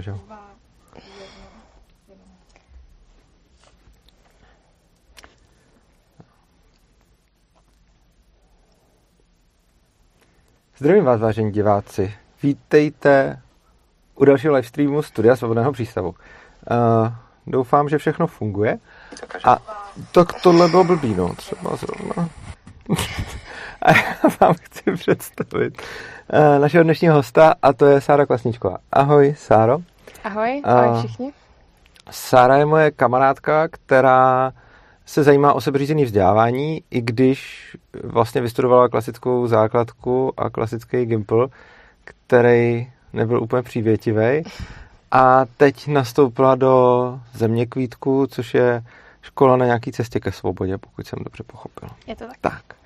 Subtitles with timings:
[0.00, 0.20] Že jo?
[10.78, 12.14] Zdravím vás, vážení diváci.
[12.42, 13.42] Vítejte
[14.14, 16.08] u dalšího livestreamu Studia Svobodného přístavu.
[16.08, 16.16] Uh,
[17.46, 18.78] doufám, že všechno funguje.
[19.44, 19.58] A
[20.12, 22.28] tak tohle bylo blbý, no, třeba zrovna.
[23.82, 25.82] A já vám chci představit
[26.32, 28.78] uh, našeho dnešního hosta a to je Sára Klasničková.
[28.92, 29.78] Ahoj, Sáro.
[30.24, 31.32] Ahoj, ahoj všichni.
[32.10, 34.52] Sára je moje kamarádka, která
[35.06, 37.70] se zajímá o sebeřízený vzdělávání, i když
[38.04, 41.48] vlastně vystudovala klasickou základku a klasický Gimple,
[42.04, 44.42] který nebyl úplně přívětivý.
[45.10, 48.82] A teď nastoupila do země kvítku, což je
[49.22, 51.88] škola na nějaký cestě ke svobodě, pokud jsem dobře pochopil.
[52.06, 52.36] Je to tak.
[52.40, 52.81] Tak.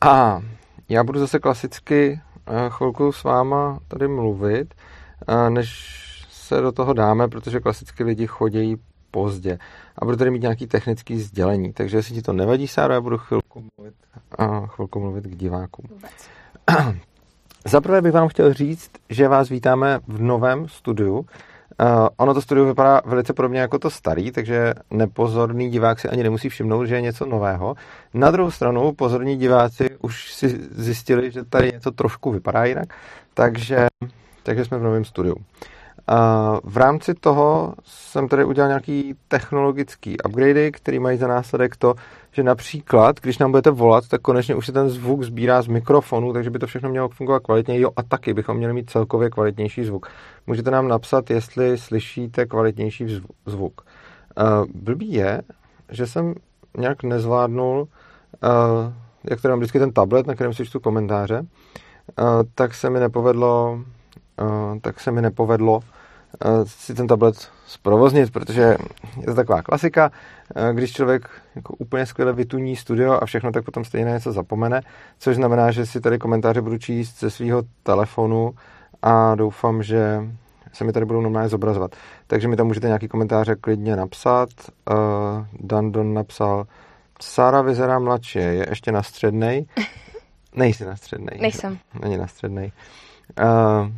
[0.00, 0.42] A
[0.88, 4.74] já budu zase klasicky eh, chvilku s váma tady mluvit,
[5.28, 5.96] eh, než
[6.30, 8.76] se do toho dáme, protože klasicky lidi chodí
[9.10, 9.58] pozdě.
[9.98, 11.72] A budu tady mít nějaký technický sdělení.
[11.72, 13.94] Takže jestli ti to nevadí, Sára, já budu chvilku mluvit,
[14.38, 15.86] a chvilku mluvit k divákům.
[17.64, 21.26] Zaprvé bych vám chtěl říct, že vás vítáme v novém studiu.
[21.80, 26.22] Uh, ono to studio vypadá velice podobně jako to starý, takže nepozorný divák si ani
[26.22, 27.74] nemusí všimnout, že je něco nového.
[28.14, 32.94] Na druhou stranu pozorní diváci už si zjistili, že tady něco trošku vypadá jinak,
[33.34, 33.86] takže,
[34.42, 35.36] takže jsme v novém studiu.
[36.64, 41.94] V rámci toho jsem tady udělal nějaký technologický upgradey, který mají za následek to,
[42.32, 46.32] že například, když nám budete volat, tak konečně už se ten zvuk sbírá z mikrofonu,
[46.32, 47.80] takže by to všechno mělo fungovat kvalitně.
[47.80, 50.06] Jo, a taky bychom měli mít celkově kvalitnější zvuk.
[50.46, 53.80] Můžete nám napsat, jestli slyšíte kvalitnější zvuk.
[54.74, 55.42] Blbý je,
[55.90, 56.34] že jsem
[56.78, 57.88] nějak nezvládnul,
[59.30, 61.46] jak to mám vždycky ten tablet, na kterém si čtu komentáře,
[62.54, 63.80] tak se mi nepovedlo
[64.80, 65.80] tak se mi nepovedlo
[66.64, 68.76] si ten tablet zprovoznit, protože
[69.20, 70.10] je to taková klasika,
[70.72, 74.80] když člověk jako úplně skvěle vytuní studio a všechno, tak potom stejně něco zapomene,
[75.18, 78.54] což znamená, že si tady komentáře budu číst ze svého telefonu
[79.02, 80.20] a doufám, že
[80.72, 81.96] se mi tady budou normálně zobrazovat.
[82.26, 84.48] Takže mi tam můžete nějaký komentáře klidně napsat.
[84.90, 84.96] Uh,
[85.60, 86.66] Dandon napsal,
[87.20, 89.66] Sára vyzerá mladší, je ještě na střednej.
[90.56, 91.38] Nejsi na střednej.
[91.40, 91.78] Nejsem.
[92.02, 92.72] Není na střednej.
[93.42, 93.90] Uh,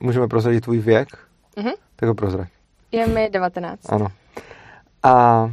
[0.00, 1.08] můžeme prozradit tvůj věk?
[1.56, 1.72] Mhm.
[1.96, 2.48] Tak ho prozrať.
[2.92, 3.92] Je mi 19.
[3.92, 4.06] Ano.
[5.02, 5.50] A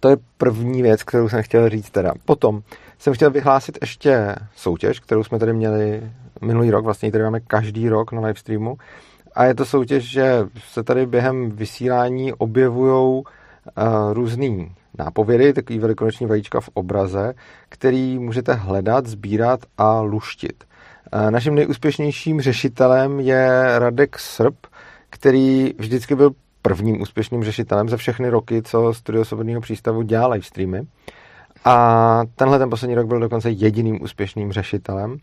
[0.00, 2.12] to je první věc, kterou jsem chtěl říct teda.
[2.24, 2.62] Potom
[2.98, 7.88] jsem chtěl vyhlásit ještě soutěž, kterou jsme tady měli minulý rok, vlastně tady máme každý
[7.88, 8.76] rok na livestreamu.
[9.34, 13.24] A je to soutěž, že se tady během vysílání objevují uh,
[14.12, 17.34] různý nápovědy, takový velikonoční vajíčka v obraze,
[17.68, 20.64] který můžete hledat, sbírat a luštit.
[21.14, 24.54] Uh, naším nejúspěšnějším řešitelem je Radek Srb,
[25.16, 26.30] který vždycky byl
[26.62, 30.86] prvním úspěšným řešitelem za všechny roky, co Studio Svobodného přístavu dělá live streamy.
[31.64, 35.16] A tenhle ten poslední rok byl dokonce jediným úspěšným řešitelem.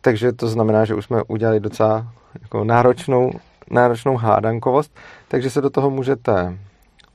[0.00, 3.30] Takže to znamená, že už jsme udělali docela jako náročnou,
[3.70, 4.96] náročnou hádankovost,
[5.28, 6.58] takže se do toho můžete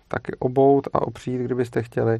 [0.08, 2.20] taky obout a opřít, kdybyste chtěli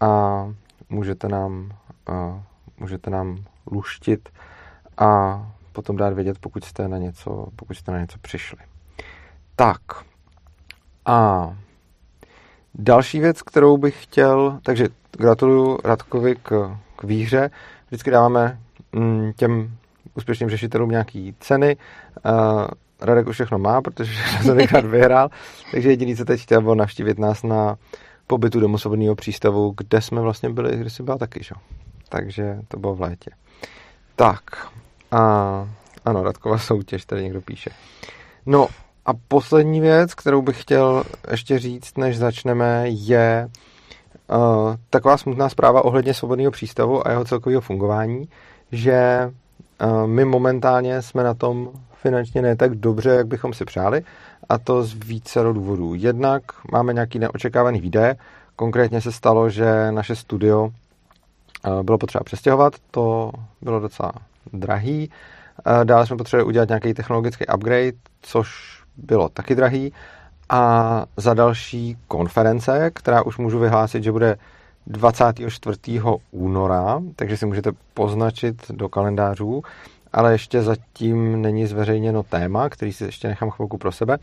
[0.00, 0.44] a
[0.90, 1.72] můžete nám,
[2.06, 2.42] a
[2.80, 3.36] můžete nám
[3.72, 4.28] luštit
[4.98, 5.42] a
[5.72, 8.58] potom dát vědět, pokud jste na něco, pokud jste na něco přišli.
[9.58, 9.80] Tak.
[11.06, 11.48] A
[12.74, 14.88] další věc, kterou bych chtěl, takže
[15.18, 17.50] gratuluju Radkovi k, k výhře.
[17.86, 18.58] Vždycky dáváme
[18.92, 19.76] mm, těm
[20.14, 21.76] úspěšným řešitelům nějaký ceny.
[23.00, 24.12] Radek už všechno má, protože
[24.46, 25.30] to nekrát vyhrál,
[25.70, 27.76] takže jediný, co teď chtěl, bylo navštívit nás na
[28.26, 31.54] pobytu do svobodného přístavu, kde jsme vlastně byli, když jsi byla taky, že?
[32.08, 33.30] Takže to bylo v létě.
[34.16, 34.42] Tak,
[35.10, 35.18] a
[36.04, 37.70] ano, Radkova soutěž, tady někdo píše.
[38.46, 38.68] No
[39.08, 43.48] a poslední věc, kterou bych chtěl ještě říct, než začneme, je
[44.30, 48.28] uh, taková smutná zpráva ohledně svobodného přístavu a jeho celkového fungování,
[48.72, 49.30] že
[49.84, 54.02] uh, my momentálně jsme na tom finančně ne tak dobře, jak bychom si přáli,
[54.48, 55.94] a to z více důvodů.
[55.94, 58.16] Jednak máme nějaký neočekávaný výdaje,
[58.56, 64.12] konkrétně se stalo, že naše studio uh, bylo potřeba přestěhovat, to bylo docela
[64.52, 65.10] drahý.
[65.84, 69.92] Dále jsme potřebovali udělat nějaký technologický upgrade, což bylo taky drahý.
[70.50, 74.36] A za další konference, která už můžu vyhlásit, že bude
[74.86, 75.78] 24.
[76.30, 79.62] února, takže si můžete poznačit do kalendářů,
[80.12, 84.18] ale ještě zatím není zveřejněno téma, který si ještě nechám chvilku pro sebe,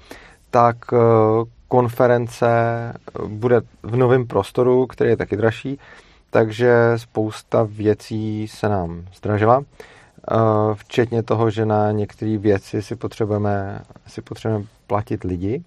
[0.52, 0.98] tak eh,
[1.68, 2.48] konference
[3.28, 5.80] bude v novém prostoru, který je taky dražší,
[6.30, 9.64] takže spousta věcí se nám zdražila
[10.74, 15.64] včetně toho, že na některé věci si potřebujeme, si potřebujeme platit lidi.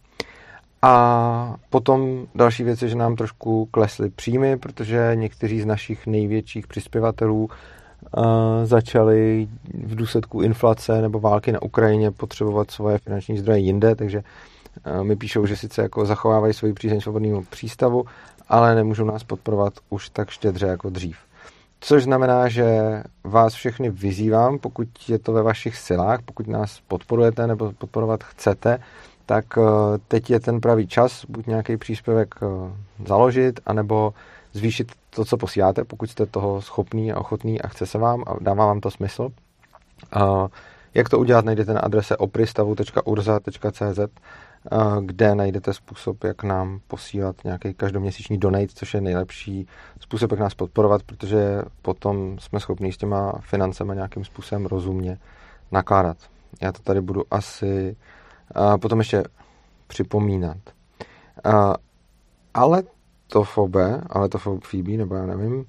[0.82, 6.66] A potom další věc je, že nám trošku klesly příjmy, protože někteří z našich největších
[6.66, 8.24] přispěvatelů uh,
[8.64, 9.48] začali
[9.84, 14.22] v důsledku inflace nebo války na Ukrajině potřebovat svoje finanční zdroje jinde, takže
[14.98, 18.04] uh, mi píšou, že sice jako zachovávají svoji přízeň svobodného přístavu,
[18.48, 21.27] ale nemůžou nás podporovat už tak štědře jako dřív.
[21.80, 22.64] Což znamená, že
[23.24, 28.78] vás všechny vyzývám, pokud je to ve vašich silách, pokud nás podporujete nebo podporovat chcete,
[29.26, 29.62] tak eh,
[30.08, 32.46] teď je ten pravý čas, buď nějaký příspěvek eh,
[33.06, 34.14] založit, anebo
[34.52, 38.34] zvýšit to, co posíláte, pokud jste toho schopný a ochotný a chce se vám a
[38.40, 39.28] dává vám to smysl.
[40.94, 43.98] Jak to udělat, najdete na adrese opristavu.urza.cz
[45.00, 49.66] kde najdete způsob, jak nám posílat nějaký každoměsíční donate, což je nejlepší
[50.00, 55.18] způsob, jak nás podporovat, protože potom jsme schopni s těma financemi nějakým způsobem rozumně
[55.72, 56.16] nakládat.
[56.62, 57.96] Já to tady budu asi
[58.80, 59.22] potom ještě
[59.86, 60.56] připomínat.
[62.54, 62.82] Ale
[63.26, 65.64] to FOBE, ale to FOBE, nebo já nevím,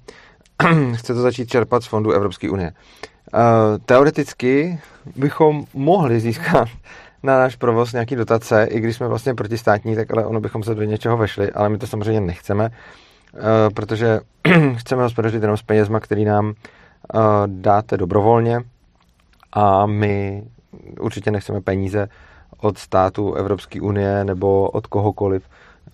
[0.94, 2.72] chce to začít čerpat z fondu Evropské unie.
[3.84, 4.80] Teoreticky
[5.16, 6.68] bychom mohli získat
[7.22, 10.74] na náš provoz nějaký dotace, i když jsme vlastně protistátní, tak ale ono bychom se
[10.74, 13.40] do něčeho vešli, ale my to samozřejmě nechceme, eh,
[13.74, 14.20] protože
[14.76, 18.60] chceme hospodařit jenom s penězma, který nám eh, dáte dobrovolně
[19.52, 20.44] a my
[21.00, 22.08] určitě nechceme peníze
[22.60, 25.42] od státu Evropské unie nebo od kohokoliv,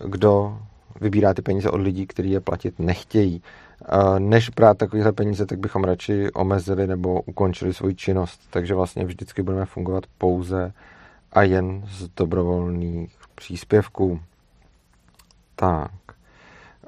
[0.04, 0.58] kdo
[1.00, 3.42] vybírá ty peníze od lidí, kteří je platit nechtějí.
[3.88, 8.40] Eh, než brát takovéhle peníze, tak bychom radši omezili nebo ukončili svoji činnost.
[8.50, 10.72] Takže vlastně vždycky budeme fungovat pouze
[11.32, 14.20] a jen z dobrovolných příspěvků.
[15.56, 15.90] Tak.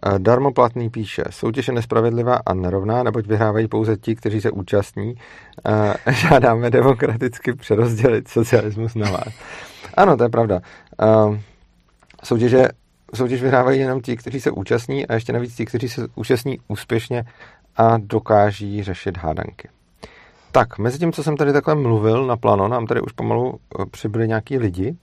[0.06, 5.14] E, darmoplatný píše, soutěž je nespravedlivá a nerovná, neboť vyhrávají pouze ti, kteří se účastní.
[6.06, 9.34] E, žádáme demokraticky přerozdělit socialismus na vás.
[9.94, 10.60] Ano, to je pravda.
[11.00, 11.40] E,
[12.24, 12.68] soutěže,
[13.14, 17.24] soutěž vyhrávají jenom ti, kteří se účastní a ještě navíc ti, kteří se účastní úspěšně
[17.76, 19.68] a dokáží řešit hádanky.
[20.58, 23.86] Tak, mezi tím, co jsem tady takhle mluvil na plano, nám tady už pomalu eh,
[23.86, 24.96] přibyli nějaký lidi,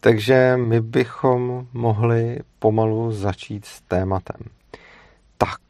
[0.00, 4.36] takže my bychom mohli pomalu začít s tématem.
[5.38, 5.60] Tak,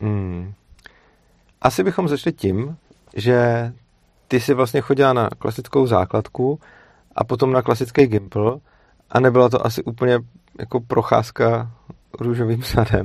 [0.00, 0.52] hmm.
[1.62, 2.76] asi bychom začali tím,
[3.16, 3.72] že
[4.28, 6.60] ty si vlastně chodila na klasickou základku
[7.14, 8.60] a potom na klasický gimpl
[9.10, 10.18] a nebyla to asi úplně
[10.58, 11.70] jako procházka
[12.20, 13.04] růžovým sadem.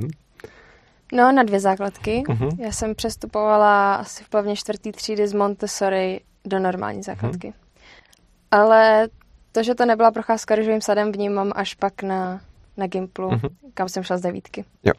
[1.14, 2.22] No, na dvě základky.
[2.26, 2.60] Uh-huh.
[2.60, 7.48] Já jsem přestupovala asi v plavně čtvrtý třídy z Montessori do normální základky.
[7.48, 7.54] Uh-huh.
[8.50, 9.08] Ale
[9.52, 12.40] to, že to nebyla procházka růžovým sadem, vnímám až pak na,
[12.76, 13.50] na Gimplu, uh-huh.
[13.74, 14.64] kam jsem šla z devítky.
[14.84, 14.92] Jo.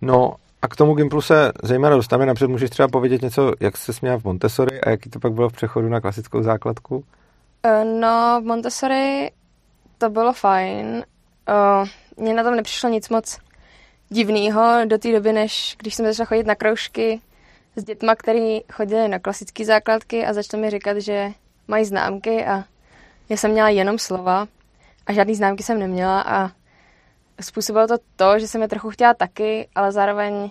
[0.00, 2.26] No a k tomu Gimplu se zejména dostaneme.
[2.26, 5.48] Napřed můžeš třeba povědět něco, jak se směla v Montessori a jaký to pak bylo
[5.48, 6.96] v přechodu na klasickou základku?
[6.96, 9.30] Uh, no, v Montessori
[9.98, 11.04] to bylo fajn.
[11.48, 13.38] Uh, mně na tom nepřišlo nic moc
[14.08, 17.20] divného do té doby, než když jsem začala chodit na kroužky
[17.76, 21.32] s dětma, který chodili na klasické základky a začali mi říkat, že
[21.68, 22.64] mají známky a
[23.28, 24.48] já jsem měla jenom slova
[25.06, 26.50] a žádný známky jsem neměla a
[27.40, 30.50] způsobilo to to, že jsem je trochu chtěla taky, ale zároveň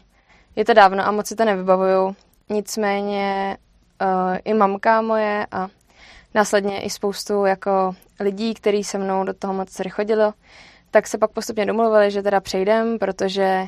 [0.56, 2.16] je to dávno a moc si to nevybavuju.
[2.50, 3.58] Nicméně
[4.02, 5.68] uh, i mamka moje a
[6.34, 10.34] následně i spoustu jako lidí, kteří se mnou do toho moc chodilo,
[10.98, 13.66] tak se pak postupně domluvili, že teda přejdem, protože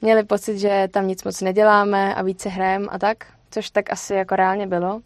[0.00, 3.16] měli pocit, že tam nic moc neděláme a více hrajeme a tak,
[3.50, 5.00] což tak asi jako reálně bylo.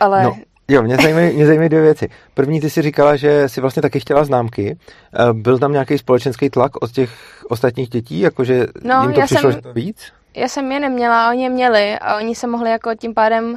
[0.00, 0.22] Ale...
[0.22, 0.36] No.
[0.68, 2.08] Jo, mě zajímají, mě zajímají dvě věci.
[2.34, 4.78] První, ty si říkala, že si vlastně taky chtěla známky.
[5.14, 7.10] Eh, byl tam nějaký společenský tlak od těch
[7.48, 10.12] ostatních dětí, jakože no, jim to já přišlo, jsem, víc?
[10.34, 13.56] Já jsem je neměla, oni je měli a oni se mohli jako tím pádem,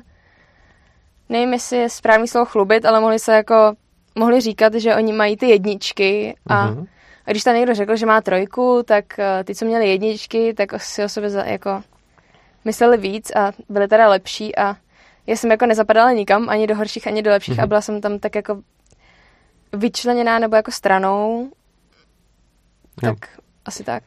[1.30, 3.76] nevím, jestli je správný slovo chlubit, ale mohli se jako
[4.18, 6.88] mohli říkat, že oni mají ty jedničky a, uh-huh.
[7.26, 10.82] a když tam někdo řekl, že má trojku, tak uh, ty, co měli jedničky, tak
[10.82, 11.84] si o sobě za, jako
[12.66, 14.76] mysleli víc a byli teda lepší a
[15.28, 17.64] já jsem jako nezapadala nikam, ani do horších, ani do lepších uh-huh.
[17.64, 18.62] a byla jsem tam tak jako
[19.74, 21.52] vyčleněná nebo jako stranou.
[23.02, 23.44] Tak jo.
[23.66, 24.04] asi tak.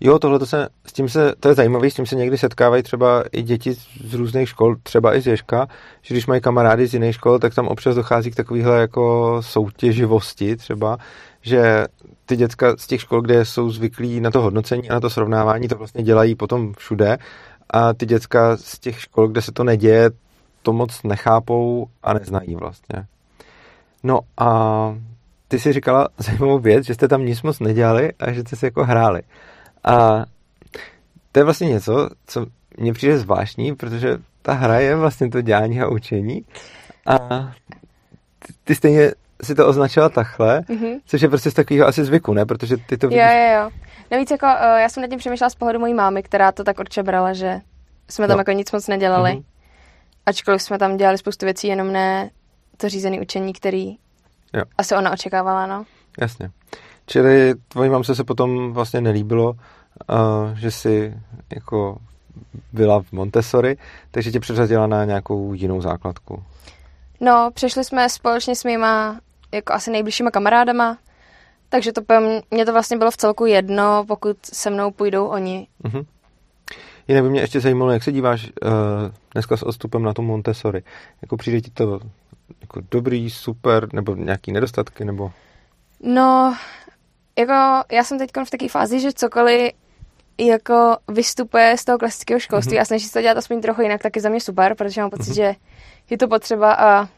[0.00, 2.82] Jo, tohle to se, s tím se, to je zajímavé, s tím se někdy setkávají
[2.82, 5.68] třeba i děti z různých škol, třeba i z Ježka,
[6.02, 10.56] že když mají kamarády z jiných škol, tak tam občas dochází k takovéhle jako soutěživosti
[10.56, 10.98] třeba,
[11.42, 11.84] že
[12.26, 15.68] ty děcka z těch škol, kde jsou zvyklí na to hodnocení a na to srovnávání,
[15.68, 17.18] to vlastně dělají potom všude
[17.70, 20.10] a ty děcka z těch škol, kde se to neděje,
[20.62, 23.06] to moc nechápou a neznají vlastně.
[24.02, 24.96] No a
[25.48, 28.64] ty si říkala zajímavou věc, že jste tam nic moc nedělali a že jste si
[28.64, 29.22] jako hráli.
[29.84, 30.24] A
[31.32, 32.46] to je vlastně něco, co
[32.78, 36.44] mně přijde zvláštní, protože ta hra je vlastně to dělání a učení.
[37.06, 37.18] A
[38.64, 41.00] ty stejně si to označila takhle, mm-hmm.
[41.06, 42.46] což je prostě z takového asi zvyku, ne?
[42.46, 43.22] Protože ty to vidíš...
[43.22, 43.70] Jo, jo, jo.
[44.10, 46.78] Navíc jako, uh, já jsem nad tím přemýšlela z pohledu mojí mámy, která to tak
[46.78, 47.60] určitě brala, že
[48.08, 48.40] jsme tam no.
[48.40, 49.30] jako nic moc nedělali.
[49.30, 49.44] Mm-hmm.
[50.26, 52.30] Ačkoliv jsme tam dělali spoustu věcí, jenom ne
[52.76, 53.96] to řízené učení, který
[54.54, 54.62] jo.
[54.78, 55.84] asi ona očekávala, no.
[56.20, 56.50] Jasně.
[57.12, 59.54] Čili tvojí mamce se potom vlastně nelíbilo,
[60.54, 61.14] že si
[61.54, 61.98] jako
[62.72, 63.76] byla v Montessori,
[64.10, 66.42] takže tě přeřadila na nějakou jinou základku.
[67.20, 69.20] No, přešli jsme společně s mýma
[69.52, 70.98] jako asi nejbližšíma kamarádama,
[71.68, 72.00] takže to
[72.50, 75.66] mě to vlastně bylo v celku jedno, pokud se mnou půjdou oni.
[75.84, 76.06] Uh-huh.
[77.08, 78.70] Jinak by mě ještě zajímalo, jak se díváš uh,
[79.32, 80.82] dneska s odstupem na tu Montessori.
[81.22, 82.00] Jako přijde ti to
[82.60, 85.32] jako dobrý, super, nebo nějaký nedostatky, nebo...
[86.02, 86.56] No,
[87.40, 89.72] jako já jsem teď v takové fázi, že cokoliv
[90.38, 92.80] jako vystupuje z toho klasického školství mm-hmm.
[92.80, 95.10] a snaží se to dělat aspoň trochu jinak, tak je za mě super, protože mám
[95.10, 95.34] pocit, mm-hmm.
[95.34, 95.54] že
[96.10, 97.08] je to potřeba a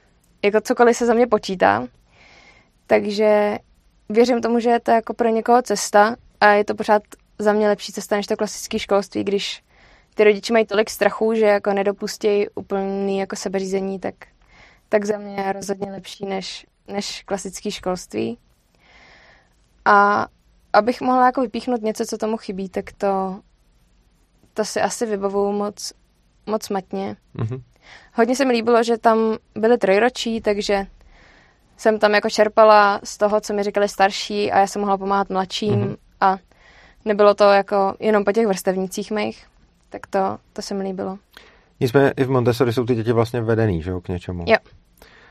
[0.42, 1.88] jako cokoliv se za mě počítá.
[2.86, 3.58] Takže
[4.08, 7.02] věřím tomu, že je to jako pro někoho cesta a je to pořád
[7.38, 9.62] za mě lepší cesta než to klasické školství, když
[10.14, 14.14] ty rodiče mají tolik strachu, že jako nedopustí úplný jako sebeřízení, tak,
[14.88, 18.38] tak za mě je rozhodně lepší než, než klasické školství.
[19.84, 20.26] A
[20.72, 23.40] abych mohla jako vypíchnout něco, co tomu chybí, tak to,
[24.54, 25.92] to si asi vybavuju moc,
[26.46, 27.16] moc matně.
[27.36, 27.62] Mm-hmm.
[28.14, 29.18] Hodně se mi líbilo, že tam
[29.54, 30.86] byly trojročí, takže
[31.76, 35.30] jsem tam jako čerpala z toho, co mi říkali starší a já jsem mohla pomáhat
[35.30, 35.96] mladším mm-hmm.
[36.20, 36.36] a
[37.04, 39.46] nebylo to jako jenom po těch vrstevnicích mých,
[39.90, 41.18] tak to, to se mi líbilo.
[41.80, 44.44] Nicméně i v Montessori jsou ty děti vlastně vedený, že jo, k něčemu.
[44.46, 44.56] Jo.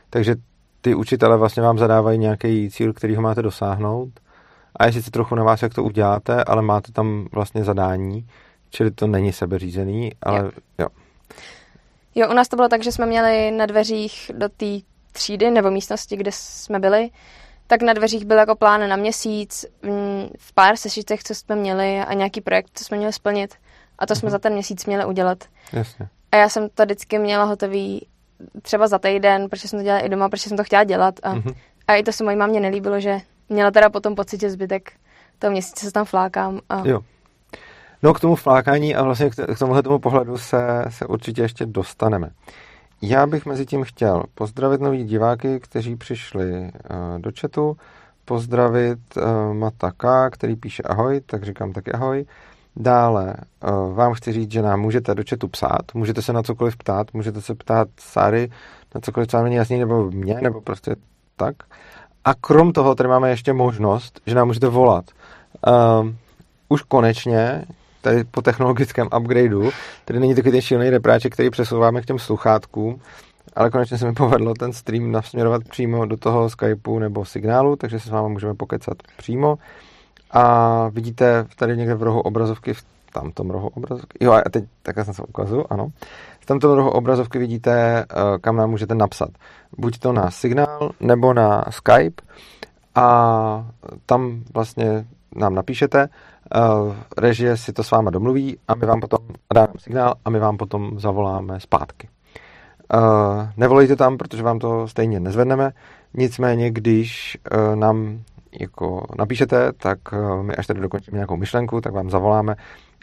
[0.10, 0.36] Takže
[0.82, 4.10] ty učitele vlastně vám zadávají nějaký cíl, který ho máte dosáhnout
[4.76, 8.28] a je sice trochu na vás, jak to uděláte, ale máte tam vlastně zadání,
[8.70, 10.52] čili to není sebeřízený, ale jo.
[10.78, 10.88] jo.
[12.16, 14.66] Jo, u nás to bylo tak, že jsme měli na dveřích do té
[15.12, 17.10] třídy nebo místnosti, kde jsme byli,
[17.68, 19.66] tak na dveřích byl jako plán na měsíc,
[20.38, 23.56] v pár sešitech, co jsme měli a nějaký projekt, co jsme měli splnit.
[24.00, 24.32] A to jsme mm-hmm.
[24.32, 25.44] za ten měsíc měli udělat.
[25.74, 26.10] Jasně.
[26.32, 28.08] A já jsem to vždycky měla hotový
[28.62, 31.16] třeba za týden, protože jsem to dělala i doma, protože jsem to chtěla dělat.
[31.24, 31.56] A, mm-hmm.
[31.88, 33.22] a i to se mojí mámě nelíbilo, že
[33.52, 34.92] měla teda potom pocit, že zbytek
[35.40, 36.60] toho měsíce se tam flákám.
[36.70, 36.88] A...
[36.88, 37.00] Jo.
[38.04, 42.30] No k tomu flákání a vlastně k tomuhle tomu pohledu se, se určitě ještě dostaneme.
[43.02, 46.70] Já bych mezi tím chtěl pozdravit nový diváky, kteří přišli uh,
[47.18, 47.78] do chatu,
[48.26, 52.26] pozdravit uh, Mataka, který píše ahoj, tak říkám taky ahoj.
[52.76, 56.78] Dále uh, vám chci říct, že nám můžete do chatu psát, můžete se na cokoliv
[56.78, 58.52] ptát, můžete se ptát Sary
[58.96, 60.96] na cokoliv, co není jasný, nebo mě, nebo prostě
[61.36, 61.56] tak.
[62.26, 65.06] A krom toho tady máme ještě možnost, že nám můžete volat.
[65.68, 66.10] Uh,
[66.70, 67.66] už konečně,
[68.02, 69.72] tady po technologickém upgradeu,
[70.06, 73.02] tady není takový ten šílený repráček, který přesouváme k těm sluchátkům,
[73.56, 78.00] ale konečně se mi povedlo ten stream nasměrovat přímo do toho Skypeu nebo signálu, takže
[78.00, 79.58] se s vámi můžeme pokecat přímo.
[80.32, 85.06] A vidíte tady někde v rohu obrazovky, v tamtom rohu obrazovky, jo a teď takhle
[85.06, 85.92] jsem se ukazu, ano.
[86.42, 87.72] V tomto rohu obrazovky vidíte,
[88.04, 88.06] eh,
[88.42, 89.30] kam nám můžete napsat.
[89.78, 92.22] Buď to na signál, nebo na Skype
[92.96, 93.68] a
[94.06, 95.06] tam vlastně
[95.36, 96.10] nám napíšete,
[96.56, 99.20] uh, režie si to s váma domluví a my vám potom
[99.54, 102.10] dáme signál a my vám potom zavoláme zpátky.
[102.94, 105.72] Uh, nevolejte tam, protože vám to stejně nezvedneme,
[106.14, 107.38] nicméně když
[107.76, 108.20] nám
[108.60, 110.00] jako napíšete, tak
[110.42, 112.56] my až tady dokončíme nějakou myšlenku, tak vám zavoláme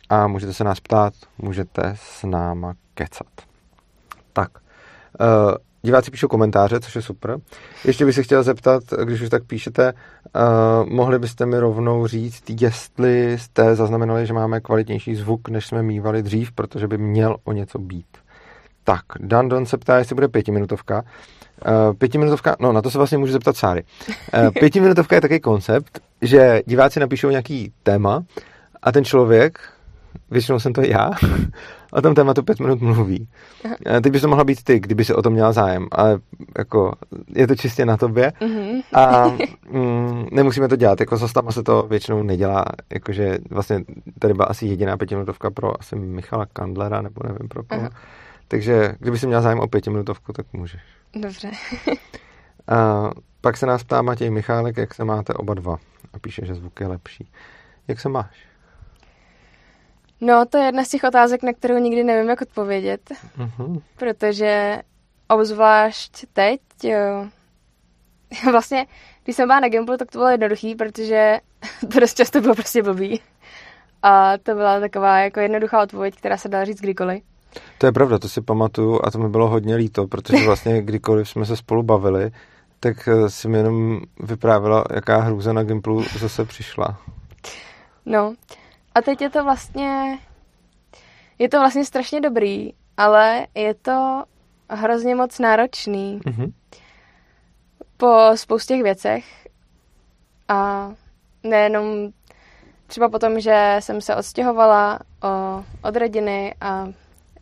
[0.08, 3.26] a můžete se nás ptát, můžete s náma kecat.
[4.32, 4.50] Tak,
[5.20, 7.38] uh, diváci píšou komentáře, což je super.
[7.84, 12.42] Ještě bych se chtěl zeptat, když už tak píšete, uh, mohli byste mi rovnou říct,
[12.60, 17.52] jestli jste zaznamenali, že máme kvalitnější zvuk, než jsme mývali dřív, protože by měl o
[17.52, 18.06] něco být.
[18.84, 21.02] Tak, Dan Don se ptá, jestli bude pětiminutovka.
[21.66, 23.84] Uh, pětiminutovka, no na to se vlastně můžu zeptat Sáry.
[24.08, 28.24] Uh, pětiminutovka je takový koncept, že diváci napíšou nějaký téma
[28.82, 29.58] a ten člověk,
[30.30, 31.10] většinou jsem to já,
[31.92, 33.28] o tom tématu pět minut mluví.
[33.64, 34.00] Aha.
[34.00, 36.18] Teď bys to mohla být ty, kdyby se o tom měla zájem, ale
[36.58, 36.92] jako
[37.34, 38.82] je to čistě na tobě mm-hmm.
[38.94, 39.28] a
[39.70, 43.84] mm, nemusíme to dělat, jako zastama se to většinou nedělá, jakože vlastně
[44.18, 47.80] tady byla asi jediná pětiminutovka pro asi Michala Kandlera, nebo nevím pro koho.
[47.80, 47.90] Aha.
[48.48, 50.80] Takže kdyby si měla zájem o pětiminutovku, tak můžeš.
[51.14, 51.50] Dobře.
[52.68, 53.10] a
[53.40, 55.76] pak se nás ptá Matěj Michálek, jak se máte oba dva.
[56.12, 57.30] A píše, že zvuk je lepší.
[57.88, 58.47] Jak se máš?
[60.20, 63.00] No, to je jedna z těch otázek, na kterou nikdy nevím, jak odpovědět.
[63.38, 63.82] Uh-huh.
[63.96, 64.82] Protože
[65.28, 67.26] obzvlášť teď, jo,
[68.50, 68.86] vlastně,
[69.24, 71.38] když jsem byla na Gimplu, tak to bylo jednoduchý, protože
[71.92, 73.20] to dost často bylo prostě blbý.
[74.02, 77.22] A to byla taková jako jednoduchá odpověď, která se dala říct kdykoliv.
[77.78, 81.28] To je pravda, to si pamatuju a to mi bylo hodně líto, protože vlastně kdykoliv
[81.28, 82.30] jsme se spolu bavili,
[82.80, 86.98] tak eh, si mi jenom vyprávěla, jaká hrůza na Gimplu zase přišla.
[88.06, 88.34] No,
[88.94, 90.18] a teď je to vlastně,
[91.38, 94.24] je to vlastně strašně dobrý, ale je to
[94.70, 96.52] hrozně moc náročný Mhm.
[97.96, 99.48] po spoustě věcech
[100.48, 100.90] a
[101.42, 102.08] nejenom
[102.86, 106.88] třeba potom, že jsem se odstěhovala o, od rodiny a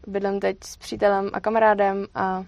[0.07, 2.45] bydlím teď s přítelem a kamarádem a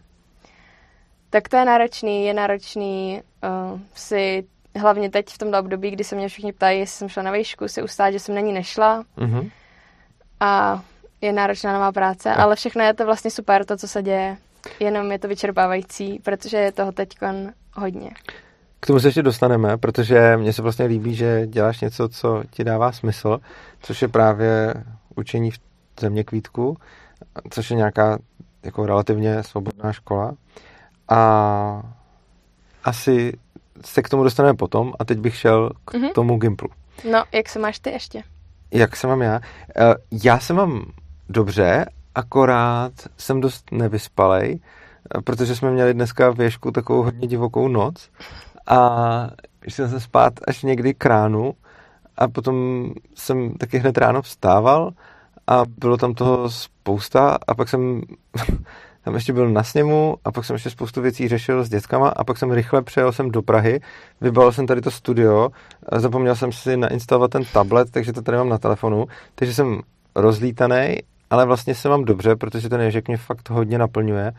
[1.31, 3.23] tak to je náročný, je náročný
[3.73, 7.23] uh, si hlavně teď v tomto období, kdy se mě všichni ptají, jestli jsem šla
[7.23, 9.49] na výšku, si ustát, že jsem na ní nešla Mhm.
[10.41, 10.83] a
[11.21, 14.37] je náročná nová práce, ale všechno je to vlastně super, to, co se děje.
[14.81, 17.09] Jenom je to vyčerpávající, protože je toho teď
[17.75, 18.11] hodně.
[18.81, 22.65] K tomu se ještě dostaneme, protože mně se vlastně líbí, že děláš něco, co ti
[22.65, 23.41] dává smysl,
[23.83, 24.75] což je právě
[25.17, 25.59] učení v
[26.01, 26.77] země kvítku,
[27.51, 28.19] což je nějaká
[28.63, 30.33] jako relativně svobodná škola.
[31.09, 31.83] A
[32.85, 33.33] asi
[33.85, 36.09] se k tomu dostaneme potom a teď bych šel k Mhm.
[36.15, 36.69] tomu Gimplu.
[37.11, 38.23] No, jak se máš ty ještě?
[38.71, 39.41] Jak se mám já?
[39.77, 39.95] Eh,
[40.25, 40.85] Já se mám
[41.29, 44.61] dobře, akorát jsem dost nevyspalej,
[45.19, 48.11] eh, protože jsme měli dneska věšku takovou hodně divokou noc
[48.67, 48.91] a
[49.69, 51.55] šel jsem spát až někdy k ránu
[52.17, 54.91] a potom jsem taky hned ráno vstával
[55.47, 58.01] a bylo tam toho spousta a pak jsem
[59.05, 62.25] tam ještě byl na sněmu a pak jsem ještě spoustu věcí řešil s dětskama a
[62.25, 63.81] pak jsem rychle přejel jsem do Prahy,
[64.21, 65.49] vybal jsem tady to studio,
[65.93, 69.81] zapomněl jsem si nainstalovat ten tablet, takže to tady mám na telefonu, takže jsem
[70.15, 70.97] rozlítaný,
[71.31, 74.33] ale vlastně se mám dobře, protože ten ježek mě fakt hodně naplňuje.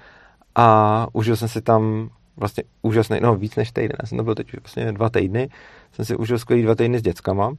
[0.56, 4.36] A užil jsem si tam vlastně úžasný, no víc než týden, já jsem to byl
[4.36, 5.50] teď vlastně dva týdny,
[5.92, 7.54] jsem si užil skvělý dva týdny s dětskama,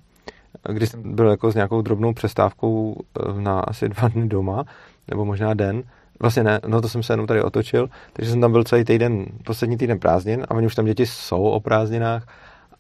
[0.69, 4.64] kdy jsem byl jako s nějakou drobnou přestávkou eh, na asi dva dny doma,
[5.09, 5.83] nebo možná den,
[6.20, 9.26] Vlastně ne, no to jsem se jenom tady otočil, takže jsem tam byl celý týden,
[9.44, 12.26] poslední týden prázdnin a oni už tam děti jsou o prázdninách.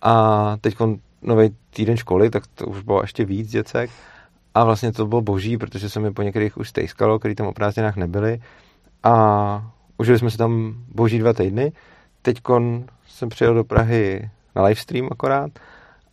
[0.02, 0.76] A teď
[1.22, 3.90] nový týden školy, tak to už bylo ještě víc děcek.
[4.54, 7.52] A vlastně to bylo boží, protože se mi po některých už stejskalo, který tam o
[7.52, 8.40] prázdninách nebyli.
[9.02, 11.72] A užili jsme si tam boží dva týdny.
[12.22, 12.40] Teď
[13.06, 15.50] jsem přijel do Prahy na livestream akorát.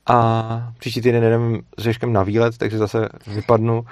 [0.05, 3.85] A příští týden jdem s Ježkem na výlet, takže zase vypadnu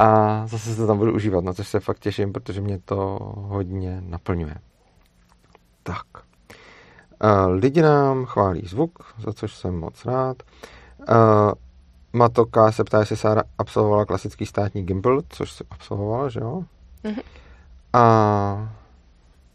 [0.00, 4.00] a zase se tam budu užívat, na což se fakt těším, protože mě to hodně
[4.00, 4.54] naplňuje.
[5.82, 6.06] Tak.
[7.48, 10.42] Lidi nám chválí zvuk, za což jsem moc rád.
[12.12, 16.64] Matoka se ptá, jestli Sára absolvovala klasický státní gimbal, což se absolvovala, že jo?
[17.04, 17.22] Mm-hmm.
[17.92, 18.74] A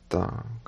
[0.07, 0.64] tak.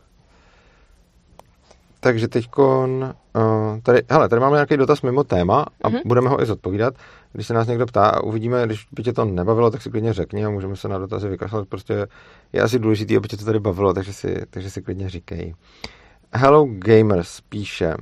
[1.99, 6.01] Takže teďkon, uh, tady, hele, tady máme nějaký dotaz mimo téma a mm-hmm.
[6.05, 6.93] budeme ho i zodpovídat.
[7.33, 10.13] Když se nás někdo ptá a uvidíme, když by tě to nebavilo, tak si klidně
[10.13, 11.67] řekni a můžeme se na dotazy vykašlat.
[11.67, 12.07] Prostě
[12.53, 15.53] je asi důležité, aby tě to tady bavilo, takže si, takže si klidně říkej.
[16.33, 17.93] Hello Gamers píše,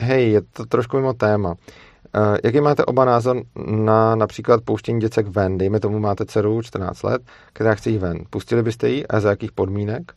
[0.00, 1.48] hej, je to trošku mimo téma.
[1.50, 5.58] Uh, jaký máte oba názor na například pouštění děcek ven?
[5.58, 8.24] Dejme tomu, máte dceru 14 let, která chce jít ven.
[8.30, 10.12] Pustili byste ji a za jakých podmínek?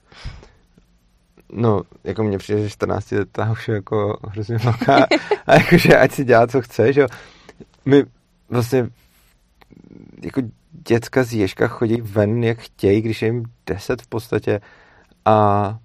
[1.55, 5.07] No, jako mně přijde, že 14 letá už je jako hrozně velká
[5.47, 7.07] a jakože ať si dělá, co chce, že jo.
[7.85, 8.03] My
[8.49, 8.87] vlastně
[10.23, 10.41] jako
[10.87, 14.61] děcka z Ježka chodí ven, jak chtějí, když je jim 10 v podstatě
[15.25, 15.77] a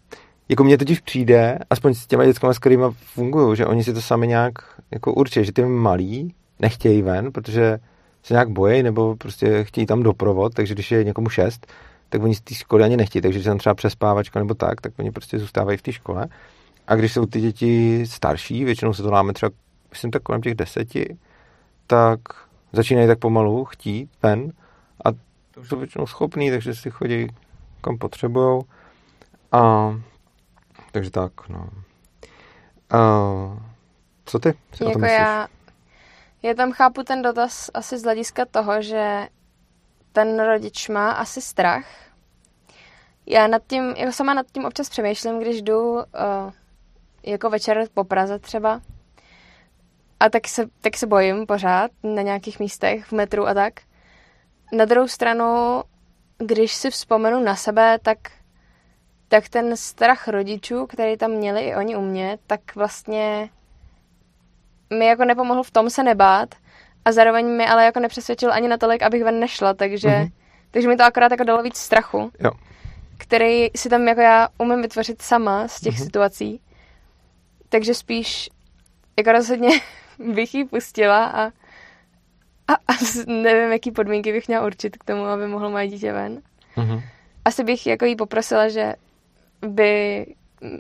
[0.49, 4.03] jako mně totiž přijde, aspoň s těma dětskama, s kterými fungují, že oni si to
[4.03, 4.53] sami nějak
[4.91, 7.79] jako určí, že ty malí nechtějí ven, protože
[8.23, 11.67] se nějak bojí nebo prostě chtějí tam doprovod, takže když je někomu šest,
[12.09, 14.93] tak oni z té školy ani nechtějí, takže když tam třeba přespávačka nebo tak, tak
[14.99, 16.29] oni prostě zůstávají v té škole.
[16.87, 19.51] A když jsou ty děti starší, většinou se to láme třeba,
[19.91, 21.19] myslím, tak kolem těch deseti,
[21.87, 22.21] tak
[22.73, 24.53] začínají tak pomalu chtít ven
[25.05, 25.13] a
[25.51, 27.27] to už jsou většinou schopní, takže si chodí
[27.81, 28.63] kam potřebujou.
[29.53, 29.91] A
[30.93, 31.69] takže tak, no.
[32.91, 32.99] A,
[34.25, 34.55] co ty?
[34.75, 35.49] Si jako já,
[36.43, 39.29] já tam chápu ten dotaz asi z hlediska toho, že
[40.13, 41.87] ten rodič má asi strach.
[43.27, 46.03] Já nad tím, jako sama nad tím občas přemýšlím, když jdu uh,
[47.23, 48.81] jako večer po Praze třeba
[50.21, 53.73] a tak se, tak se bojím pořád na nějakých místech, v metru a tak.
[54.73, 55.83] Na druhou stranu,
[56.39, 58.19] když si vzpomenu na sebe, tak,
[59.29, 63.51] tak ten strach rodičů, který tam měli i oni u mě, tak vlastně
[64.91, 66.55] mi jako nepomohl v tom se nebát
[67.09, 70.33] a zároveň mi ale jako nepřesvědčil ani natolik, abych ven nešla, takže, mm-hmm.
[70.71, 72.51] takže mi to akorát jako dalo víc strachu, jo.
[73.19, 76.05] který si tam jako já umím vytvořit sama z těch mm-hmm.
[76.05, 76.61] situací.
[77.69, 78.51] Takže spíš
[79.17, 79.69] jako rozhodně
[80.19, 81.47] bych ji pustila a,
[82.69, 82.93] a, a
[83.27, 86.43] nevím, jaký podmínky bych měla určit k tomu, aby mohlo moje dítě ven.
[86.77, 87.03] Mm-hmm.
[87.45, 88.95] Asi bych jako jí poprosila, že
[89.61, 90.27] by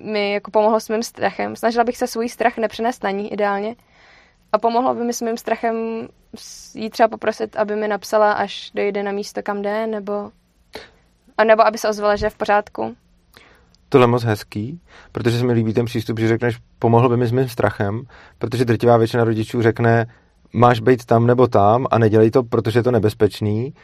[0.02, 1.56] mi jako pomohlo s mým strachem.
[1.56, 3.76] Snažila bych se svůj strach nepřenést na ní ideálně.
[4.52, 6.08] A pomohlo by mi s mým strachem
[6.74, 10.30] jí třeba poprosit, aby mi napsala, až dojde na místo, kam jde, nebo,
[11.38, 12.96] a nebo aby se ozvala, že je v pořádku.
[13.88, 14.80] Tohle je moc hezký,
[15.12, 18.02] protože se mi líbí ten přístup, že řekneš, pomohl by mi s mým strachem,
[18.38, 20.06] protože drtivá většina rodičů řekne,
[20.52, 23.74] máš být tam nebo tam a nedělej to, protože je to nebezpečný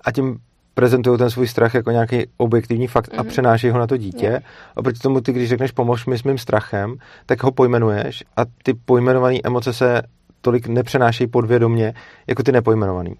[0.00, 0.38] a tím
[0.74, 3.18] prezentují ten svůj strach jako nějaký objektivní fakt mm-hmm.
[3.18, 3.30] a mhm.
[3.30, 4.26] přenášejí ho na to dítě.
[4.26, 4.42] Yeah.
[4.74, 8.74] Oproti tomu, ty, když řekneš pomož mi s mým strachem, tak ho pojmenuješ a ty
[8.74, 10.02] pojmenované emoce se
[10.40, 11.94] tolik nepřenášejí podvědomě,
[12.26, 13.14] jako ty nepojmenovaný.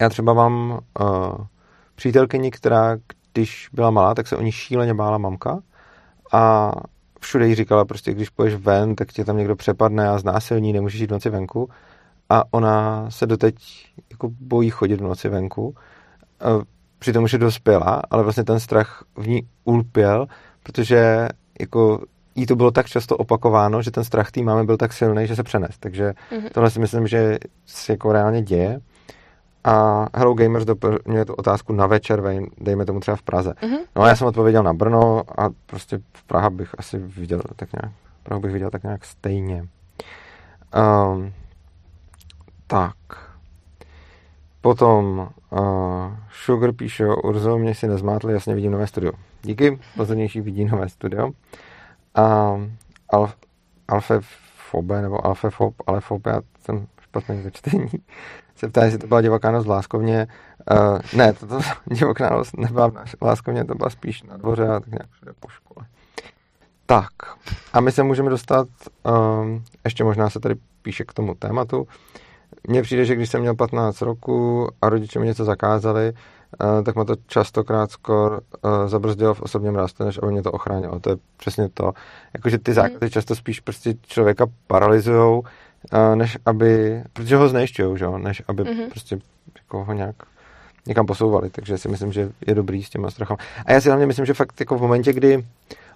[0.00, 1.46] Já třeba mám uh,
[1.94, 2.96] přítelkyni, která
[3.32, 5.58] když byla malá, tak se o ní šíleně bála mamka
[6.32, 6.72] a
[7.20, 11.00] všude jí říkala prostě, když půjdeš ven, tak tě tam někdo přepadne a znásilní, nemůžeš
[11.00, 11.68] jít v noci venku.
[12.28, 13.54] A ona se doteď
[14.10, 15.74] jako bojí chodit v noci venku.
[16.98, 20.26] Přitom už je dospělá, ale vlastně ten strach v ní ulpěl,
[20.62, 21.28] protože
[21.60, 25.26] jako jí to bylo tak často opakováno, že ten strach té máme byl tak silný,
[25.26, 25.78] že se přenes.
[25.78, 26.50] Takže mm-hmm.
[26.52, 28.80] tohle si myslím, že se jako reálně děje.
[29.64, 32.22] A Hello Gamers doplňuje tu otázku na večer,
[32.60, 33.50] dejme tomu třeba v Praze.
[33.50, 33.78] Mm-hmm.
[33.96, 37.68] No a já jsem odpověděl na Brno a prostě v Praha bych asi viděl tak
[37.72, 39.68] nějak, Prahu bych viděl tak nějak stejně.
[41.12, 41.32] Um,
[42.66, 42.94] tak.
[44.62, 45.58] Potom uh,
[46.44, 49.12] Sugar píše, Urzo, mě si nezmátli, jasně vidím nové studio.
[49.42, 51.30] Díky, pozornější vidí nové studio.
[52.14, 52.56] A
[53.10, 53.36] Alf,
[53.88, 54.20] Alfe
[54.70, 57.86] Fobe, nebo Alfe Fob, ale Fob, já jsem špatný ze čtení,
[58.56, 60.26] se ptá, jestli to byla divoká noc v Láskovně.
[60.70, 64.80] Uh, ne, to, to divoká noc nebyla v Láskovně, to byla spíš na dvoře a
[64.80, 65.86] tak nějak všude po škole.
[66.86, 67.12] Tak,
[67.72, 68.68] a my se můžeme dostat,
[69.40, 71.86] um, ještě možná se tady píše k tomu tématu.
[72.68, 76.94] Mně přijde, že když jsem měl 15 roku a rodiče mi něco zakázali, uh, tak
[76.94, 81.00] mě to častokrát skoro uh, zabrzdilo v osobním rástu, než aby mě to ochránilo.
[81.00, 81.92] To je přesně to.
[82.34, 85.42] Jakože ty zákazy často spíš prostě člověka paralyzujou,
[86.14, 88.90] než aby, protože ho znejišťují, že jo, než aby mm-hmm.
[88.90, 89.18] prostě
[89.56, 90.16] jako ho nějak
[90.86, 93.38] někam posouvali, takže si myslím, že je dobrý s těma strachama.
[93.66, 95.44] A já si hlavně myslím, že fakt jako v momentě, kdy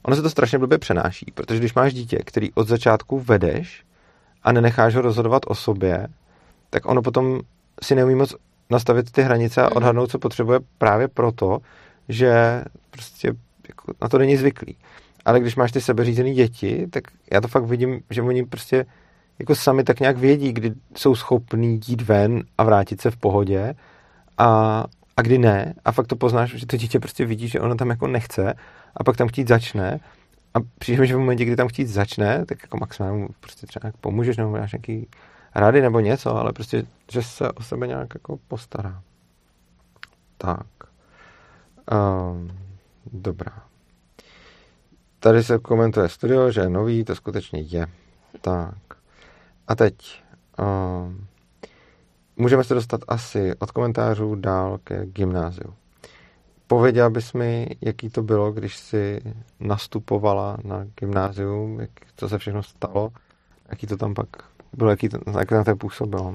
[0.02, 3.84] ono se to strašně blbě přenáší, protože když máš dítě, který od začátku vedeš
[4.42, 6.06] a nenecháš ho rozhodovat o sobě,
[6.76, 7.40] tak ono potom
[7.82, 8.34] si neumí moc
[8.70, 9.76] nastavit ty hranice a mhm.
[9.76, 11.58] odhadnout, co potřebuje právě proto,
[12.08, 13.28] že prostě
[13.68, 14.76] jako na to není zvyklý.
[15.24, 18.86] Ale když máš ty sebeřízené děti, tak já to fakt vidím, že oni prostě
[19.38, 23.74] jako sami tak nějak vědí, kdy jsou schopní jít ven a vrátit se v pohodě
[24.38, 24.84] a,
[25.16, 25.74] a kdy ne.
[25.84, 28.54] A fakt to poznáš, že to dítě prostě vidí, že ono tam jako nechce
[28.96, 30.00] a pak tam chtít začne.
[30.54, 33.96] A přijde že v momentě, kdy tam chtít začne, tak jako maximálně prostě třeba nějak
[33.96, 35.08] pomůžeš nebo máš nějaký
[35.56, 39.02] rady nebo něco, ale prostě, že se o sebe nějak jako postará.
[40.38, 40.66] Tak.
[41.92, 42.58] Um,
[43.12, 43.62] dobrá.
[45.20, 47.86] Tady se komentuje studio, že je nový, to skutečně je.
[48.40, 48.74] Tak.
[49.68, 50.22] A teď
[50.58, 51.12] uh,
[52.36, 55.74] můžeme se dostat asi od komentářů dál ke gymnáziu.
[56.66, 59.20] Pověděla bys mi, jaký to bylo, když jsi
[59.60, 63.10] nastupovala na gymnázium, jak, co se všechno stalo,
[63.68, 64.28] jaký to tam pak
[64.72, 66.34] bylo, jaký to, jak na to působilo?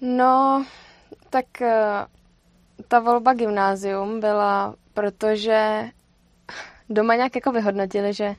[0.00, 0.64] No,
[1.30, 1.68] tak uh,
[2.88, 5.84] ta volba gymnázium byla, protože
[6.90, 8.34] doma nějak jako vyhodnotili, že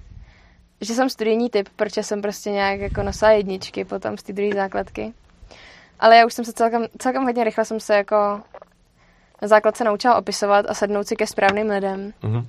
[0.82, 4.54] že jsem studijní typ, protože jsem prostě nějak jako nosila jedničky potom z té druhé
[4.54, 5.14] základky.
[6.00, 8.42] Ale já už jsem se celkem, celkem hodně rychle jsem se jako
[9.42, 12.14] na základce naučila opisovat a sednout si ke správným lidem.
[12.24, 12.46] Mm-hmm.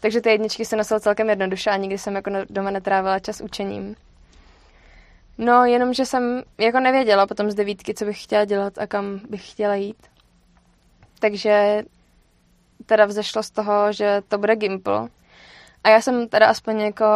[0.00, 3.96] Takže ty jedničky se nosila celkem jednoduše a nikdy jsem jako doma netrávila čas učením.
[5.42, 9.20] No, jenom, že jsem jako nevěděla potom z devítky, co bych chtěla dělat a kam
[9.30, 10.06] bych chtěla jít.
[11.18, 11.82] Takže
[12.86, 15.08] teda vzešlo z toho, že to bude Gimple.
[15.84, 17.06] A já jsem teda aspoň jako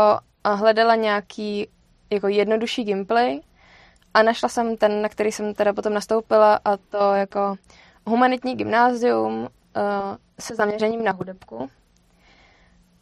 [0.44, 1.68] hledala nějaký
[2.10, 3.40] jako jednodušší gameplay
[4.14, 7.56] a našla jsem ten, na který jsem teda potom nastoupila a to jako
[8.06, 9.48] humanitní gymnázium uh,
[10.40, 11.70] se zaměřením na hudebku.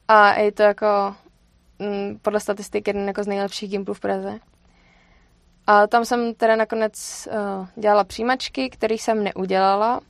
[0.09, 1.15] A je to jako
[1.79, 4.39] mm, podle statistik jeden jako z nejlepších gimplů v Praze.
[5.67, 10.01] A tam jsem teda nakonec uh, dělala přijímačky, které jsem neudělala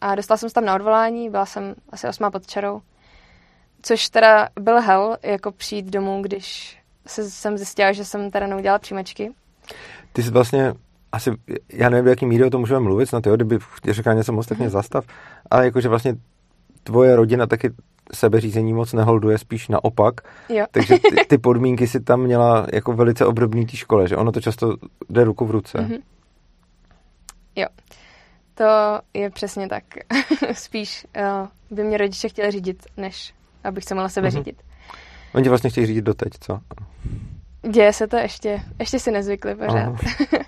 [0.00, 2.80] a dostala jsem se tam na odvolání, byla jsem asi osmá pod čarou.
[3.82, 8.78] Což teda byl hell, jako přijít domů, když se, jsem zjistila, že jsem teda neudělala
[8.78, 9.32] příjmečky.
[10.12, 10.74] Ty jsi vlastně
[11.12, 11.30] asi,
[11.72, 13.58] já nevím, v jaký míře o tom můžeme mluvit, no ty kdyby
[13.90, 14.72] řekla něco moc, tak mě mhm.
[14.72, 15.04] zastav,
[15.50, 16.14] ale jakože vlastně
[16.84, 17.70] tvoje rodina taky
[18.12, 20.14] sebeřízení moc neholduje, spíš naopak.
[20.48, 20.66] Jo.
[20.70, 24.40] Takže ty, ty podmínky si tam měla jako velice obdobný té škole, že ono to
[24.40, 24.76] často
[25.10, 25.78] jde ruku v ruce.
[25.78, 26.00] Mm-hmm.
[27.56, 27.66] Jo,
[28.54, 28.64] to
[29.14, 29.84] je přesně tak.
[30.52, 33.34] spíš uh, by mě rodiče chtěli řídit, než
[33.64, 34.32] abych se mohla sebe mm-hmm.
[34.32, 34.62] řídit.
[35.34, 36.60] Oni vlastně chtějí řídit doteď, co?
[37.70, 39.94] Děje se to ještě, ještě si nezvykli pořád.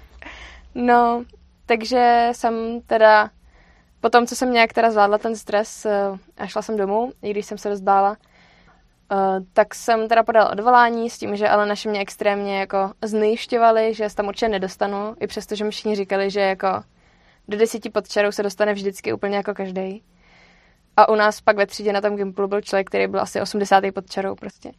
[0.75, 1.25] no,
[1.67, 3.31] takže jsem teda,
[4.05, 7.31] po tom, co jsem nějak teda zvládla ten stres eh, a šla jsem domů, i
[7.31, 7.83] když jsem se dost
[9.13, 13.95] Uh, tak jsem teda podal odvolání s tím, že ale naše mě extrémně jako znejšťovali,
[13.95, 16.69] že se tam určitě nedostanu, i přesto, že mi všichni říkali, že jako
[17.49, 20.03] do desíti pod čarou se dostane vždycky úplně jako každý.
[20.97, 23.85] A u nás pak ve třídě na tom Gimplu byl člověk, který byl asi 80.
[23.95, 24.73] pod čarou prostě.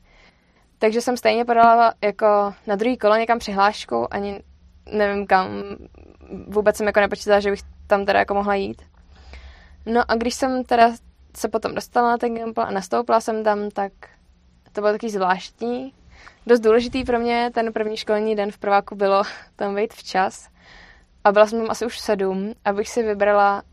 [0.79, 4.43] Takže jsem stejně podala jako na druhý kolo někam přihlášku, ani
[4.91, 5.47] nevím kam,
[6.47, 8.81] vůbec jsem jako nepočítala, že bych tam teda jako mohla jít.
[9.85, 10.91] No a když jsem teda
[11.37, 13.91] se potom dostala na ten Gimple a nastoupila jsem tam, tak
[14.71, 15.93] to bylo taky zvláštní.
[16.47, 19.23] Dost důležitý pro mě ten první školní den v prváku bylo
[19.55, 20.49] tam být včas.
[21.23, 23.63] A byla jsem tam asi už sedm, abych si vybrala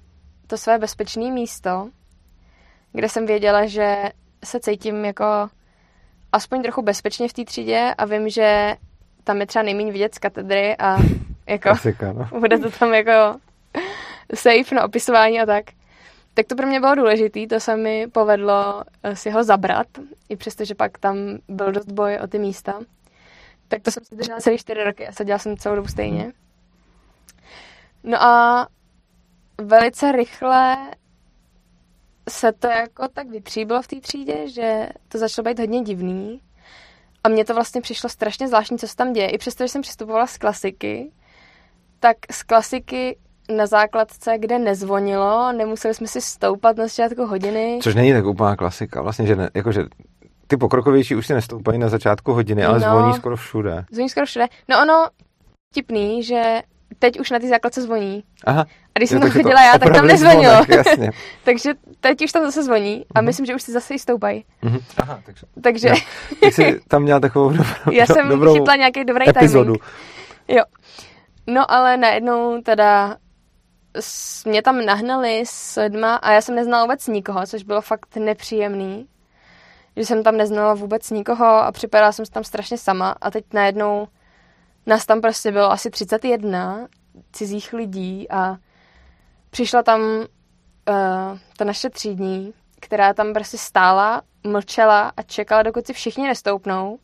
[0.47, 1.91] to své bezpečné místo,
[2.93, 4.11] kde jsem věděla, že
[4.45, 5.25] se cítím jako
[6.33, 8.77] aspoň trochu bezpečně v té třídě a vím, že
[9.25, 10.97] tam je třeba nejméně vidět z katedry a
[11.47, 12.29] jako Klasika, no.
[12.41, 13.41] bude to tam jako
[14.35, 15.65] safe na opisování a tak.
[16.35, 19.87] Tak to pro mě bylo důležité, to se mi povedlo eh, si ho zabrat,
[20.29, 21.17] i přesto, že pak tam
[21.49, 22.81] byl dost boj o ty místa.
[23.69, 26.33] Tak to jsem si držela celý čtyři roky a seděla jsem celou dobu stejně.
[28.05, 28.67] No a
[29.59, 30.77] velice rychle
[32.29, 36.41] se to jako tak vytříbilo v té třídě, že to začalo být hodně divný.
[37.25, 39.31] A mně to vlastně přišlo strašně zvláštní, co se tam děje.
[39.31, 41.13] I přesto, že jsem přistupovala z klasiky,
[42.01, 43.19] tak z klasiky
[43.57, 47.79] na základce, kde nezvonilo, nemuseli jsme si stoupat na začátku hodiny.
[47.83, 49.85] Což není tak úplná klasika, vlastně, že ne, jakože
[50.47, 52.89] ty pokrokovější už si nestoupají na začátku hodiny, ale No.
[52.91, 53.85] zvoní skoro všude.
[53.91, 54.47] Zvoní skoro všude.
[54.69, 55.07] No ono,
[55.75, 56.63] tipný, že
[56.99, 58.25] teď už na té základce zvoní.
[58.45, 58.67] Aha.
[58.95, 60.53] A když jsem jo, tam chodila já, tak tam nezvonilo.
[60.55, 61.11] zvonek, jasně.
[61.45, 63.27] Takže teď už tam zase zvoní a Mhm.
[63.27, 64.45] myslím, že už si zase i stoupají.
[64.63, 64.79] Mhm.
[65.03, 65.47] Aha, takže.
[65.63, 65.93] Takže.
[66.41, 69.65] Ty jsi tam měl takovou dobrou, já jsem dobrou chytla nějaký dobrý epizodu.
[69.75, 69.83] timing.
[70.49, 70.63] Jo.
[71.47, 73.17] No ale najednou teda
[74.45, 79.09] mě tam nahnali s lidma a já jsem neznala vůbec nikoho, což bylo fakt nepříjemný.
[79.97, 83.45] Že jsem tam neznala vůbec nikoho a připadala jsem se tam strašně sama a teď
[83.53, 84.09] najednou
[84.87, 86.89] nás tam prostě bylo asi 31
[87.33, 88.57] cizích lidí a
[89.51, 95.93] přišla tam uh, ta naše třídní, která tam prostě stála, mlčela a čekala, dokud si
[95.93, 96.99] všichni nestoupnou.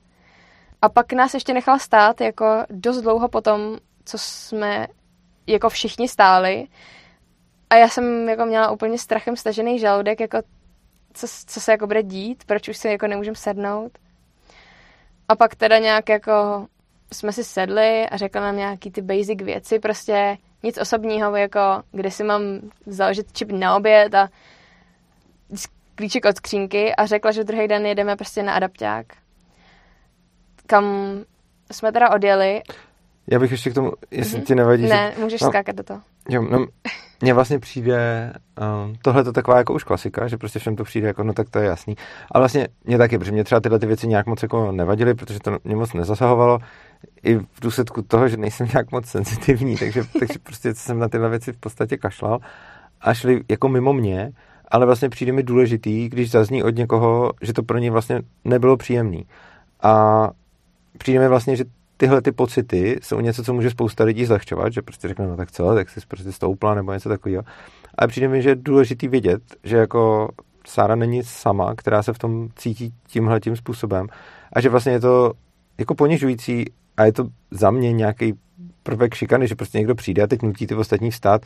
[0.83, 4.87] A pak nás ještě nechala stát jako dost dlouho potom, co jsme
[5.49, 6.67] jako všichni stáli.
[7.71, 10.39] A já jsem jako měla úplně strachem stažený žaludek, jako
[11.15, 13.99] co, co se jako bude dít, proč už si jako nemůžem sednout.
[15.29, 16.67] A pak teda nějak jako
[17.13, 21.61] jsme si sedli a řekla nám nějaký ty basic věci, prostě nic osobního, jako
[21.93, 22.43] kde si mám
[22.87, 24.29] založit čip na oběd a
[25.95, 29.07] klíček od skřínky a řekla, že druhý den jedeme prostě na adapták.
[30.67, 30.85] Kam
[31.73, 32.63] jsme teda odjeli.
[33.31, 34.47] Já bych ještě k tomu, jestli Mhm.
[34.47, 35.49] ti nevadí, že Ne, můžeš no.
[35.49, 36.01] skákat do toho.
[36.29, 36.67] Jo, no,
[37.23, 38.33] mně vlastně přijde,
[38.85, 41.51] um, tohle to taková jako už klasika, že prostě všem to přijde jako, no tak
[41.51, 41.95] to je jasný.
[42.33, 45.39] Ale vlastně mě taky, protože mě třeba tyhle ty věci nějak moc jako nevadily, protože
[45.41, 46.59] to mě moc nezasahovalo.
[47.23, 51.29] I v důsledku toho, že nejsem nějak moc senzitivní, takže, takže prostě jsem na tyhle
[51.29, 52.39] věci v podstatě kašlal
[53.01, 54.31] a šli jako mimo mě,
[54.69, 58.77] ale vlastně přijde mi důležitý, když zazní od někoho, že to pro ně vlastně nebylo
[58.77, 59.27] příjemný.
[59.83, 60.29] A
[60.99, 61.65] přijde mi vlastně, že
[61.99, 65.53] tyhle ty pocity jsou něco, co může spousta lidí zlehčovat, že prostě řekne, no tak
[65.53, 67.43] co, tak jsi prostě stoupla nebo něco takového.
[67.99, 70.29] Ale přijde mi, že je důležitý vědět, že jako
[70.67, 74.07] Sára není sama, která se v tom cítí tímhle tím způsobem
[74.53, 75.33] a že vlastně je to
[75.79, 76.65] jako ponižující
[76.97, 78.35] a je to za mě nějaký
[78.89, 81.43] prvek šikany, že prostě někdo přijde a teď nutí ty ostatní vstát,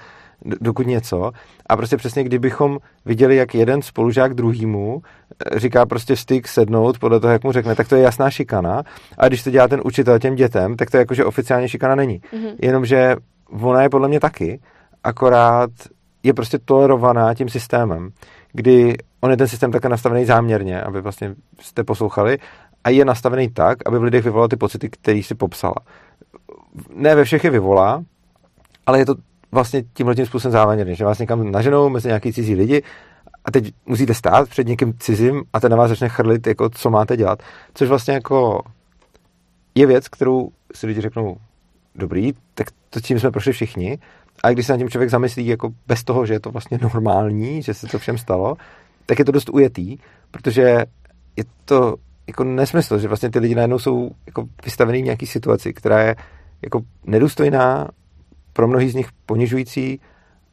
[0.60, 1.30] dokud něco.
[1.66, 7.20] A prostě přesně kdybychom viděli, jak jeden spolužák druhýmu eh, říká prostě styk sednout podle
[7.20, 8.82] toho, jak mu řekne, tak to je jasná šikana.
[9.18, 12.20] A když to dělá ten učitel těm dětem, tak to jako, že oficiálně šikana není.
[12.32, 12.48] Mhm.
[12.62, 13.16] Jenomže
[13.60, 14.60] ona je podle mě taky,
[15.04, 15.70] akorát
[16.22, 18.10] je prostě tolerovaná tím systémem,
[18.52, 22.38] kdy on je ten systém také nastavený záměrně, aby vlastně jste poslouchali,
[22.84, 25.74] a je nastavený tak, aby v lidech vyvolal ty pocity, které si popsala.
[26.94, 28.04] Ne ve všech je vyvolá,
[28.86, 29.14] ale je to
[29.52, 32.82] vlastně tímhle tím způsobem záměrně, že vás někam naženou mezi nějaký cizí lidi
[33.44, 36.90] a teď musíte stát před někým cizím a ten na vás začne chrlit, jako co
[36.90, 37.42] máte dělat.
[37.74, 38.62] Což vlastně jako
[39.74, 41.36] je věc, kterou si lidi řeknou,
[41.94, 43.98] dobrý, tak to tím jsme prošli všichni.
[44.42, 47.62] A když se na tím člověk zamyslí jako bez toho, že je to vlastně normální,
[47.62, 48.56] že se to všem stalo,
[49.06, 49.98] tak je to dost ujetý,
[50.30, 50.84] protože
[51.36, 51.94] je to
[52.26, 56.16] jako nesmysl, že vlastně ty lidi najednou jsou jako vystavený v nějaký situaci, která je
[56.62, 57.88] jako nedůstojná,
[58.52, 60.00] pro mnohý z nich ponižující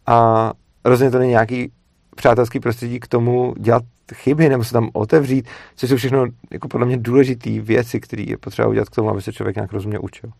[0.05, 0.51] a
[0.85, 1.71] rozhodně to není nějaký
[2.15, 6.85] přátelský prostředí k tomu dělat chyby nebo se tam otevřít, což jsou všechno jako podle
[6.85, 10.31] mě důležité věci, které je potřeba udělat k tomu, aby se člověk nějak rozumně učil.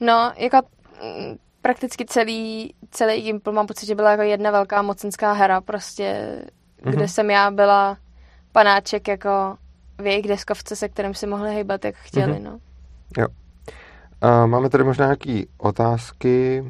[0.00, 0.56] No, jako
[1.02, 6.38] mm, prakticky celý, celý Gimple mám pocit, že byla jako jedna velká mocenská hra, prostě,
[6.82, 6.90] mm-hmm.
[6.90, 7.96] kde jsem já byla
[8.52, 9.56] panáček jako
[9.98, 12.42] v jejich deskovce, se kterým si mohli hejbat, jak chtěli, mm-hmm.
[12.42, 12.58] no.
[13.18, 13.26] Jo.
[14.20, 16.64] A máme tady možná nějaké otázky.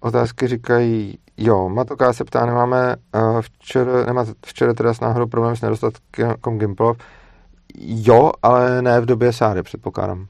[0.00, 5.56] Otázky říkají, jo, Matoká se ptá, nemáme uh, včera, nemá včera teda s náhodou problém
[5.56, 6.96] s nedostatkem Gimplov.
[7.78, 10.26] Jo, ale ne v době Sáry, předpokládám.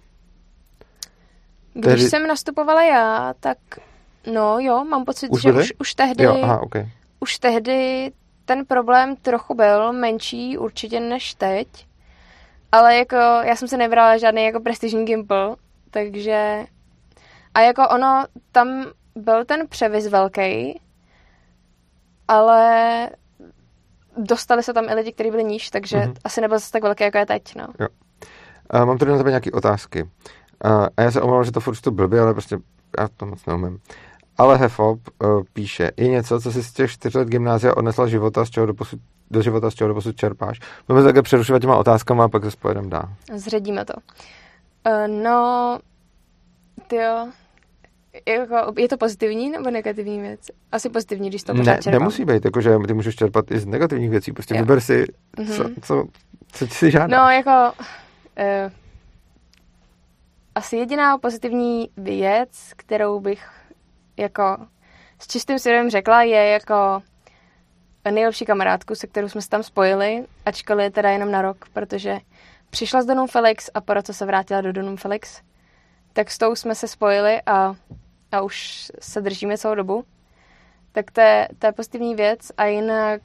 [1.74, 2.10] Když tehdy...
[2.10, 3.58] jsem nastupovala já, tak
[4.32, 6.88] no jo, mám pocit, už že už, už tehdy jo, aha, okay.
[7.20, 8.10] už tehdy
[8.44, 11.68] ten problém trochu byl menší určitě než teď,
[12.72, 15.56] ale jako já jsem se nebrala žádný jako prestižní gimbal,
[15.90, 16.64] takže
[17.54, 18.84] a jako ono, tam
[19.16, 20.80] byl ten převis velký,
[22.28, 23.10] ale
[24.16, 26.14] dostali se tam i lidi, kteří byli níž, takže mm-hmm.
[26.24, 27.66] asi nebyl zase tak velký, jako je teď, no.
[27.80, 27.86] Jo.
[28.70, 30.10] A mám tady na tebe nějaké otázky.
[30.64, 32.58] A, a já se omlouvám, že to furt to blbě, ale prostě
[32.98, 33.78] já to moc neumím.
[34.38, 38.44] Ale Hefop uh, píše, je něco, co si z těch čtyř let gymnázia odnesla života,
[38.44, 39.00] z čeho do, posud,
[39.30, 40.60] do života, z čeho do posud čerpáš.
[40.88, 43.08] Budeme také přerušovat těma otázkama a pak se spojedeme dál.
[43.34, 43.92] Zředíme to.
[44.86, 45.78] Uh, no,
[46.92, 47.28] jo,
[48.28, 50.40] jako, je to pozitivní nebo negativní věc?
[50.72, 52.00] Asi pozitivní, když to pořád Ne, čerpám.
[52.00, 54.60] nemusí být, jakože ty můžeš čerpat i z negativních věcí, prostě jo.
[54.60, 55.04] vyber si,
[55.36, 55.56] mm-hmm.
[55.56, 56.04] co, co,
[56.52, 57.22] co si žádá.
[57.22, 57.72] No, jako,
[58.38, 58.72] uh,
[60.54, 63.48] asi jediná pozitivní věc, kterou bych
[64.16, 64.56] jako
[65.18, 67.02] s čistým svědomím řekla, je jako
[68.10, 72.18] nejlepší kamarádku, se kterou jsme se tam spojili, ačkoliv je teda jenom na rok, protože
[72.70, 75.42] přišla z Donum Felix a po roce se vrátila do Donum Felix.
[76.12, 77.74] Tak s tou jsme se spojili a,
[78.32, 80.04] a už se držíme celou dobu.
[80.92, 83.22] Tak to je, to je pozitivní věc a jinak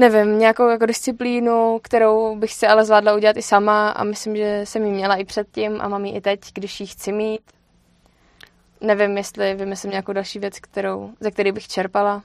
[0.00, 4.60] nevím, nějakou jako disciplínu, kterou bych si ale zvládla udělat i sama a myslím, že
[4.64, 7.40] jsem ji měla i předtím a mám ji i teď, když ji chci mít.
[8.80, 12.22] Nevím, jestli vymyslím nějakou další věc, kterou, ze které bych čerpala.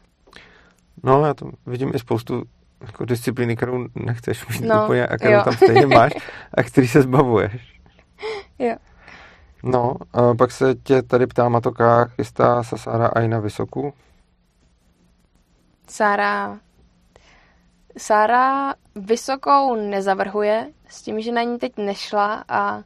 [1.03, 2.43] No, já to vidím i spoustu
[2.85, 5.41] jako disciplíny, kterou nechceš mít no, úplně a kterou jo.
[5.43, 6.11] tam stejně máš
[6.53, 7.81] a který se zbavuješ.
[8.59, 8.75] Jo.
[9.63, 13.93] No, a pak se tě tady ptá Matoka, chystá se Sára i na Vysoku?
[15.87, 16.59] Sára
[17.97, 22.83] Sára vysokou nezavrhuje, s tím, že na ní teď nešla a,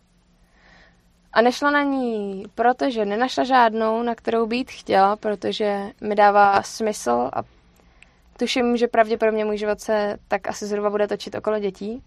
[1.34, 7.30] a nešla na ní, protože nenašla žádnou, na kterou být chtěla, protože mi dává smysl
[7.34, 7.44] a
[8.40, 12.04] tuším, že pravděpodobně můj život se tak asi zhruba bude točit okolo dětí.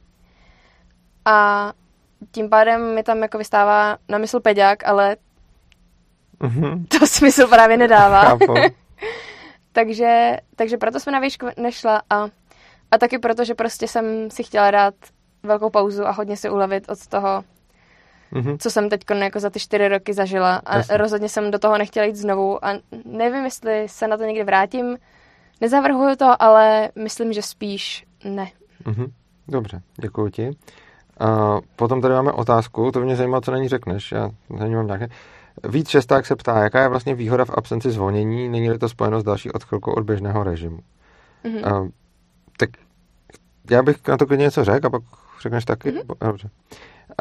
[1.25, 1.73] A
[2.31, 5.17] tím pádem mi tam jako vystává na mysl peďák, ale
[6.41, 6.87] mm-hmm.
[6.89, 8.39] to smysl právě nedává.
[9.73, 12.29] takže, takže proto jsme na výšku nešla a
[12.93, 14.95] a taky proto, že prostě jsem si chtěla dát
[15.43, 17.45] velkou pauzu a hodně se ulevit od toho,
[18.33, 18.57] mm-hmm.
[18.59, 20.57] co jsem teď jako za ty čtyři roky zažila.
[20.57, 20.97] A Jasně.
[20.97, 22.73] rozhodně jsem do toho nechtěla jít znovu a
[23.05, 24.99] nevím, jestli se na to někdy vrátím.
[25.61, 28.51] Nezavrhuju to, ale myslím, že spíš ne.
[28.85, 29.13] Mm-hmm.
[29.49, 30.51] Dobře, děkuji ti.
[31.21, 34.13] A potom tady máme otázku, to mě zajímá, co na ní řekneš.
[34.13, 35.09] Já na ní mám nějaké.
[35.69, 39.25] Víc šesták se ptá, jaká je vlastně výhoda v absenci zvolnění, není-li to spojeno s
[39.25, 40.79] další odchylkou od běžného režimu.
[41.45, 41.91] Mm-hmm.
[42.57, 42.71] Tak
[43.71, 45.03] já bych na to klidně něco řekl a pak
[45.43, 45.91] řekneš taky?
[45.91, 46.27] Mm-hmm.
[46.27, 46.51] Dobře.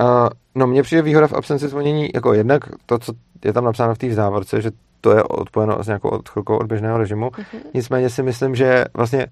[0.01, 3.13] Uh, no, mně přijde výhoda v absenci zvonění, jako jednak to, co
[3.45, 6.97] je tam napsáno v té závorce, že to je odpojeno s nějakou odchylkou od běžného
[6.97, 7.29] režimu.
[7.29, 7.59] Mm-hmm.
[7.73, 9.27] Nicméně si myslím, že vlastně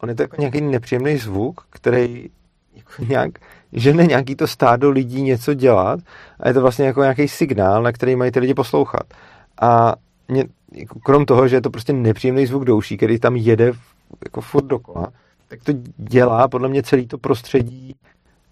[0.00, 2.30] on je to jako nějaký nepříjemný zvuk, který
[2.74, 3.30] jako nějak
[3.72, 6.00] žene nějaký to stádo lidí něco dělat
[6.40, 9.02] a je to vlastně jako nějaký signál, na který mají ty lidi poslouchat.
[9.60, 9.94] A
[10.28, 13.72] mě, jako krom toho, že je to prostě nepříjemný zvuk douší, který tam jede
[14.24, 15.12] jako furt dokola,
[15.48, 17.96] tak to dělá podle mě celý to prostředí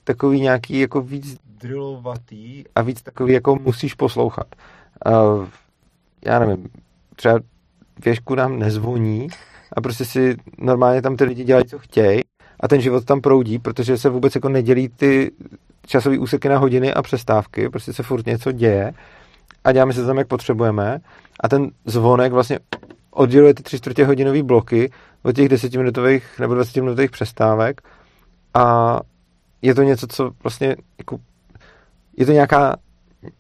[0.05, 4.47] takový nějaký jako víc drillovatý a víc takový jako musíš poslouchat.
[5.07, 5.47] Uh,
[6.25, 6.69] já nevím,
[7.17, 7.41] třeba
[8.05, 9.29] věžku nám nezvoní
[9.77, 12.21] a prostě si normálně tam ty lidi dělají, co chtějí
[12.61, 15.31] a ten život tam proudí, protože se vůbec jako nedělí ty
[15.87, 18.93] časové úseky na hodiny a přestávky, prostě se furt něco děje
[19.65, 20.99] a děláme se tam, jak potřebujeme
[21.41, 22.59] a ten zvonek vlastně
[23.11, 24.91] odděluje ty tři čtvrtě hodinové bloky
[25.23, 27.81] od těch desetiminutových nebo dvacetiminutových přestávek
[28.55, 28.97] a
[29.63, 31.19] je to něco, co vlastně jako,
[32.17, 32.77] je to nějaká,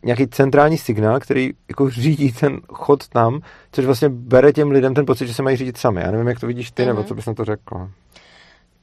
[0.04, 3.40] nějaký centrální signál, který jako řídí ten chod tam,
[3.72, 6.00] což vlastně bere těm lidem ten pocit, že se mají řídit sami.
[6.00, 6.86] Já nevím, jak to vidíš ty, mm-hmm.
[6.86, 7.08] nebo mhm.
[7.08, 7.90] co bys na to řekl.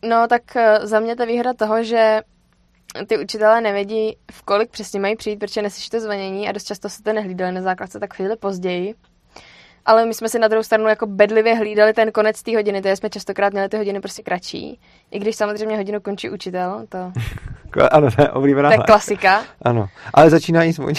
[0.09, 2.21] No, tak eh, za mě ta výhra toho, že
[3.07, 6.89] ty učitelé nevědí, v kolik přesně mají přijít, protože neslyší to zvonění a dost často
[6.89, 8.95] se to nehlídali na základce tak chvíli později
[9.88, 12.95] ale my jsme si na druhou stranu jako bedlivě hlídali ten konec té hodiny, takže
[12.95, 14.79] jsme častokrát měli ty hodiny prostě kratší.
[15.11, 17.11] I když samozřejmě hodinu končí učitel, to,
[17.91, 20.97] Ano, to je oblíbená to je klasika, Ano, ale začínají zvonit.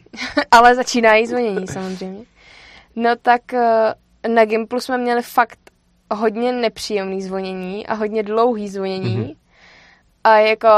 [0.50, 2.24] ale začínají zvonění samozřejmě.
[2.96, 3.94] No tak eh,
[4.28, 5.58] na Gimplu jsme měli fakt
[6.14, 9.16] hodně nepříjemný zvonění a hodně dlouhý zvonění.
[9.16, 9.30] Mhm.
[10.24, 10.68] A jako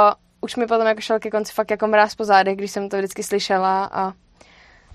[0.41, 2.97] už mi potom jako šel ke konci fakt jako mráz po zádech, když jsem to
[2.97, 4.13] vždycky slyšela a,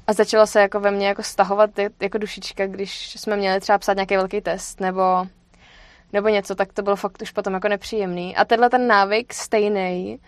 [0.08, 1.70] a začalo se jako ve mně jako stahovat
[2.02, 5.02] jako dušička, když jsme měli třeba psát nějaký velký test nebo,
[6.14, 8.36] nebo něco, tak to bylo fakt už potom jako nepříjemný.
[8.36, 10.20] A tenhle ten návyk stejný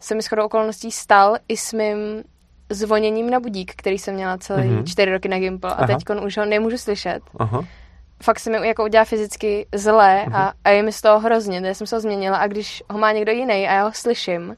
[0.00, 1.96] se mi shodou okolností stal i s mým
[2.70, 4.86] zvoněním na budík, který jsem měla celý Mhm.
[4.86, 7.64] čtyři roky na Gimple a teď už ho nemůžu slyšet Aha.
[8.22, 10.34] fakt se mi jako udělá fyzicky zlé Mhm.
[10.36, 12.98] a, a je mi z toho hrozně, já jsem se ho změnila a když ho
[12.98, 14.56] má někdo jiný a já ho slyším,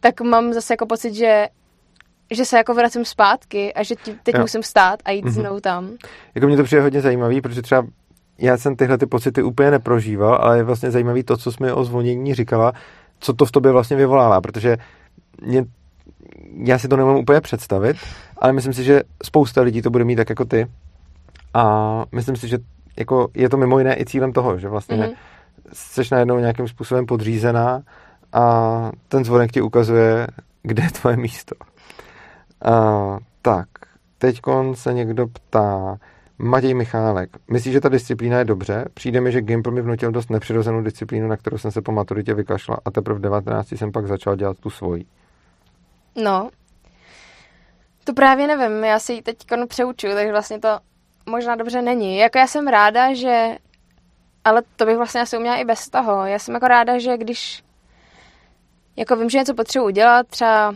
[0.00, 1.48] tak mám zase jako pocit, že
[2.30, 4.40] že se jako vracím zpátky a že teď Jo.
[4.40, 5.34] musím stát a jít Mhm.
[5.34, 5.90] znovu tam.
[6.34, 7.86] Jako mě to přijde hodně zajímavý, protože třeba
[8.38, 11.72] já jsem tyhle ty pocity úplně neprožíval, ale je vlastně zajímavý to, co jsi mi
[11.72, 12.72] o zvonění říkala,
[13.20, 14.76] co to v tobě vlastně vyvolává, protože
[15.42, 15.64] mě,
[16.64, 17.96] já si to nemám úplně představit,
[18.38, 20.66] ale myslím si, že spousta lidí to bude mít tak jako ty
[21.54, 22.58] a myslím si, že
[22.98, 25.06] jako je to mimo jiné i cílem toho, že vlastně Mhm.
[25.06, 25.14] mm-hmm.
[25.72, 27.82] jsi najednou nějakým způsobem podřízená
[28.32, 28.42] a
[29.08, 30.26] ten zvonek ti ukazuje,
[30.62, 31.54] kde je tvoje místo.
[32.64, 33.68] A, tak,
[34.18, 34.40] teď
[34.74, 35.98] se někdo ptá,
[36.38, 38.84] Matěj Michálek, myslíš, že ta disciplína je dobře?
[38.94, 42.34] Přijde mi, že Gimple mi vnutil dost nepřirozenou disciplínu, na kterou jsem se po maturitě
[42.34, 45.04] vykašla a teprve v 19 jsem pak začal dělat tu svoji.
[46.16, 46.50] No,
[48.04, 49.36] to právě nevím, já si ji teď
[49.68, 50.78] přeučuju, takže vlastně to
[51.26, 52.18] možná dobře není.
[52.18, 53.56] Jako já jsem ráda, že,
[54.44, 56.26] ale to bych vlastně asi uměla i bez toho.
[56.26, 57.64] Já jsem jako ráda, že když
[58.96, 60.74] jako vím, že něco potřebuji udělat, třeba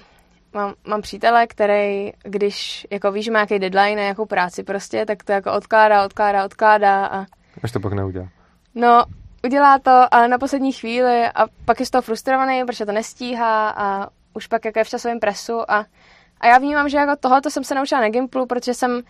[0.54, 5.06] mám, mám přítele, který, když jako ví, že má nějaký deadline na nějakou práci prostě,
[5.06, 7.26] tak to jako odkládá, odkládá, odkládá a
[7.62, 8.28] Až to pak neudělá.
[8.74, 9.04] No,
[9.44, 13.70] udělá to, ale na poslední chvíli a pak je z toho frustrovaný, protože to nestíhá
[13.70, 15.86] a už pak jako je v časovém presu a,
[16.40, 19.02] a já vnímám, že jako tohoto jsem se naučila na Gimplu, protože jsem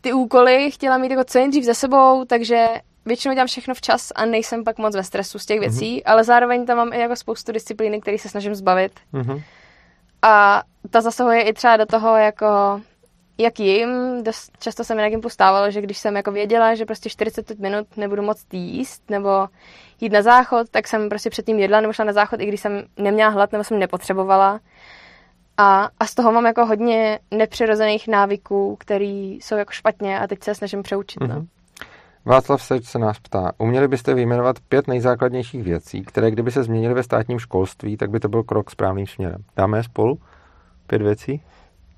[0.00, 2.66] ty úkoly chtěla mít jako co nejdřív za sebou, takže
[3.06, 6.02] většinou dělám všechno včas a nejsem pak moc ve stresu z těch věcí, mm-hmm.
[6.04, 8.92] ale zároveň tam mám i jako spoustu disciplíny, které se snažím zbavit.
[9.12, 9.42] Mhm.
[10.22, 12.80] A ta zasahuje i třeba do toho, jako
[13.38, 16.84] jak jim, dost často se mi na Gimplu stávalo, že když jsem jako věděla, že
[16.84, 19.48] prostě 45 minut nebudu moc jíst nebo
[20.00, 22.84] jít na záchod, tak jsem prostě předtím jedla nebo šla na záchod, i když jsem
[22.96, 24.60] neměla hlad nebo jsem nepotřebovala.
[25.56, 30.42] A, a z toho mám jako hodně nepřirozených návyků, který jsou jako špatně a teď
[30.42, 31.22] se snažím přeučit.
[31.22, 31.46] No.
[32.26, 36.94] Václav Seč se nás ptá, uměli byste vyjmenovat pět nejzákladnějších věcí, které kdyby se změnily
[36.94, 39.44] ve státním školství, tak by to byl krok správným směrem.
[39.56, 40.18] Dáme je spolu?
[40.86, 41.42] Pět věcí?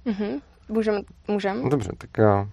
[0.04, 0.38] Mhm.
[0.68, 1.62] Můžem, můžem.
[1.62, 2.46] No, dobře, tak jo.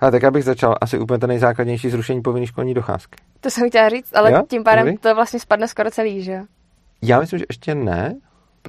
[0.00, 3.16] Ale tak já bych začal asi úplně ten nejzákladnější zrušení povinné školní docházky.
[3.40, 4.42] To jsem chtěla říct, ale Jo?
[4.48, 4.98] tím pádem Dobrý.
[4.98, 6.44] to vlastně spadne skoro celý, že jo?
[7.02, 8.14] Já myslím, že ještě ne.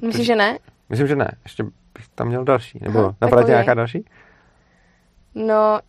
[0.02, 0.58] Myslíš, že ne?
[0.88, 1.30] Myslím, že ne.
[1.44, 2.78] Ještě bych tam měl další.
[2.82, 4.04] Nebo Aha, napadá nějaká další?
[5.34, 5.80] No,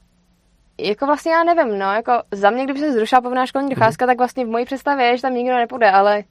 [0.88, 4.18] jako vlastně já nevím, no, jako za mě, kdyby se zrušila povinná školní docházka, tak
[4.18, 6.24] vlastně v mojí představě je, že tam nikdo nepůjde, ale,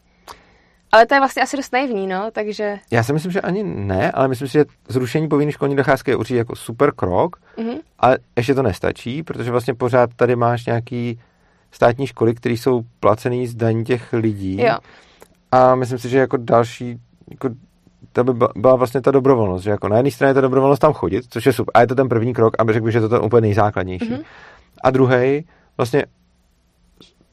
[0.93, 4.11] ale to je vlastně asi dost naivní, no, takže, Já si myslím, že ani ne,
[4.11, 8.19] ale myslím si, že zrušení povinné školní docházky je určitě jako super krok, mhm, ale
[8.37, 11.21] ještě to nestačí, protože vlastně pořád tady máš nějaký
[11.71, 14.63] státní školy, které jsou placený z daní těch lidí.
[14.63, 14.77] jo,
[15.53, 16.97] A myslím si, že jako další,
[17.31, 17.49] jako
[18.13, 20.93] to by byla- vlastně ta dobrovolnost, že jako na jedné straně je ta dobrovolnost tam
[20.93, 23.07] chodit, což je super, a je to ten první krok, aby řekl bych, že to
[23.07, 24.11] je to úplně nejzákladnější.
[24.11, 24.21] Mhm.
[24.85, 25.45] A druhý,
[25.77, 26.05] vlastně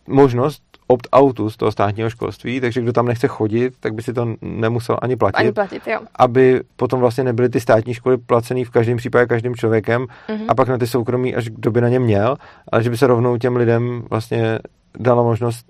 [0.08, 4.28] možnost opt-outu z toho státního školství, takže kdo tam nechce chodit, tak by si to
[4.42, 6.00] nemusel ani platit, ani platit, jo.
[6.16, 10.46] aby potom vlastně nebyly ty státní školy placený v každém případě každým člověkem Mhm.
[10.48, 12.36] a pak na ty soukromí, až kdo by na ně měl,
[12.72, 14.60] ale že by se rovnou těm lidem vlastně
[15.00, 15.66] dala možnost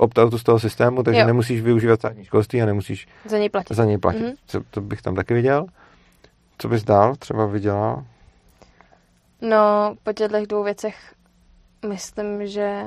[0.00, 1.26] opt-outu z toho systému, takže Jo.
[1.26, 3.74] nemusíš využívat státní školství a nemusíš Za něj platit.
[3.74, 4.22] za něj platit.
[4.22, 4.32] Mhm.
[4.46, 5.66] Co, to bych tam taky viděl.
[6.58, 8.04] Co bys dál třeba viděla?
[9.40, 11.14] No, po těchto dvou věcech
[11.88, 12.84] myslím, že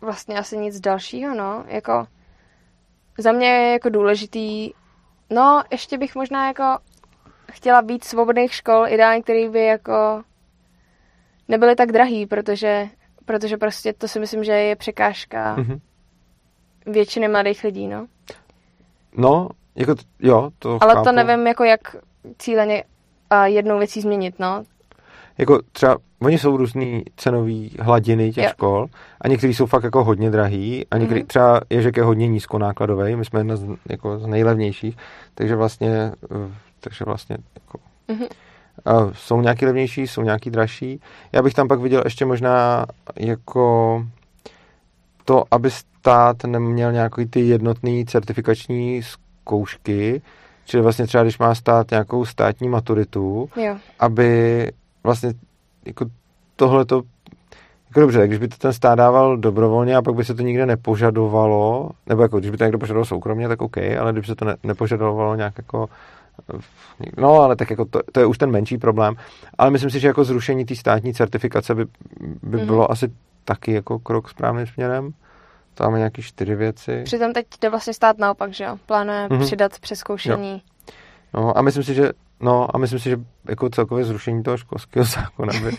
[0.00, 2.06] vlastně asi nic dalšího, no, jako
[3.18, 4.70] za mě je jako důležitý,
[5.30, 6.78] no, ještě bych možná jako
[7.52, 10.22] chtěla víc svobodných škol, ideálně, který by jako
[11.48, 12.88] nebyly tak drahý, protože,
[13.24, 15.80] protože prostě to si myslím, že je překážka Mhm.
[16.86, 18.06] většiny mladých lidí, no.
[19.16, 21.04] No, jako t- jo, to Ale chápu.
[21.04, 21.80] to nevím, jako jak
[22.38, 22.84] cíleně
[23.30, 24.64] a jednou věcí změnit, no.
[25.38, 28.50] Jako třeba, oni jsou různý cenový hladiny těch Jo.
[28.50, 28.86] škol
[29.20, 31.26] a některý jsou fakt jako hodně drahý a některý, Mhm.
[31.26, 34.96] třeba Ježek je hodně nízkonákladový, my jsme jedna z, jako z nejlevnějších,
[35.34, 38.26] takže vlastně, eh, takže vlastně jako, Mhm.
[39.12, 41.00] Jsou nějaký levnější, jsou nějaký dražší.
[41.32, 44.04] Já bych tam pak viděl ještě možná jako
[45.24, 50.22] to, aby stát neměl nějaký ty jednotný certifikační zkoušky,
[50.64, 53.76] čili vlastně třeba, když má stát nějakou státní maturitu, Jo.
[53.98, 54.68] aby
[55.04, 55.32] vlastně
[55.86, 56.04] jako
[56.56, 57.02] tohle to
[57.90, 60.66] jako dobře, když by to ten stát dával dobrovolně a pak by se to nikde
[60.66, 64.34] nepožadovalo, nebo jako když by to někdo požadoval soukromně, tak OK, ale když by se
[64.34, 65.88] to ne, nepožadovalo nějak jako
[67.16, 69.14] No, ale tak jako to, to je už ten menší problém.
[69.58, 71.84] Ale myslím si, že jako zrušení té státní certifikace by,
[72.42, 72.66] by Mhm.
[72.66, 73.12] bylo asi
[73.44, 75.10] taky jako krok správným směrem.
[75.74, 77.02] Tam máme nějaký čtyři věci.
[77.04, 78.76] Přitom teď jde vlastně stát naopak, že jo?
[78.86, 79.40] Plánuje Mhm.
[79.40, 80.62] přidat přeskoušení.
[81.34, 82.10] No a myslím si, že
[82.40, 83.16] no a myslím si, že
[83.48, 85.76] jako celkově zrušení toho školského zákona by,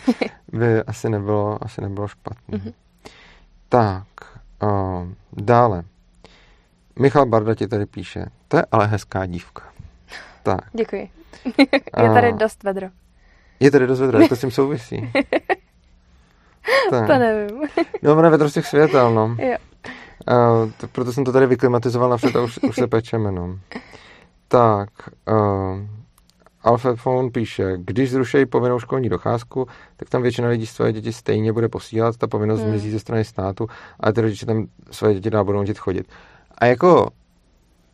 [0.57, 2.57] by asi nebylo, asi nebylo špatné.
[2.57, 2.71] Mhm.
[3.69, 4.03] Tak,
[4.63, 5.83] uh, dále.
[6.99, 9.63] Michal Barda ti tady píše, to je ale hezká dívka.
[10.43, 10.61] Tak.
[10.73, 11.09] Děkuji.
[12.03, 12.87] je tady A- dost vedro.
[13.59, 15.11] Je tady dost vedro, jak to s tím souvisí?
[16.89, 17.07] tak.
[17.07, 17.61] To nevím.
[18.01, 19.35] No, ono vedro z těch světel, no.
[19.39, 19.57] Jo.
[20.63, 23.59] Uh, to, proto jsem to tady vyklimatizoval napřed a už, už se pečeme, no.
[24.47, 24.89] Tak,
[25.31, 25.79] uh,
[26.63, 26.99] Alfred
[27.31, 29.67] píše, když zrušejí povinnou školní docházku,
[29.97, 32.69] tak tam většina lidí své děti stejně bude posílat, ta povinnost Hmm.
[32.69, 33.67] zmizí ze strany státu,
[33.99, 36.07] ale ty rodiče tam své děti dál budou nutit chodit.
[36.57, 37.07] A jako,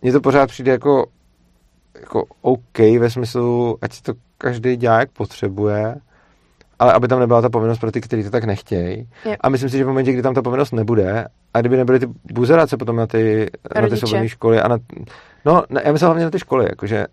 [0.02, 1.06] mně to pořád přijde jako,
[2.02, 5.96] jako OK ve smyslu, ať si to každý dělá, jak potřebuje,
[6.80, 9.08] ale aby tam nebyla ta povinnost pro ty, kteří to tak nechtějí.
[9.26, 9.36] Jo.
[9.42, 12.08] A myslím si, že v momentě, kdy tam ta povinnost nebude, a kdyby nebyly ty
[12.34, 13.98] buzerace potom na ty, na ty Rodiče.
[14.08, 14.78] svobodné školy a na,
[15.46, 17.06] no, ne, já myslím hlavně na ty školy, jakože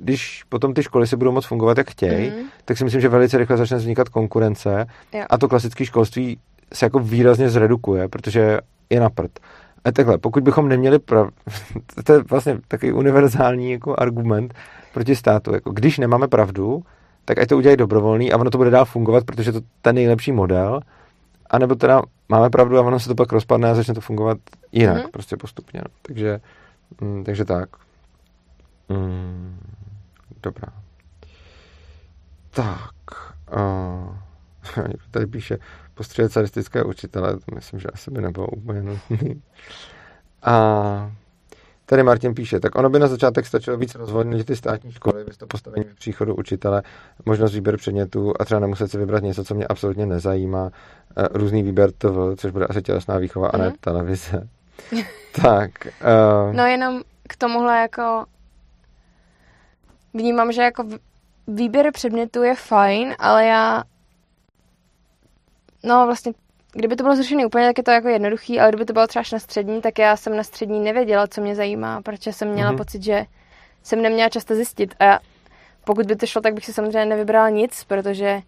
[0.00, 2.38] když potom ty školy si budou moc fungovat, jak chtějí, Mhm.
[2.64, 5.24] tak si myslím, že velice rychle začne vznikat konkurence Jo.
[5.30, 6.38] a to klasické školství
[6.74, 8.58] se jako výrazně zredukuje, protože
[8.90, 9.30] je na prd.
[9.84, 11.28] A takhle, pokud bychom neměli prav...
[12.04, 14.54] to je vlastně takový univerzální jako argument
[14.92, 15.54] proti státu.
[15.54, 16.82] Jako když nemáme pravdu,
[17.24, 19.94] tak ať to udělají dobrovolný a ono to bude dál fungovat, protože to je ten
[19.94, 20.80] nejlepší model.
[21.50, 24.38] A nebo teda máme pravdu a ono se to pak rozpadne a začne to fungovat
[24.72, 25.10] jinak, mm-hmm.
[25.10, 25.80] prostě postupně.
[25.84, 25.94] No.
[26.02, 26.40] Takže,
[27.00, 27.68] mm, takže tak.
[28.88, 29.58] Mm,
[30.42, 30.68] dobrá.
[32.50, 32.92] Tak.
[33.56, 34.16] Uh,
[35.10, 35.58] tady píše
[35.94, 39.42] postřelet sadistické učitele, to myslím, že asi by nebylo úplně nutný.
[40.42, 41.12] A
[41.86, 45.36] tady Martin píše, tak ono by na začátek stačilo víc rozvolnit ty státní školy, bez
[45.36, 46.82] to postavení v příchodu učitele,
[47.26, 50.70] možnost výběr předmětů a třeba nemuset si vybrat něco, co mě absolutně nezajímá,
[51.16, 53.76] eh, různý výběr TV, což bude asi tělesná výchova a ne Mhm.
[53.80, 54.48] televize.
[55.42, 55.70] tak.
[55.86, 58.24] Uh, No jenom k tomuhle jako
[60.14, 60.84] vnímám, že jako
[61.46, 63.82] výběr předmětů je fajn, ale já
[65.82, 66.32] no vlastně
[66.72, 69.20] kdyby to bylo zrušené úplně, tak je to jako jednoduchý, ale kdyby to bylo třeba
[69.20, 72.70] až na střední, tak já jsem na střední nevěděla, co mě zajímá, protože jsem měla
[72.70, 72.74] Mhm.
[72.74, 72.84] mm-hmm.
[72.84, 73.24] pocit, že
[73.82, 75.18] jsem neměla často zjistit a já,
[75.84, 78.40] pokud by to šlo, tak bych si samozřejmě nevybrala nic, protože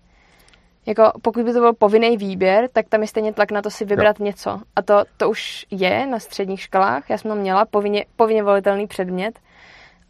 [0.86, 3.84] jako pokud by to byl povinný výběr, tak tam je stejně tlak na to si
[3.84, 4.26] vybrat jo.
[4.26, 4.60] něco.
[4.76, 7.10] A to, to už je na středních školách.
[7.10, 9.38] Já jsem tam měla povinně, povinně volitelný předmět.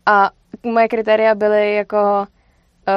[0.07, 0.31] A
[0.62, 2.27] moje kritéria byly jako,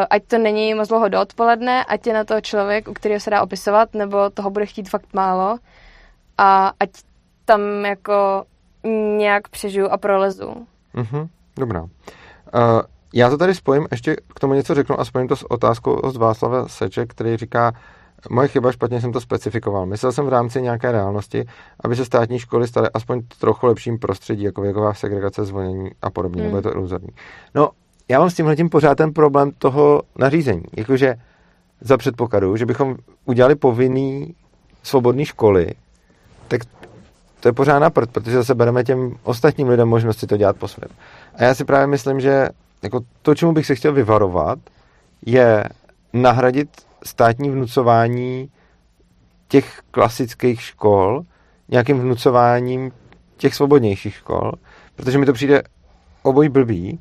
[0.09, 3.29] ať to není moc dlouho do odpoledne, ať je na to člověk, u kterého se
[3.29, 5.57] dá opisovat, nebo toho bude chtít fakt málo.
[6.37, 6.89] A ať
[7.45, 8.43] tam jako
[9.17, 10.67] nějak přežiju a prolezu.
[10.93, 11.27] Mhm,
[11.59, 11.81] dobrá.
[11.81, 11.89] Uh,
[13.13, 16.15] já to tady spojím, ještě k tomu něco řeknu a spojím to s otázkou od
[16.15, 17.73] Václava Seče, který říká,
[18.29, 19.85] moje chyba, špatně jsem to specifikoval.
[19.85, 21.45] Myslel jsem v rámci nějaké reálnosti,
[21.83, 26.41] aby se státní školy staly aspoň trochu lepším prostředí, jako věková segregace, zvonění a podobně,
[26.41, 26.45] Hmm.
[26.47, 27.09] nebo je to iluzorní.
[27.55, 27.69] No,
[28.09, 30.63] já mám s tímhle tím pořád ten problém toho nařízení.
[30.77, 31.15] Jakože
[31.81, 32.95] za předpokladu, že bychom
[33.25, 34.35] udělali povinný
[34.83, 35.71] svobodný školy,
[36.47, 36.61] tak
[37.39, 40.57] to je pořád na prd, protože zase bereme těm ostatním lidem možnost si to dělat
[40.57, 40.89] po svém.
[41.35, 42.49] A já si právě myslím, že
[42.83, 44.59] jako to, čemu bych se chtěl vyvarovat,
[45.25, 45.63] je
[46.13, 46.69] nahradit
[47.03, 48.49] státní vnucování
[49.47, 51.23] těch klasických škol
[51.69, 52.91] nějakým vnucováním
[53.37, 54.51] těch svobodnějších škol,
[54.95, 55.61] protože mi to přijde
[56.23, 56.99] obojí blbý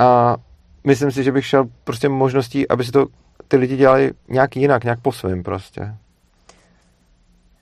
[0.00, 0.36] a
[0.84, 3.06] myslím si, že bych šel prostě možností, aby si to
[3.48, 5.94] ty lidi dělali nějak jinak, nějak po svém prostě.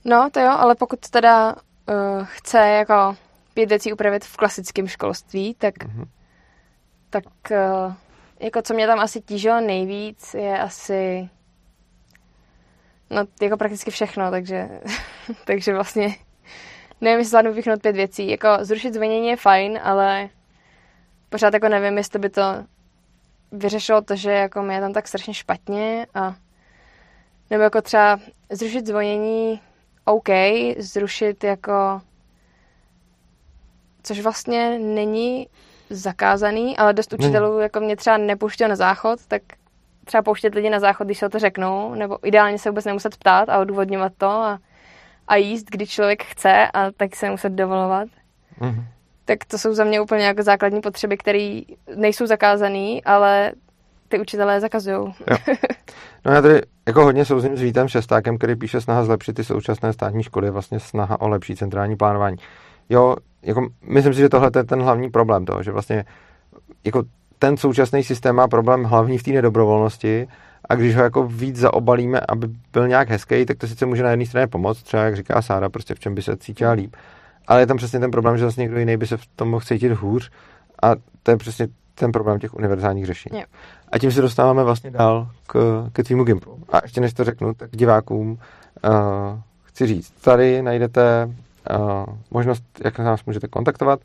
[0.04, 3.16] No, to jo, ale pokud teda uh, chce jako
[3.54, 6.04] pět věcí upravit v klasickém školství, tak, Mhm.
[7.10, 7.94] tak uh,
[8.40, 11.28] jako co mě tam asi tížilo nejvíc, je asi
[13.10, 14.68] no jako prakticky všechno, takže,
[15.44, 16.14] takže vlastně
[17.00, 18.30] nevím, jestli zvládnu vychnout pět věcí.
[18.30, 20.28] Jako zrušit zvonění je fajn, ale
[21.28, 22.42] pořád jako nevím, jestli by to
[23.52, 26.34] vyřešilo to, že jako mě je tam tak strašně špatně a
[27.50, 28.18] nebo jako třeba
[28.50, 29.60] zrušit zvonění
[30.04, 30.28] OK,
[30.78, 32.00] zrušit jako
[34.02, 35.48] což vlastně není
[35.90, 39.42] zakázaný, ale dost učitelů jako mě třeba nepouštěl na záchod, tak
[40.04, 43.16] třeba pouštět lidi na záchod, když se o to řeknou, nebo ideálně se vůbec nemuset
[43.16, 44.58] ptát a odůvodňovat to a,
[45.28, 48.08] a jíst, kdy člověk chce a tak se muset dovolovat.
[48.60, 48.84] Mm-hmm.
[49.28, 51.60] Tak to jsou za mě úplně jako základní potřeby, které
[51.96, 53.52] nejsou zakázané, ale
[54.08, 55.14] ty učitelé zakazují.
[56.24, 59.92] No já tady jako hodně souzním s Vítem Šestákem, který píše snaha zlepšit ty současné
[59.92, 62.36] státní školy, vlastně snaha o lepší centrální plánování.
[62.88, 66.04] Jo, jako myslím si, že tohle je ten hlavní problém toho, že vlastně
[66.84, 67.02] jako
[67.38, 70.28] ten současný systém má problém hlavní v té nedobrovolnosti
[70.68, 74.10] a když ho jako víc zaobalíme, aby byl nějak hezký, tak to sice může na
[74.10, 76.96] jedné straně pomoct, třeba jak říká Sára, prostě v čem by se cítila líp,
[77.48, 79.64] ale je tam přesně ten problém, že zase někdo jiný by se v tom mohl
[79.64, 80.30] cítit hůř
[80.82, 80.92] a
[81.22, 83.36] to je přesně ten problém těch univerzálních řešení.
[83.36, 83.48] Yeah.
[83.92, 86.58] A tím se dostáváme vlastně dál k, k tvýmu Gimplu.
[86.72, 88.38] A ještě než to řeknu, tak divákům uh,
[89.62, 94.00] chci říct, tady najdete uh, možnost, jak nás můžete kontaktovat.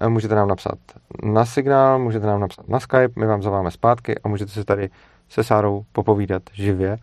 [0.00, 0.78] Uh, můžete nám napsat
[1.22, 4.90] na signál, můžete nám napsat na Skype, my vám zavoláme zpátky a můžete se tady
[5.28, 6.98] se Sárou popovídat živě.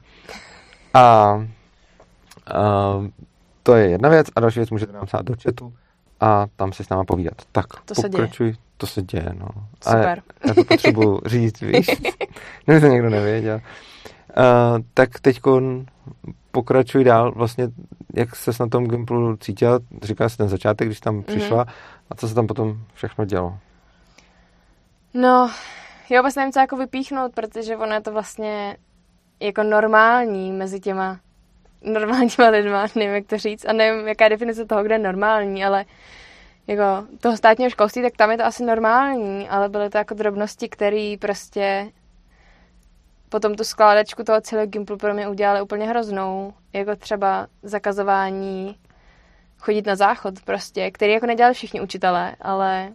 [0.93, 3.07] A uh,
[3.63, 4.27] to je jedna věc.
[4.35, 5.73] A další věc, můžete nám psát do chatu
[6.19, 7.33] a tam si s náma povídat.
[7.51, 8.47] Tak, to pokračuj.
[8.47, 8.63] Se děje.
[8.77, 9.47] To se děje, no.
[9.83, 9.95] Super.
[9.95, 11.87] Ale já to potřebuji říct, víš.
[12.65, 13.61] Kdyby to někdo nevěděl.
[14.37, 15.39] Uh, tak teď
[16.51, 17.67] pokračuj dál, vlastně,
[18.13, 21.73] jak se na tom Gimplu cítila, říkala jsi ten začátek, když tam přišla, mm-hmm.
[22.09, 23.57] a co se tam potom všechno dělo?
[25.13, 25.51] No,
[26.09, 28.77] já vůbec nevím, co jako vypíchnout, protože ono je to vlastně
[29.39, 31.19] jako normální mezi těma
[31.83, 35.65] normálníma lidma, nevím, jak to říct, a nevím, jaká je definice toho, kde je normální,
[35.65, 35.85] ale
[36.67, 36.83] jako
[37.21, 41.15] toho státního školství, tak tam je to asi normální, ale byly to jako drobnosti, které
[41.19, 41.91] prostě
[43.29, 48.75] potom tu skládačku toho celého Gimplu pro mě udělali úplně hroznou, jako třeba zakazování
[49.59, 52.93] chodit na záchod prostě, který jako nedělali všichni učitelé, ale,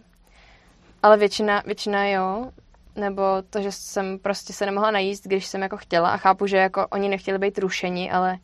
[1.03, 2.51] ale většina, většina jo,
[2.95, 6.57] nebo to, že jsem prostě se nemohla najíst, když jsem jako chtěla a chápu, že
[6.57, 8.37] jako oni nechtěli být rušeni, ale,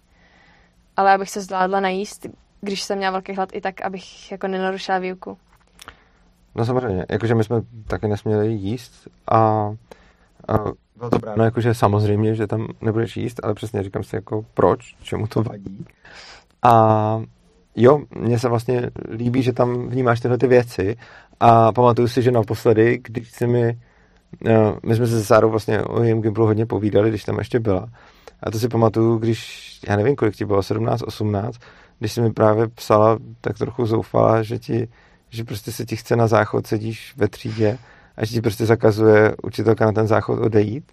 [0.97, 2.25] ale abych se zvládla najíst,
[2.61, 5.37] když jsem měla velký hlad, i tak, abych jako nenarušila výuku.
[6.55, 9.37] No samozřejmě, jakože my jsme taky nesměli jíst a,
[10.47, 10.53] a
[10.95, 14.95] bylo to bráno, jakože samozřejmě, že tam nebudeš jíst, ale přesně říkám si jako proč,
[15.01, 15.85] čemu to vadí.
[16.63, 17.21] A
[17.75, 20.95] jo, mně se vlastně líbí, že tam vnímáš tyhle ty věci
[21.39, 23.79] a pamatuju si, že naposledy, když si mi,
[24.41, 27.59] no, my jsme se se Sárou vlastně o jejím Gimplu hodně povídali, když tam ještě
[27.59, 27.89] byla.
[28.45, 31.57] A to si pamatuju, když, já nevím, kolik ti bylo, 17, 18,
[31.99, 34.87] když jsi mi právě psala, tak trochu zoufala, že ti,
[35.29, 37.77] že prostě se ti chce na záchod, sedíš ve třídě
[38.17, 40.91] a že ti prostě zakazuje učitelka na ten záchod odejít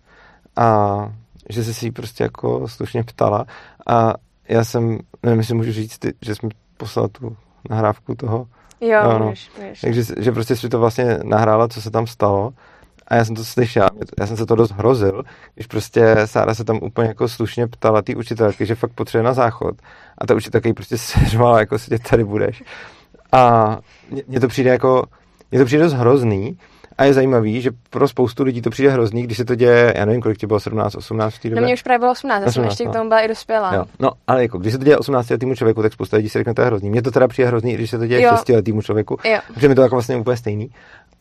[0.57, 0.97] a
[1.51, 3.45] že jsi si ji prostě jako slušně ptala
[3.87, 4.15] a
[4.49, 7.37] já jsem, nevím, jestli můžu říct, že jsme poslal tu
[7.71, 8.47] nahrávku toho.
[8.81, 9.25] Jo, no, no.
[9.25, 9.81] Můžeš, můžeš.
[9.81, 12.53] Takže že prostě si to vlastně nahrála, co se tam stalo
[13.13, 13.89] a já jsem to slyšel,
[14.21, 15.23] já jsem se to dost hrozil,
[15.55, 19.33] když prostě Sára se tam úplně jako slušně ptala té učitelky, že fakt potřebuje na
[19.33, 19.75] záchod
[20.19, 22.63] a ta učitelka jí prostě seřvala, jako si tady budeš.
[23.33, 23.79] A
[24.27, 25.05] mně to přijde jako,
[25.51, 26.59] mně to přijde dost hrozný,
[26.99, 30.05] a je zajímavý, že pro spoustu lidí to přijde hrozný, když se to děje, já
[30.05, 31.61] nevím, kolik ti bylo, 17, 18 v té době.
[31.61, 32.93] No mě už právě bylo 18, já jsem ještě k no.
[32.93, 33.75] tomu byla i dospělá.
[33.75, 33.85] Jo.
[34.01, 36.55] No, ale jako, když se to děje 18 letýmu člověku, tak spousta lidí si řekne,
[36.55, 36.91] to je hrozný.
[36.91, 39.39] Mně to teda přijde hrozný, když se to děje 6 letýmu člověku, jo.
[39.55, 40.71] protože mi to jako vlastně úplně stejný.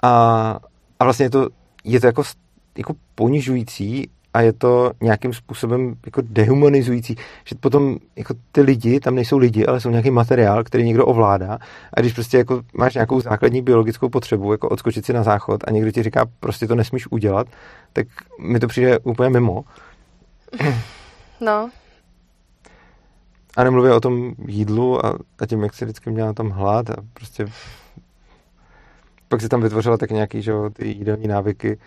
[0.02, 0.60] A,
[1.00, 1.48] a vlastně je to
[1.84, 2.24] je to jako,
[2.78, 7.16] jako ponižující a je to nějakým způsobem jako dehumanizující,
[7.46, 11.60] že potom jako ty lidi tam nejsou lidi, ale jsou nějaký materiál, který někdo ovládá
[11.94, 15.72] a když prostě jako máš nějakou základní biologickou potřebu, jako odskočit si na záchod a
[15.72, 17.48] někdo ti říká, prostě to nesmíš udělat,
[17.94, 18.08] tak
[18.40, 19.64] mi to přijde úplně mimo.
[21.42, 21.70] No.
[23.58, 26.96] A nemluvě o tom jídlu a, a tím, jak se vždycky měla tam hlad a
[27.14, 27.46] prostě
[29.32, 31.80] pak si tam vytvořila tak nějaký, že ty jídelní návyky,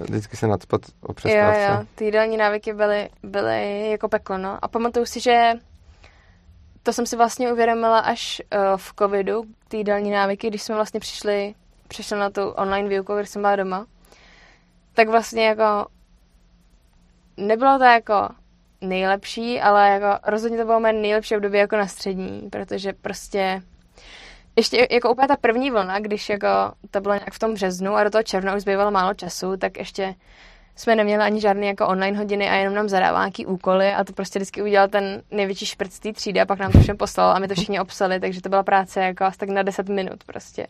[0.00, 1.62] vždycky se nadspat o přestávce.
[1.62, 4.58] Jo, jo, ty jídelní návyky byly, byly jako peklo, no.
[4.62, 5.52] A pamatuju si, že
[6.82, 11.00] to jsem si vlastně uvědomila až uh, v covidu, ty jídelní návyky, když jsme vlastně
[11.00, 11.54] přišli,
[11.88, 13.86] přišli na tu online výuku, když jsem byla doma,
[14.94, 15.86] tak vlastně jako
[17.36, 18.28] nebylo to jako
[18.80, 23.62] nejlepší, ale jako rozhodně to bylo mé nejlepší období jako na střední, protože prostě
[24.56, 26.48] ještě jako úplně ta první vlna, když jako
[26.90, 29.78] to bylo nějak v tom březnu a do toho června už zbývalo málo času, tak
[29.78, 30.14] ještě
[30.76, 34.12] jsme neměli ani žádné jako online hodiny a jenom nám zadával nějaký úkoly a to
[34.12, 37.30] prostě vždycky udělal ten největší šprt z té třídy a pak nám to všem poslal
[37.30, 40.24] a my to všichni obsali, takže to byla práce jako asi tak na 10 minut
[40.24, 40.66] prostě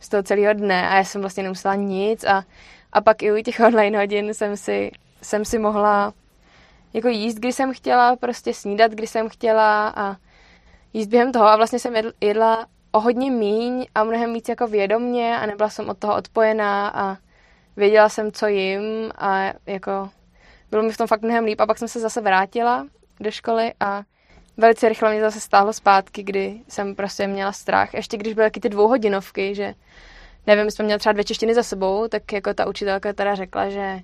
[0.00, 2.44] z toho celého dne a já jsem vlastně nemusela nic a,
[2.92, 4.90] a pak i u těch online hodin jsem si,
[5.22, 6.12] jsem si mohla
[6.94, 10.16] jako jíst, když jsem chtěla, prostě snídat, když jsem chtěla a
[10.92, 15.38] jíst během toho a vlastně jsem jedla o hodně míň a mnohem víc jako vědomně
[15.38, 17.16] a nebyla jsem od toho odpojená a
[17.76, 18.82] věděla jsem, co jim
[19.18, 20.10] a jako
[20.70, 22.86] bylo mi v tom fakt mnohem líp a pak jsem se zase vrátila
[23.20, 24.02] do školy a
[24.56, 27.94] velice rychle mě zase stáhlo zpátky, kdy jsem prostě měla strach.
[27.94, 29.74] Ještě když byly taky ty dvouhodinovky, že
[30.46, 34.00] nevím, jsme měli třeba dvě češtiny za sebou, tak jako ta učitelka teda řekla, že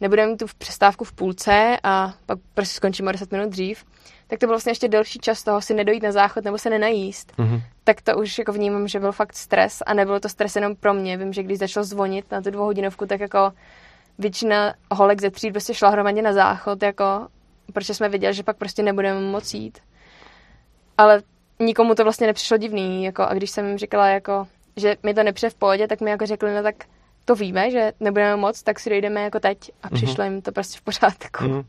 [0.00, 3.84] nebudeme mít tu přestávku v půlce a pak prostě skončíme o 10 minut dřív,
[4.32, 7.32] tak to byl vlastně ještě delší čas toho si nedojít na záchod nebo se nenajíst.
[7.38, 7.62] Mm-hmm.
[7.84, 10.94] Tak to už jako vnímám, že byl fakt stres a nebyl to stres jenom pro
[10.94, 11.16] mě.
[11.16, 13.52] Vím, že když začal zvonit na tu dvouhodinovku, tak jako
[14.18, 17.28] většina holek ze tříd prostě šla hromadě na záchod, jako,
[17.72, 19.78] protože jsme viděli, že pak prostě nebudeme moc jít.
[20.98, 21.22] Ale
[21.60, 25.22] nikomu to vlastně nepřišlo divný, jako, a když jsem jim říkala, jako, že mi to
[25.22, 26.74] nepřijde v pohodě, tak mi jako řekli, no tak
[27.24, 29.96] to víme, že nebudeme moc, tak si dojdeme jako teď a mhm.
[29.96, 30.32] přišlo mm-hmm.
[30.32, 31.44] jim to prostě v pořádku.
[31.44, 31.64] Mm-hmm.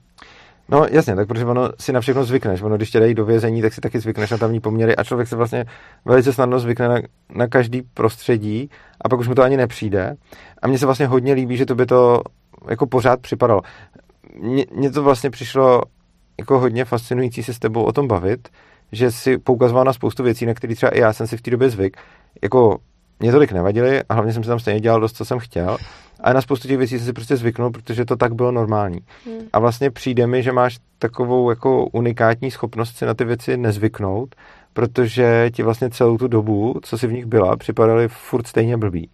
[0.70, 2.62] No jasně, tak protože ono si na všechno zvykneš.
[2.62, 5.28] Ono, když tě dají do vězení, tak si taky zvykneš na tamní poměry a člověk
[5.28, 5.66] se vlastně
[6.06, 6.96] velice snadno zvykne na,
[7.36, 8.70] na každý prostředí
[9.02, 10.16] a pak už mu to ani nepřijde.
[10.62, 12.22] A mně se vlastně hodně líbí, že to by to
[12.70, 13.62] jako pořád připadalo.
[14.76, 15.82] Mně to vlastně přišlo
[16.40, 18.50] jako hodně fascinující se s tebou o tom bavit,
[18.92, 21.52] že si poukazoval na spoustu věcí, na které třeba i já jsem si v té
[21.52, 21.98] době zvyk.
[22.44, 22.78] Jako
[23.20, 25.78] mě tolik nevadily a hlavně jsem si tam stejně dělal dost, co jsem chtěl.
[26.24, 29.00] A na spoustu těch věcí jsem si prostě zvyknul, protože to tak bylo normální.
[29.26, 29.48] Hmm.
[29.54, 34.36] A vlastně přijde mi, že máš takovou jako unikátní schopnost si na ty věci nezvyknout,
[34.74, 39.10] protože ti vlastně celou tu dobu, co si v nich byla, připadaly furt stejně blbý.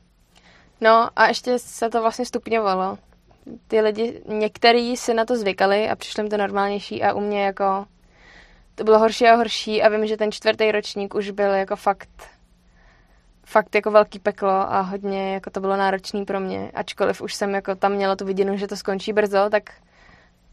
[0.82, 2.98] No a ještě se to vlastně stupňovalo.
[3.68, 7.44] Ty lidi, některý si na to zvykali a přišli jim to normálnější a u mě
[7.44, 7.86] jako
[8.76, 12.10] to bylo horší a horší a vím, že ten čtvrtý ročník už byl jako fakt
[13.50, 17.54] fakt jako velký peklo a hodně jako to bylo náročný pro mě, ačkoliv už jsem
[17.54, 19.64] jako tam měla tu viděnu, že to skončí brzo, tak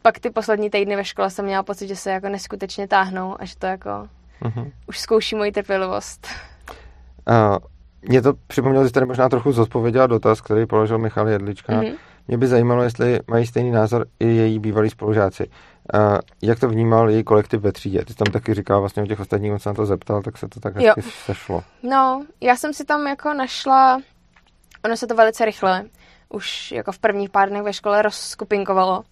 [0.02, 3.44] pak ty poslední týdny ve škole jsem měla pocit, že se jako neskutečně táhnou a
[3.44, 4.08] že to jako
[4.42, 4.72] uh-huh.
[4.86, 6.26] už zkouší moji trpělivost.
[7.28, 7.58] Uh,
[8.02, 11.72] mě to připomnělo, že tady možná trochu zodpověděla dotaz, který položil Michal Jedlička.
[11.72, 11.96] Uh-huh.
[12.28, 15.50] Mě by zajímalo, jestli mají stejný názor i její bývalí spolužáci.
[15.94, 18.04] Uh, jak to vnímal její kolektiv ve třídě?
[18.04, 20.48] Ty tam taky říkal vlastně o těch ostatních, on se na to zeptal, tak se
[20.48, 21.64] to tak hezky sešlo.
[21.82, 24.00] No, já jsem si tam jako našla,
[24.84, 25.84] ono se to velice rychle,
[26.28, 29.02] už jako v prvních pár dnech ve škole rozskupinkovalo.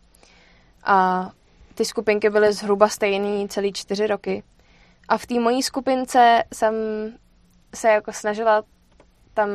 [0.85, 1.31] A
[1.75, 4.43] ty skupinky byly zhruba stejný celý čtyři roky.
[5.09, 6.75] A v té mojí skupince jsem
[7.75, 8.63] se jako snažila
[9.35, 9.49] tam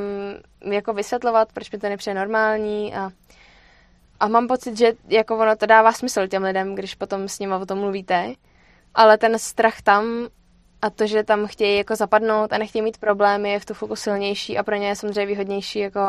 [0.61, 3.09] jako vysvětlovat, proč mi to nepřijde normální a
[4.19, 7.53] a mám pocit, že jako ono to dává smysl těm lidem, když potom s nimi
[7.53, 8.33] o tom mluvíte.
[8.95, 10.05] Ale ten strach tam
[10.81, 13.95] a to, že tam chtějí jako zapadnout a nechtějí mít problémy, je v tu chvilku
[13.95, 15.99] silnější a pro ně je samozřejmě výhodnější jako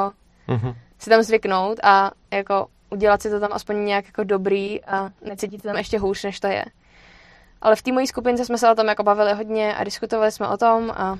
[0.49, 0.75] mm-hmm.
[0.99, 5.63] si tam zvyknout a jako udělat si to tam aspoň nějak jako dobrý a necítit
[5.63, 6.65] tam ještě hůř, než to je.
[7.63, 10.49] Ale v té mojí skupince jsme se o tom jako bavili hodně a diskutovali jsme
[10.49, 11.19] o tom a,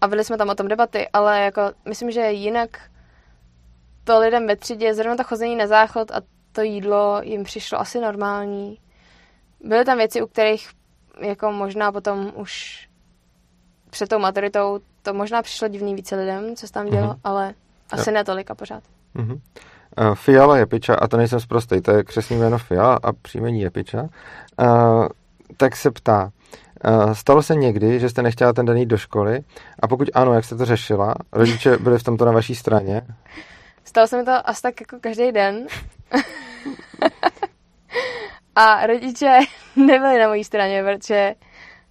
[0.00, 2.80] a vedli jsme tam o tom debaty, ale jako myslím, že jinak
[4.06, 6.20] to lidem ve třídě, zrovna to chození na záchod a
[6.52, 8.78] to jídlo jim přišlo asi normální.
[9.60, 10.68] Byly tam věci, u kterých
[11.20, 12.82] jako možná potom už
[13.90, 17.20] před tou maturitou to možná přišlo divný více lidem, co se tam dělo, mm-hmm.
[17.24, 17.54] ale
[17.92, 18.14] asi jo.
[18.14, 18.82] ne tolik a pořád.
[19.16, 19.40] Mm-hmm.
[20.00, 23.60] Uh, Fiala je piča, a to nejsem zprostej, to je křesní jméno Fiala a příjmení
[23.60, 24.02] je piča.
[24.02, 24.08] Uh,
[25.56, 26.30] tak se ptá,
[26.84, 29.40] uh, stalo se někdy, že jste nechtěla ten daný do školy
[29.82, 31.14] a pokud ano, jak jste to řešila?
[31.32, 33.02] Rodiče byli v tomto na vaší straně?
[33.86, 35.66] Stalo se mi to asi tak jako každý den.
[38.56, 39.38] a rodiče
[39.76, 41.34] nebyli na mojí straně, protože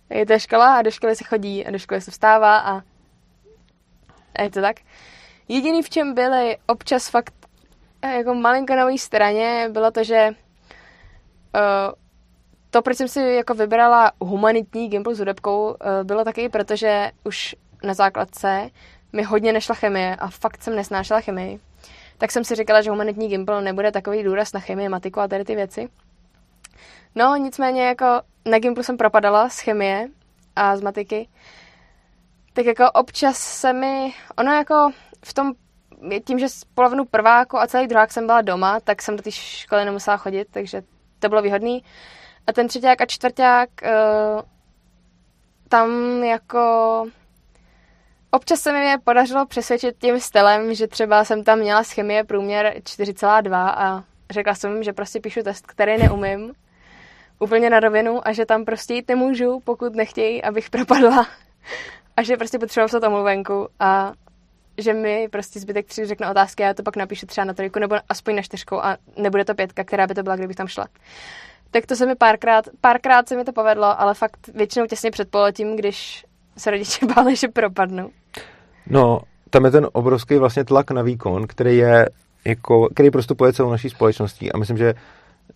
[0.10, 2.82] je to škola a do školy se chodí a do školy se vstává a,
[4.36, 4.76] a je to tak.
[5.48, 7.34] Jediný, v čem byli občas fakt
[8.02, 11.94] eh, jako malinko na mojí straně, bylo to, že uh,
[12.70, 17.12] to, proč jsem si jako vybrala humanitní Gimpl s hudebkou, uh, bylo taky proto, že
[17.24, 18.70] už na základce
[19.14, 21.60] mi hodně nešla chemie a fakt jsem nesnášela chemii
[22.18, 25.44] tak jsem si říkala, že humanitní gimbal nebude takový důraz na chemii, matiku a tady
[25.44, 25.90] ty věci.
[27.16, 30.08] No, nicméně jako na Gimplu jsem propadala z chemie
[30.56, 31.28] a z matiky.
[32.54, 34.92] Tak jako občas se mi, ono jako
[35.26, 35.54] v tom,
[36.26, 39.86] tím, že polovinu prváku a celý druhák jsem byla doma, tak jsem do té školy
[39.86, 40.82] nemusela chodit, takže
[41.20, 41.84] to bylo výhodný.
[42.48, 44.42] A ten třetíák a čtvrták, uh,
[45.70, 45.90] tam
[46.24, 47.06] jako
[48.36, 52.24] Občas se mi je podařilo přesvědčit tím stylem, že třeba jsem tam měla z chemie
[52.24, 56.54] průměr 4,2 a řekla jsem jim, že prostě píšu test, který neumím
[57.40, 61.28] úplně na rovinu a že tam prostě jít nemůžu, pokud nechtějí, abych propadla
[62.18, 64.14] a že prostě potřebuji psat omluvenku a
[64.78, 67.80] že mi prostě zbytek tři řekne otázky a já to pak napíšu třeba na trojku
[67.80, 70.88] nebo aspoň na čtyřku a nebude to pětka, která by to byla, kdybych tam šla.
[71.72, 75.32] Tak to se mi párkrát, párkrát se mi to povedlo, ale fakt většinou těsně před
[75.32, 76.26] poletím, když
[76.58, 78.12] se rodiče báli, že propadnu.
[78.90, 79.20] No,
[79.50, 82.10] tam je ten obrovský vlastně tlak na výkon, který je
[82.46, 84.94] jako, který prostupuje celou naší společností a myslím, že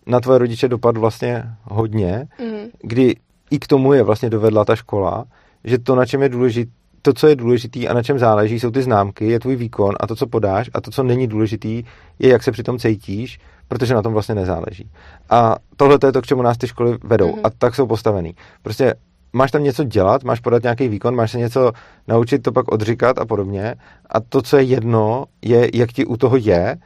[0.06, 2.68] na tvoje rodiče dopad vlastně hodně, Mhm.
[2.82, 3.16] kdy
[3.50, 5.24] i k tomu je vlastně dovedla ta škola,
[5.64, 6.72] že to, na čem je důležitý,
[7.02, 10.06] to, co je důležitý a na čem záleží, jsou ty známky, je tvůj výkon a
[10.06, 11.84] to, co podáš a to, co není důležitý,
[12.18, 14.90] je, jak se přitom cítíš, protože na tom vlastně nezáleží.
[15.30, 17.40] A tohle to je to, k čemu nás ty školy vedou Mhm.
[17.44, 18.34] a tak jsou postavený.
[18.62, 18.94] Prostě
[19.32, 21.72] máš tam něco dělat, máš podat nějaký výkon, máš se něco
[22.08, 23.74] naučit, to pak odříkat a podobně.
[24.10, 26.76] A to, co je jedno, je, jak ti u toho je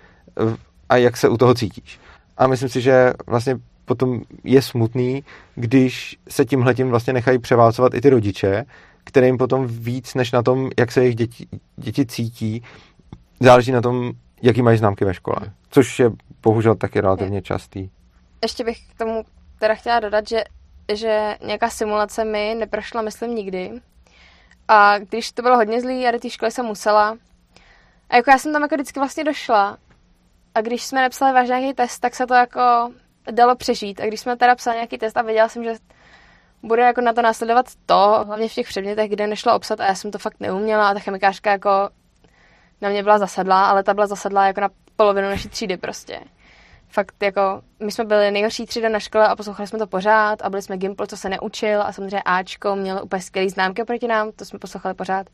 [0.88, 2.00] a jak se u toho cítíš.
[2.36, 5.24] A myslím si, že vlastně potom je smutný,
[5.54, 8.64] když se tímhletím vlastně nechají převálcovat i ty rodiče,
[9.04, 12.62] kterým potom víc než na tom, jak se jejich děti, děti cítí,
[13.40, 15.36] záleží na tom, jaký mají známky ve škole.
[15.70, 16.10] Což je
[16.42, 17.90] bohužel taky relativně častý.
[18.42, 19.22] Ještě bych k tomu
[19.58, 20.44] teda chtěla dodat, že,
[20.92, 23.80] že nějaká simulace mi neprošla, myslím, nikdy.
[24.68, 27.16] A když to bylo hodně zlý a do té školy jsem musela,
[28.10, 29.78] a jako já jsem tam jako vždycky vlastně došla,
[30.54, 32.92] a když jsme napsali váš nějaký test, tak se to jako
[33.30, 34.00] dalo přežít.
[34.00, 35.74] A když jsme teda psali nějaký test a věděla jsem, že
[36.62, 39.94] bude jako na to následovat to, hlavně v těch předmětech, kde nešlo obsat a já
[39.94, 41.90] jsem to fakt neuměla a ta chemikářka jako
[42.80, 46.20] na mě byla zasedlá, ale ta byla zasedlá jako na polovinu naší třídy prostě.
[46.94, 50.50] Fakt jako, my jsme byli nejhorší třída na škole a poslouchali jsme to pořád a
[50.50, 54.32] byli jsme Gimpl, co se neučil a samozřejmě Ačko měl úplně skvělý známky proti nám,
[54.32, 55.26] to jsme poslouchali pořád.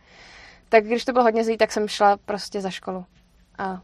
[0.69, 3.05] Tak když to bylo hodně zlý, tak jsem šla prostě za školu.
[3.59, 3.81] A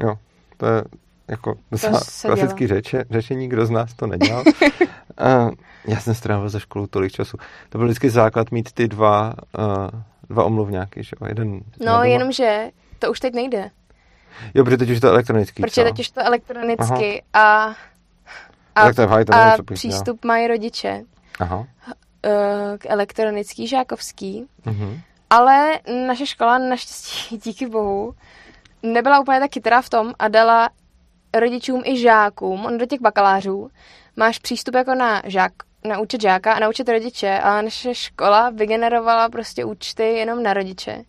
[0.00, 0.18] Jo,
[0.56, 0.84] to je
[1.28, 4.44] jako docela klasický řeče, řešení, kdo z nás to nedělal.
[5.20, 5.50] uh,
[5.84, 7.36] já jsem strávil za školu tolik času.
[7.68, 11.28] To byl vždycky základ mít ty dva, uh, dva omluvňáky, že jo?
[11.28, 13.70] Jeden no, jenomže to už teď nejde.
[14.54, 15.88] Jo, protože teď už je to elektronický, Protože co?
[15.88, 17.74] teď už to elektronicky a,
[18.74, 21.02] a, to je fajn, to a přístup mají rodiče
[21.40, 21.66] Aha.
[22.24, 24.46] eh, k elektronický žákovský.
[24.64, 25.00] Mhm.
[25.30, 28.14] Ale naše škola naštěstí, díky bohu,
[28.82, 30.70] nebyla úplně tak chytrá v tom a dala
[31.40, 33.70] rodičům i žákům, on do těch bakalářů,
[34.16, 35.52] máš přístup jako na žák,
[35.84, 40.54] na účet žáka a na účet rodiče, ale naše škola vygenerovala prostě účty jenom na
[40.54, 41.02] rodiče.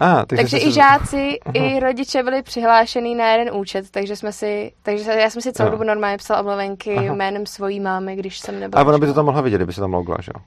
[0.00, 1.52] A, takže, Takže i žáci, Aha.
[1.54, 5.66] i rodiče byli přihlášený na jeden účet, takže jsme si, takže já jsem si celou
[5.66, 5.70] Jo.
[5.70, 7.14] dobu normálně psala omluvenky Aha.
[7.14, 8.82] jménem svojí mámy, když jsem nebyla.
[8.82, 10.42] A ona by to tam mohla vidět, kdyby se tam logla, že jo?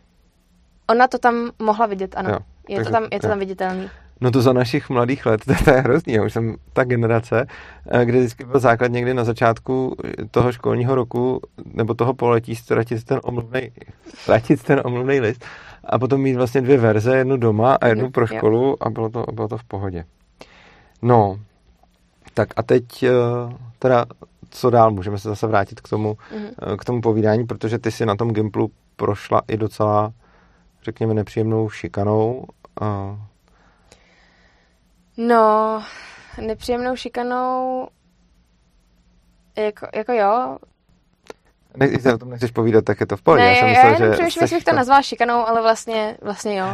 [0.89, 2.29] Ona to tam mohla vidět, ano.
[2.29, 2.37] Jo,
[2.69, 3.29] je, takže- to tam, je to jo.
[3.31, 3.89] tam viditelný.
[4.21, 7.45] No to za našich mladých let, to, to je hrozný, já už jsem ta generace,
[7.91, 9.95] eh, kde vždycky byl základ někdy na začátku
[10.31, 11.41] toho školního roku,
[11.73, 13.71] nebo toho poletí, ztratit ten omluvnej,
[14.15, 15.45] ztratit ten omluvnej list
[15.83, 19.25] a potom mít vlastně dvě verze, jednu doma a jednu pro školu a bylo to,
[19.33, 20.05] bylo to v pohodě.
[21.01, 21.39] No,
[22.33, 23.09] tak a teď eh,
[23.79, 24.05] teda
[24.49, 26.47] co dál, můžeme se zase vrátit k tomu, Mhm.
[26.73, 30.13] eh, k tomu povídání, protože ty si na tom Gimplu prošla i docela,
[30.83, 32.45] řekněme, nepříjemnou šikanou.
[35.17, 35.83] No,
[36.41, 37.87] nepříjemnou šikanou,
[39.57, 40.57] jako, jako jo.
[41.77, 43.43] Ne, jestli o tom nechceš povídat, tak je to v pohodě.
[43.43, 46.17] ne, já jsem já myslel, jenom že přemýšlím, jestli bych to nazvala šikanou, ale vlastně,
[46.21, 46.65] vlastně jo.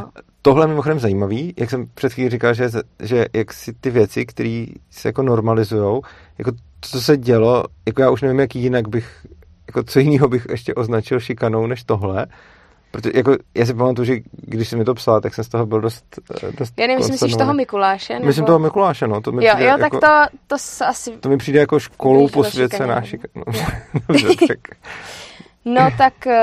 [0.41, 2.69] Tohle je mimochodem zajímavý, jak jsem před chvílí říkal, že,
[2.99, 6.01] že jak si ty věci, které se jako normalizujou,
[6.37, 9.27] jako to, co se dělo, jako já už nevím, jak jinak bych,
[9.67, 12.27] jako co jiného bych ještě označil šikanou než tohle.
[12.91, 15.65] Protože jako, já si pamatuju, že když jsi mi to psala, tak jsem z toho
[15.65, 16.05] byl dost,
[16.43, 18.25] eh, dost Já nevím, jestli myslíš toho Mikuláše, nebo...
[18.25, 19.21] Myslím toho Mikuláše, no.
[19.21, 21.17] To mi Jo, přijde jo, tak jako, to, to se asi...
[21.17, 23.45] to mi přijde jako školou posvěcená šikana.
[24.07, 24.59] Dobře, tak.
[25.65, 26.33] No tak uh,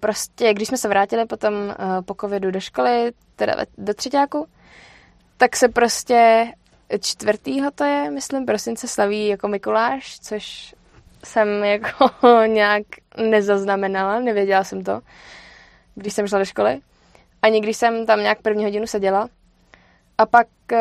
[0.00, 4.46] prostě, když jsme se vrátili potom uh, po covidu do školy, teda do třetíku,
[5.36, 6.46] tak se prostě
[7.00, 10.74] čtvrtýho to je, myslím, prosince slaví jako Mikuláš, což
[11.24, 12.10] jsem jako
[12.46, 12.82] nějak
[13.16, 15.00] nezaznamenala, nevěděla jsem to,
[15.94, 16.80] když jsem šla do školy.
[17.42, 19.28] Ani když jsem tam nějak první hodinu seděla.
[20.18, 20.78] A pak uh,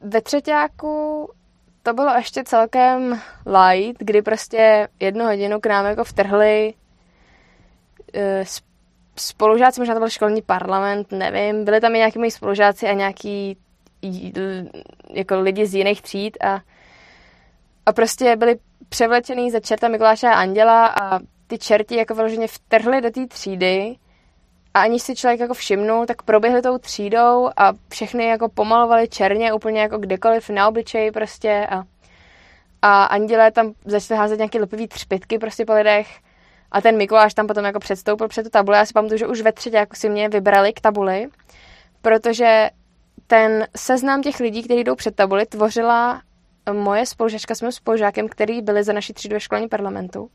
[0.00, 1.30] ve třetíku
[1.82, 6.74] to bylo ještě celkem light, kdy prostě jednu hodinu k nám jako vtrhli
[8.14, 8.44] eh,
[9.16, 13.56] spolužáci, možná to byl školní parlament, nevím, byli tam i nějaký moji spolužáci a nějaký
[15.10, 16.60] jako lidi z jiných tříd a,
[17.86, 18.56] a prostě byli
[18.88, 23.96] převlečený za čerta Mikuláše a Anděla a ty čerti jako vyloženě vtrhli do té třídy
[24.74, 29.52] a aniž si člověk jako všimnul, tak proběhli tou třídou a všechny jako pomalovali černě
[29.52, 31.82] úplně jako kdekoliv na obličeji prostě a,
[32.82, 36.08] a andělé tam začali házet nějaké lpivý třpitky prostě po lidech
[36.72, 38.76] a ten Mikuláš tam potom jako předstoupil před tu tabuli.
[38.76, 41.28] Já si pamatuju, že už ve třetí jako si mě vybrali k tabuli,
[42.02, 42.70] protože
[43.26, 46.22] ten seznam těch lidí, kteří jdou před tabuli, tvořila
[46.72, 50.30] moje spolužačka s mým spolužákem, který byli za naší třídu ve školním parlamentu.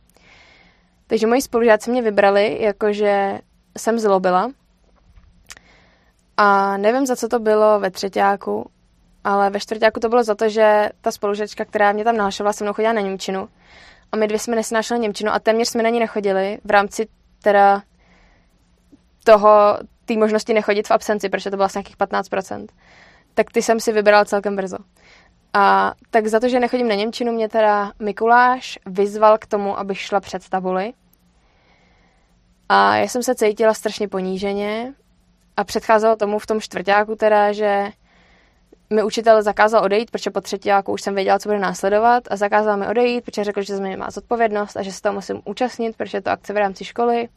[1.08, 3.40] Takže moji spolužáci mě vybrali, jakože
[3.78, 4.52] jsem zlobila.
[6.38, 8.70] A nevím, za co to bylo ve třetíku,
[9.24, 12.64] ale ve čtvrtáku to bylo za to, že ta spolužačka, která mě tam nahlášovala, se
[12.64, 13.50] mnou chodila na Němčinu.
[14.12, 17.08] A my dvě jsme nesnášeli Němčinu a téměř jsme na ní nechodili v rámci
[17.44, 17.84] teda
[19.24, 22.68] toho, té možnosti nechodit v absenci, protože to bylo asi nějakých 15%.
[23.34, 24.78] Tak ty jsem si vybral celkem brzo.
[25.54, 30.00] A tak za to, že nechodím na Němčinu, mě teda Mikuláš vyzval k tomu, abych
[30.00, 30.94] šla před tabuli.
[32.70, 34.94] A já jsem se cítila strašně poníženě
[35.58, 37.90] a předcházelo tomu v tom čtvrtáku teda, že
[38.90, 42.36] mi učitel zakázal odejít, protože po třetí jako už jsem věděla, co bude následovat a
[42.36, 45.42] zakázal mi odejít, protože řekl, že ze mě má zodpovědnost a že se toho musím
[45.46, 47.30] účastnit, protože je to akce v rámci školy.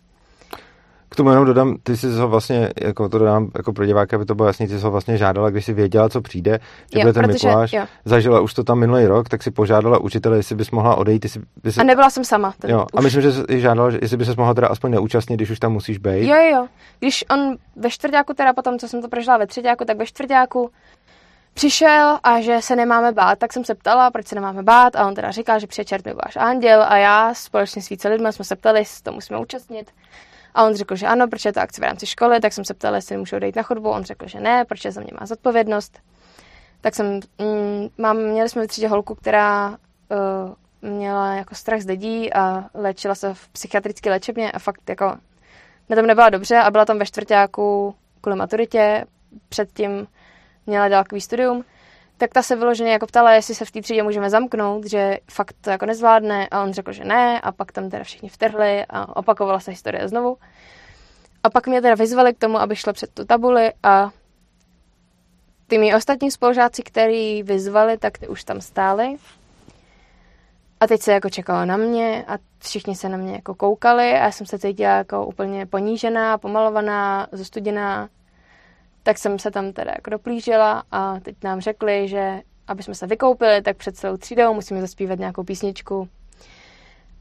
[1.13, 4.25] K tomu jenom dodám, ty jsi ho vlastně, jako to dodám jako pro diváka, aby
[4.25, 6.61] to bylo jasný, ty jsi ho vlastně žádala, když jsi věděla, co přijde,
[6.93, 7.87] že Jo, bude ten protože- Mikuláš, jo.
[8.05, 11.41] zažila už to tam minulý rok, tak si požádala učitele, jestli bys mohla odejít, jestli
[11.63, 11.79] bys...
[11.79, 12.55] A nebyla jsem sama.
[12.59, 13.05] Ten, Jo, a už.
[13.05, 15.99] myslím, že jsi žádala, jestli bys se mohla teda aspoň neúčastnit, když už tam musíš
[15.99, 16.29] být.
[16.29, 16.67] Jo, jo.
[16.99, 20.71] Když on ve čtvrtáku, teda potom, co jsem to prožila ve třetíku, tak ve čtvrtáku
[21.55, 25.07] přišel a že se nemáme bát, tak jsem se ptala, proč se nemáme bát a
[25.07, 26.05] on teda říkal, že přijde čert
[26.37, 29.91] anděl a já společně s více lidmi jsme se ptali, jestli to musíme účastnit.
[30.55, 32.75] A on řekl, že ano, protože je to akce v rámci školy, tak jsem se
[32.75, 33.91] ptala, jestli můžu odejít na chodbu.
[33.91, 35.99] On řekl, že ne, protože za mě má zodpovědnost.
[36.81, 39.77] Tak jsem, mm, mám, měli jsme v třídě holku, která uh,
[40.91, 45.17] měla jako strach z lidí a léčila se v psychiatrické léčebně a fakt jako
[45.89, 49.05] na tom nebyla dobře a byla tam ve čtvrtáku kvůli maturitě,
[49.49, 50.07] předtím
[50.67, 51.65] měla dálkový studium,
[52.17, 55.57] tak ta se vyloženě jako ptala, jestli se v té třídě můžeme zamknout, že fakt
[55.61, 59.17] to jako nezvládne a on řekl, že ne a pak tam teda všichni vtrhli a
[59.17, 60.39] opakovala se historie znovu.
[61.43, 64.11] A pak mě teda vyzvali k tomu, aby šla před tu tabuli a
[65.67, 69.17] ty mý ostatní spolužáci, který vyzvali, tak ty už tam stáli.
[70.81, 74.25] A teď se jako čekalo na mě a všichni se na mě jako koukali a
[74.25, 78.09] já jsem se cítila jako úplně ponížená, pomalovaná, zostuděná.
[79.03, 83.07] Tak jsem se tam teda jako doplížila a teď nám řekli, že aby jsme se
[83.07, 86.09] vykoupili, tak před celou třídou musíme zaspívat nějakou písničku.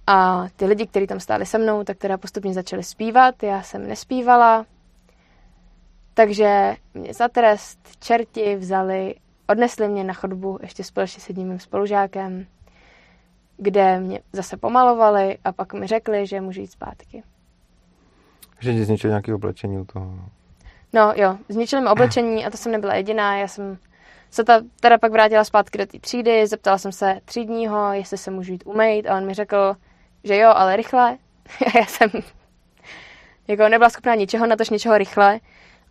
[0.08, 3.44] A ty lidi, kteří tam stáli se mnou, tak teda postupně začali zpívat.
[3.44, 4.66] Já jsem nespívala,
[6.14, 9.16] takže mě za trest čerti vzali,
[9.48, 12.46] odnesli mě na chodbu ještě společně s jedním spolužákem,
[13.58, 17.24] kde mě zase pomalovali a pak mi řekli, že můžu jít zpátky.
[18.60, 20.20] Že ti zničil nějaké oblečení u toho.
[20.94, 23.38] No jo, zničili mi oblečení a to jsem nebyla jediná.
[23.38, 23.78] Já jsem
[24.32, 28.32] se ta, teda pak vrátila zpátky do té třídy, zeptala jsem se třídního, jestli se
[28.32, 29.76] můžu jít umýt a on mi řekl,
[30.24, 31.18] že jo, ale rychle.
[31.76, 32.10] Já jsem
[33.48, 35.40] jako nebyla schopná ničeho, natož něčeho rychle.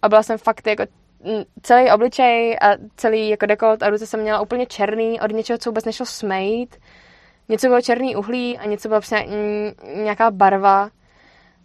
[0.02, 0.82] A byla jsem fakt jako
[1.24, 5.58] mm, celý obličej a celý jako dekolt a ruce jsem měla úplně černý od něčeho,
[5.58, 6.78] co vůbec nešlo smejt.
[7.48, 10.90] Něco bylo černý uhlí a něco bylo mm, nějaká barva.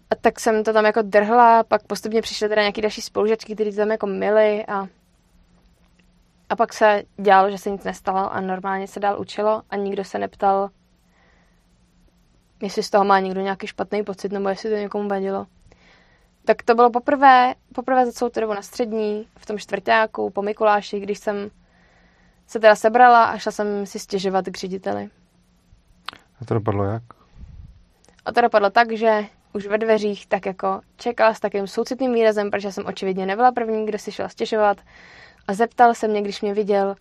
[0.09, 3.75] A tak jsem to tam jako drhla, pak postupně přišly teda nějaký další spolužačky, to
[3.75, 4.87] tam jako myli a
[6.49, 10.03] a pak se dělalo, že se nic nestalo a normálně se dál učilo a nikdo
[10.03, 10.69] se neptal,
[12.61, 15.47] jestli z toho má někdo nějaký špatný pocit nebo jestli to někomu vadilo.
[16.45, 20.41] Tak to bylo poprvé, poprvé za celou tu dobu na střední, v tom čtvrtáku, po
[20.41, 21.49] Mikuláši, když jsem
[22.47, 25.09] se teda sebrala a šla jsem si stěžovat k řediteli.
[26.41, 27.03] A to dopadlo jak?
[28.25, 29.25] A to dopadlo tak, že
[29.55, 33.85] už ve dveřích tak jako čekala s takovým soucitným výrazem, protože jsem očividně nebyla první,
[33.85, 34.77] kdo si šel stěžovat
[35.47, 36.95] a zeptal se mě, když mě viděl,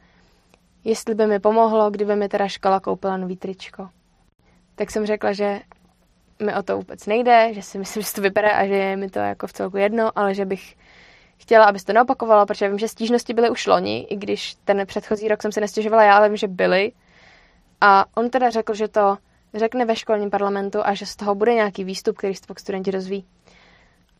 [0.84, 3.88] jestli by mi pomohlo, kdyby mi teda škola koupila nový tričko.
[4.74, 5.61] Tak jsem řekla, že
[6.42, 9.11] mi o to vůbec nejde, že si myslím, že to vypadá a že je mi
[9.11, 10.76] to jako v celku jedno, ale že bych
[11.38, 14.86] chtěla, aby se to neopakovalo, protože vím, že stížnosti byly už loni, i když ten
[14.86, 16.92] předchozí rok jsem se nestěžovala já, ale vím, že byly.
[17.80, 19.16] A on teda řekl, že to
[19.55, 23.24] řekne ve školním parlamentu a že z toho bude nějaký výstup, který pak studenti dozví.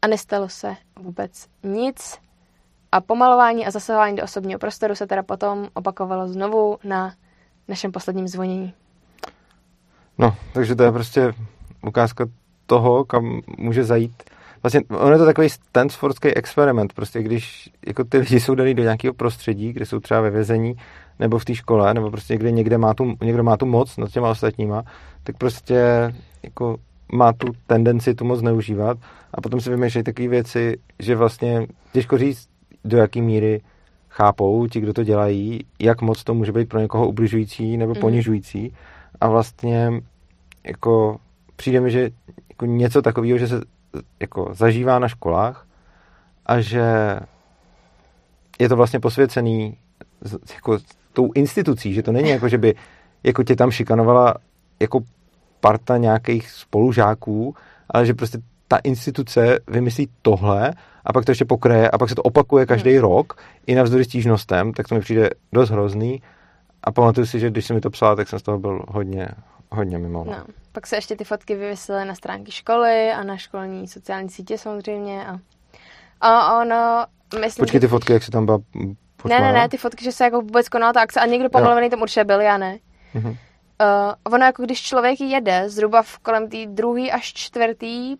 [0.03, 2.18] A nestalo se vůbec nic.
[2.93, 7.14] A pomalování a zasahování do osobního prostoru se teda potom opakovalo znovu na
[7.68, 8.74] našem posledním zvonění.
[10.18, 11.32] No, takže to je prostě
[11.82, 12.26] ukázka
[12.66, 14.22] toho, kam může zajít.
[14.62, 18.82] Vlastně on je to takový Stanfordský experiment, prostě když jako ty lidi jsou daný do
[18.82, 20.74] nějakého prostředí, kde jsou třeba ve vězení,
[21.19, 24.11] nebo v té škole, nebo prostě někde někde má tu, někdo má tu moc nad
[24.11, 24.83] těma ostatníma,
[25.23, 26.12] tak prostě
[26.43, 26.77] jako
[27.12, 28.99] má tu tendenci tu moc zneužívat
[29.35, 32.49] a potom si vymýšlejí takové věci, že vlastně těžko říct,
[32.85, 33.61] do jaký míry
[34.09, 38.75] chápou ti, kdo to dělají, jak moc to může být pro někoho ubližující nebo ponižující.
[39.21, 40.03] A vlastně
[40.67, 41.21] jako
[41.57, 42.11] přijde mi, že
[42.49, 43.61] jako něco takového, že se
[44.21, 45.67] jako zažívá na školách
[46.47, 47.17] a že
[48.61, 49.77] je to vlastně posvěcený
[50.55, 50.79] jako
[51.15, 52.75] tou institucí, že to není jako, že by
[53.23, 54.35] jako tě tam šikanovala
[54.81, 55.01] jako
[55.61, 57.55] parta nějakých spolužáků,
[57.91, 58.39] ale že prostě
[58.69, 60.73] ta instituce vymyslí tohle
[61.05, 63.01] a pak to ještě pokraje a pak se to opakuje každý hmm.
[63.01, 66.23] rok i navzdory stížnostem, tak to mi přijde dost hrozný.
[66.83, 69.29] A pamatuju si, že když jsem mi to psala, tak jsem z toho byl hodně,
[69.71, 70.25] hodně mimo.
[70.25, 70.45] No.
[70.73, 75.27] Pak se ještě ty fotky vyvěsily na stránky školy a na školní sociální sítě samozřejmě.
[75.27, 75.39] A,
[76.21, 77.05] a ono,
[77.41, 78.59] myslím, Počkej, ty fotky, jak se tam byla
[79.25, 81.91] Ne, ne, ne, ty fotky, že se jako vůbec konala ta akce a někdo pomluvený
[81.91, 82.79] tam určitě byl, já ne.
[83.14, 83.37] Mm-hmm.
[83.83, 88.16] Uh, ono jako když člověk jede zhruba v kolem té druhé až čtvrtý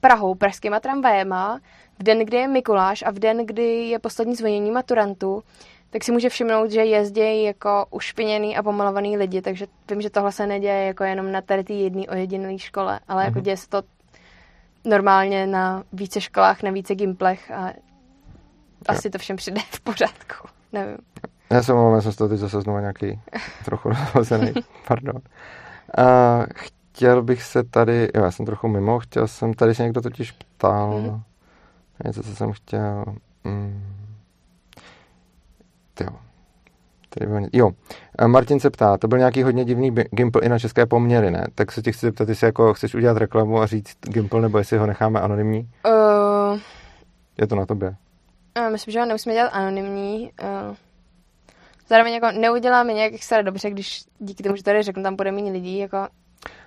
[0.00, 1.60] Prahou, pražskýma tramvajema,
[1.98, 5.42] v den, kdy je Mikuláš a v den, kdy je poslední zvonění maturantu,
[5.90, 10.32] tak si může všimnout, že jezdí jako ušpiněný a pomalovaný lidi, takže vím, že tohle
[10.32, 13.42] se neděje jako jenom na tady té jedné ojedinělé škole, ale jako mm-hmm.
[13.42, 13.82] děje se to
[14.84, 17.72] normálně na více školách, na více gimplech a
[18.88, 20.48] asi to všem přijde v pořádku.
[20.72, 20.96] Nevím.
[21.50, 23.20] Já jsem omlouvám, jsem z toho teď zase znovu nějaký
[23.64, 24.52] trochu rozhozený.
[24.88, 25.16] Pardon.
[25.98, 30.00] A chtěl bych se tady, jo, já jsem trochu mimo, chtěl jsem, tady se někdo
[30.00, 31.20] totiž ptal, mm-hmm.
[32.04, 33.04] něco, co jsem chtěl,
[33.44, 33.82] mm,
[36.00, 36.08] jo.
[37.08, 37.70] Tady byl, jo,
[38.26, 41.46] Martin se ptá, to byl nějaký hodně divný Gimple i na české poměry, ne?
[41.54, 44.78] Tak se tě chci zeptat, jestli jako chceš udělat reklamu a říct Gimple, nebo jestli
[44.78, 45.70] ho necháme anonymní?
[45.86, 46.58] Uh...
[47.38, 47.96] Je to na tobě.
[48.60, 50.30] Uh, myslím, že ho nemusíme dělat anonymní.
[50.42, 50.76] Uh...
[51.88, 55.52] Zároveň jako neuděláme nějak extra dobře, když díky tomu, že tady řeknu, tam bude méně
[55.52, 55.96] lidí, jako...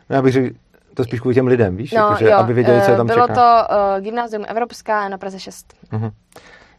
[0.10, 0.56] No já bych řekl,
[0.94, 1.91] to spíš kvůli těm lidem, víš?
[1.91, 3.34] No, jako, že, jo, aby věděli, co je tam Bylo čeká.
[3.68, 5.74] to uh, Gymnázium Evropská na Praze 6.
[5.91, 6.12] Uh-huh.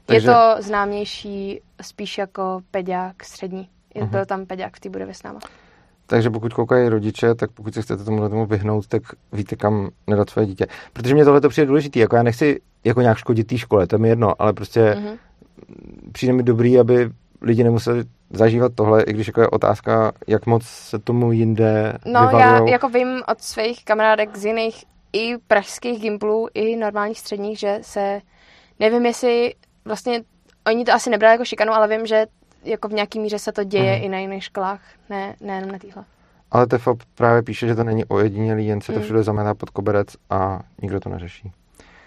[0.07, 0.29] Takže...
[0.29, 3.69] Je to známější spíš jako peďák střední.
[3.95, 4.09] Uh-huh.
[4.09, 5.41] Byl tam peďák v té budově s náma.
[6.07, 9.03] Takže pokud koukají rodiče, tak pokud se chcete tomu tomu vyhnout, tak
[9.33, 10.67] víte, kam nedat své dítě.
[10.93, 11.99] Protože mě tohle to přijde důležité.
[11.99, 15.19] Jako já nechci jako nějak škodit té škole, to je mi jedno, ale prostě uh-huh.
[16.13, 20.63] přijde mi dobrý, aby lidi nemuseli zažívat tohle, i když jako je otázka, jak moc
[20.65, 22.67] se tomu jinde No vyvalujou.
[22.67, 27.79] já jako vím od svých kamarádek z jiných i pražských gimplů, i normálních středních, že
[27.83, 28.21] se,
[28.81, 30.23] nevím jestli vlastně,
[30.67, 32.27] oni to asi nebrali jako šikanu, ale vím, že
[32.65, 34.05] jako v nějaký míře se to děje mm.
[34.05, 36.05] i na jiných školách, ne, nejenom na téhle.
[36.51, 39.05] Ale TFOP právě píše, že to není ojedinělý, jen se to mm.
[39.05, 41.53] všude zametá pod koberec a nikdo to neřeší.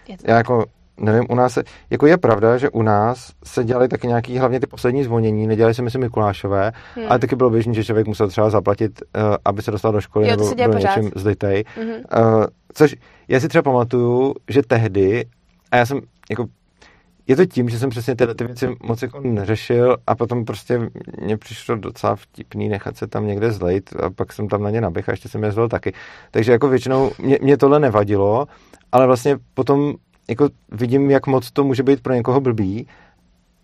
[0.08, 0.66] Je to Já jako
[1.00, 4.60] nevím, u nás se, jako je pravda, že u nás se dělaly taky nějaký, hlavně
[4.60, 7.06] ty poslední zvonění, nedělali se myslím Mikulášové, hmm.
[7.10, 10.28] ale taky bylo běžné, že člověk musel třeba zaplatit, uh, aby se dostal do školy
[10.28, 11.64] jo, nebo do něčím zlitej.
[11.78, 12.36] Mm-hmm.
[12.36, 12.96] Uh, což
[13.28, 15.26] já si třeba pamatuju, že tehdy,
[15.72, 16.46] a já jsem jako
[17.28, 20.80] je to tím, že jsem přesně tyhle ty věci moc jako neřešil a potom prostě
[21.22, 24.82] mně přišlo docela vtipný nechat se tam někde zlejt a pak jsem tam na ně
[24.82, 25.94] naběh a ještě jsem je zlil taky.
[26.32, 28.48] Takže jako většinou mě, mě tohle nevadilo,
[28.92, 29.94] ale vlastně potom
[30.30, 32.88] jako vidím, jak moc to může být pro někoho blbý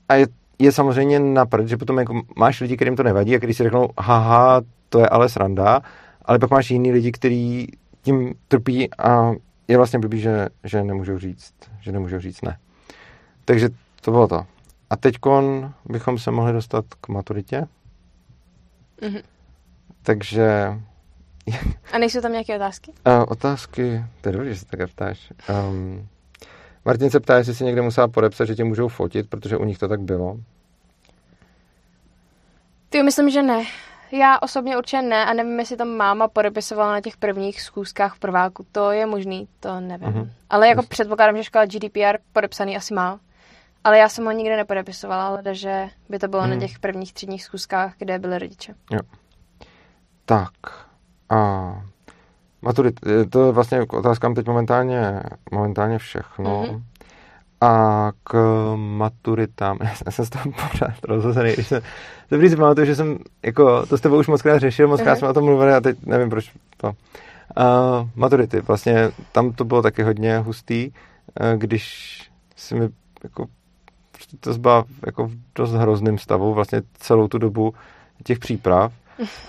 [0.10, 0.28] a je,
[0.60, 3.90] je samozřejmě napřed, že potom jako máš lidi, kterým to nevadí a když si řeknou,
[4.00, 5.82] haha, to je ale sranda,
[6.26, 7.68] ale pak máš jiný lidi, kteří
[8.02, 9.32] tím trpí a
[9.68, 12.58] je vlastně blbý, že, že nemůžou říct, že nemůžou říct ne.
[13.46, 13.70] Takže
[14.02, 14.46] to bylo to.
[14.90, 15.16] A teď
[15.86, 17.68] bychom se mohli dostat k maturitě.
[19.02, 19.24] Mm-hmm.
[20.04, 20.74] Takže...
[21.94, 22.92] A nejsou tam nějaké otázky?
[22.92, 25.34] Uh, otázky, to je dobře, že se tak ptáš.
[25.70, 26.08] Um,
[26.86, 29.78] Martin se ptá, jestli si někde musela podepsat, že tě můžou fotit, protože u nich
[29.78, 30.38] to tak bylo.
[32.90, 33.64] Ty myslím, že ne.
[34.12, 38.20] Já osobně určitě ne a nevím, jestli tam máma podepisovala na těch prvních schůzkách v
[38.20, 38.66] prváku.
[38.72, 40.10] To je možný, to nevím.
[40.10, 40.30] Uh-huh.
[40.50, 40.90] Ale jako Just.
[40.90, 43.20] předpokládám, že škola GDPR podepsaný asi má.
[43.84, 46.50] Ale já jsem ho nikdy nepodepisovala, ale že by to bylo uh-huh.
[46.50, 48.76] na těch prvních třídních schůzkách, kde byly rodiče.
[48.92, 49.00] Jo.
[50.26, 50.52] Tak.
[51.30, 51.82] A
[52.64, 53.00] Maturit,
[53.30, 56.64] to je vlastně k otázkám teď momentálně, momentálně všechno.
[56.64, 56.82] Mm-hmm.
[57.62, 58.36] A k
[58.76, 61.82] maturitám, já jsem z toho pořád rozhozený, když jsem,
[62.32, 65.14] dobrý si pamatuju, že jsem, jako, to s tebou už moc krát řešil, moc krát
[65.14, 65.18] mm-hmm.
[65.18, 66.88] jsme o tom mluvili a teď nevím, proč to.
[66.88, 72.18] Uh, maturity, vlastně tam to bylo taky hodně hustý, uh, když
[72.56, 72.90] si mi,
[73.24, 73.46] jako,
[74.40, 77.74] to zbyla jako v dost hrozném stavu, vlastně celou tu dobu
[78.24, 78.94] těch příprav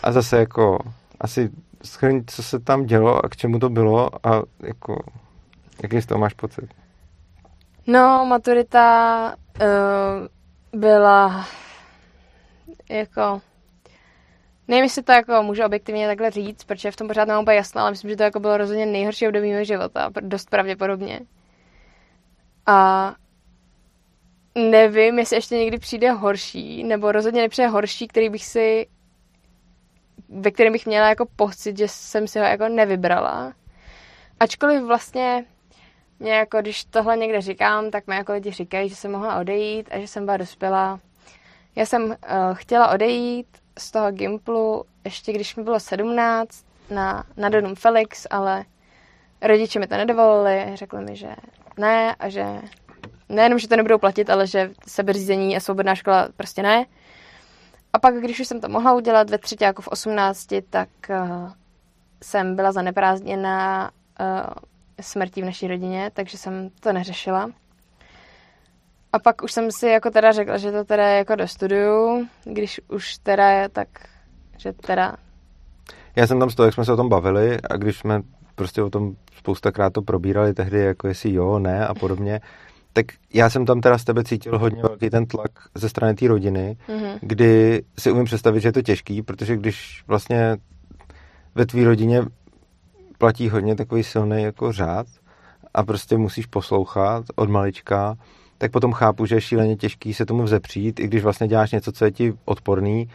[0.02, 0.78] a zase jako
[1.20, 1.51] asi
[1.84, 5.02] schrň, co se tam dělo a k čemu to bylo a jako,
[5.82, 6.74] jaký z toho máš pocit?
[7.86, 11.46] No, maturita uh, byla
[12.90, 13.40] jako
[14.68, 17.80] Nevím, jestli to jako můžu objektivně takhle říct, protože v tom pořád mám úplně jasno,
[17.80, 21.20] ale myslím, že to jako bylo rozhodně nejhorší období mého života, dost pravděpodobně.
[22.66, 23.14] A
[24.55, 28.86] nevím, jestli ještě někdy přijde horší, nebo rozhodně nepřijde horší, který bych si
[30.28, 33.52] ve kterém bych měla jako pocit, že jsem si ho jako nevybrala.
[34.40, 35.44] Ačkoliv vlastně
[36.18, 39.89] mě jako, když tohle někde říkám, tak mi jako lidi říkají, že jsem mohla odejít
[39.93, 41.01] a že jsem byla dospělá.
[41.76, 42.14] Já jsem uh,
[42.52, 43.47] chtěla odejít
[43.78, 48.64] z toho Gimplu ještě když mi bylo 17 na, na Donum Felix, ale
[49.43, 51.28] rodiče mi to nedovolili, řekli mi, že
[51.76, 52.44] ne a že
[53.28, 56.86] nejenom, že to nebudou platit, ale že sebeřízení a svobodná škola prostě ne.
[57.92, 61.51] A pak, když už jsem to mohla udělat ve třetí jako v 18, tak uh,
[62.22, 63.90] jsem byla zaneprázdněna
[64.20, 64.26] uh,
[65.01, 67.51] smrtí v naší rodině, takže jsem to neřešila.
[69.12, 72.80] A pak už jsem si jako teda řekla, že to teda jako do studiu, když
[72.88, 73.88] už teda je, tak
[74.59, 75.16] že teda...
[76.16, 78.22] Já jsem tam z toho, jak jsme se o tom bavili a když jsme
[78.55, 82.40] prostě o tom spoustakrát to probírali tehdy, jako jestli jo, ne a podobně,
[82.94, 86.28] tak já jsem tam teda z tebe cítil hodně velký ten tlak ze strany té
[86.28, 87.18] rodiny, mm-hmm.
[87.20, 90.56] kdy si umím představit, že je to těžký, protože když vlastně
[91.54, 92.22] ve tvý rodině
[93.18, 95.06] platí hodně takový silný jako řád
[95.74, 98.16] a prostě musíš poslouchat od malička,
[98.58, 101.92] tak potom chápu, že je šíleně těžký se tomu vzepřít, i když vlastně děláš něco,
[101.92, 103.08] co je ti odporný,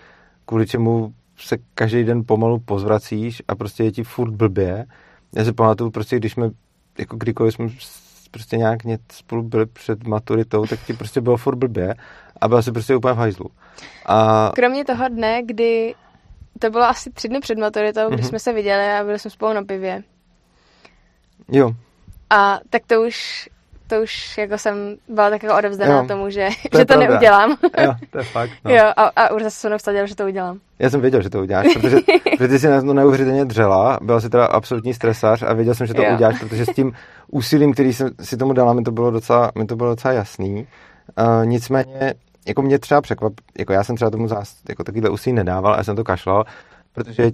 [0.45, 4.85] kvůli čemu se každý den pomalu pozvracíš a prostě je ti furt blbě.
[5.35, 6.49] Já si pamatuju, prostě když jsme,
[6.97, 7.67] jako kdykoliv jsme
[8.31, 11.95] prostě nějak něco spolu byli před maturitou, tak ti prostě bylo furt blbě
[12.41, 13.45] a byl si prostě úplně v hajzlu.
[14.05, 14.51] A...
[14.55, 15.95] Kromě toho dne, kdy
[16.59, 18.13] to bylo asi tři dny před maturitou, mm-hmm.
[18.13, 18.29] kdy mhm.
[18.29, 20.03] jsme se viděli a byli jsme spolu na pivě.
[21.51, 21.71] Jo.
[22.29, 23.49] A tak to už
[23.89, 27.57] to už jako jsem byla tak jako odevzdaná jo, tomu, že to, že to neudělám.
[27.83, 28.51] Jo, to je fakt.
[28.65, 28.71] No.
[28.71, 30.59] Jo, a, a už zase se vsadil, že to udělám.
[30.79, 31.97] Já jsem věděl, že to uděláš, protože,
[32.37, 35.87] protože ty jsi na to neuvěřitelně dřela, byla jsi teda absolutní stresář a věděl jsem,
[35.87, 36.13] že to jo.
[36.13, 36.93] uděláš, protože s tím
[37.31, 40.67] úsilím, který jsem si tomu dala, mi to bylo docela, mi to bylo docela jasný.
[41.19, 42.13] Uh, nicméně,
[42.47, 45.77] jako mě třeba překvap, jako já jsem třeba tomu zás, jako takovýhle úsilí nedával a
[45.77, 46.45] já jsem to kašlal,
[46.93, 47.31] protože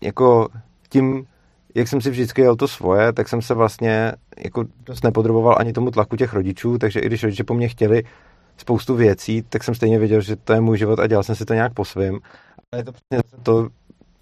[0.00, 0.48] jako
[0.88, 1.26] tím
[1.74, 4.12] jak jsem si vždycky jel to svoje, tak jsem se vlastně
[4.44, 8.02] jako dost nepodroboval ani tomu tlaku těch rodičů, takže i když rodiče po mně chtěli
[8.56, 11.44] spoustu věcí, tak jsem stejně věděl, že to je můj život a dělal jsem si
[11.44, 12.18] to nějak po svém.
[12.72, 13.68] Ale je to přesně to,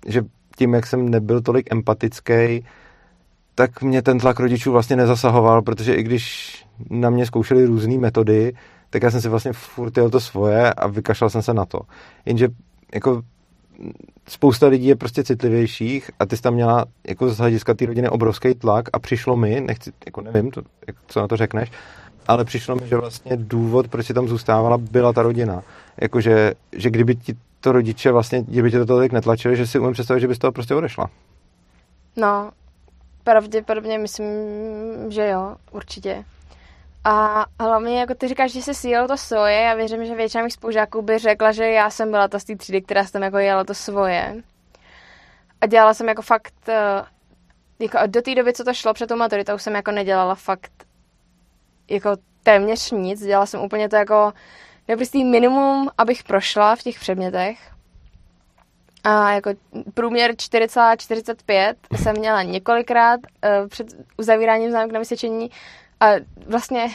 [0.06, 0.22] že
[0.56, 2.64] tím, jak jsem nebyl tolik empatický,
[3.54, 6.54] tak mě ten tlak rodičů vlastně nezasahoval, protože i když
[6.90, 8.52] na mě zkoušeli různé metody,
[8.90, 11.80] tak já jsem si vlastně furt jel to svoje a vykašlal jsem se na to.
[12.26, 12.48] Jenže
[12.94, 13.22] jako
[14.28, 18.08] spousta lidí je prostě citlivějších a ty jsi tam měla jako z hlediska té rodiny
[18.08, 21.70] obrovský tlak a přišlo mi, nechci, jako nevím, to, jak, co na to řekneš,
[22.28, 25.62] ale přišlo mi, že vlastně důvod, proč si tam zůstávala, byla ta rodina.
[26.00, 29.92] Jakože, že kdyby ti to rodiče vlastně, kdyby tě to tolik netlačili, že si umím
[29.92, 31.10] představit, že bys toho prostě odešla.
[32.16, 32.50] No,
[33.24, 34.26] pravděpodobně myslím,
[35.08, 36.24] že jo, určitě.
[37.04, 40.52] A hlavně, jako ty říkáš, že jsi sjel to svoje, já věřím, že většina mých
[40.52, 43.64] spolužáků by řekla, že já jsem byla ta z té třídy, která jsem jako jela
[43.64, 44.42] to svoje.
[45.60, 47.04] A dělala jsem jako fakt, eh,
[47.78, 50.72] jako do té doby, co to šlo před tou maturitou, jsem jako nedělala fakt
[51.90, 53.20] jako téměř nic.
[53.20, 54.32] Dělala jsem úplně to jako
[54.88, 57.58] naprostý minimum, abych prošla v těch předmětech.
[59.04, 59.50] A jako
[59.94, 63.86] průměr 40-45 jsem měla několikrát uh, před
[64.18, 65.50] uzavíráním známek na vysvědčení
[66.02, 66.06] a
[66.46, 66.88] vlastně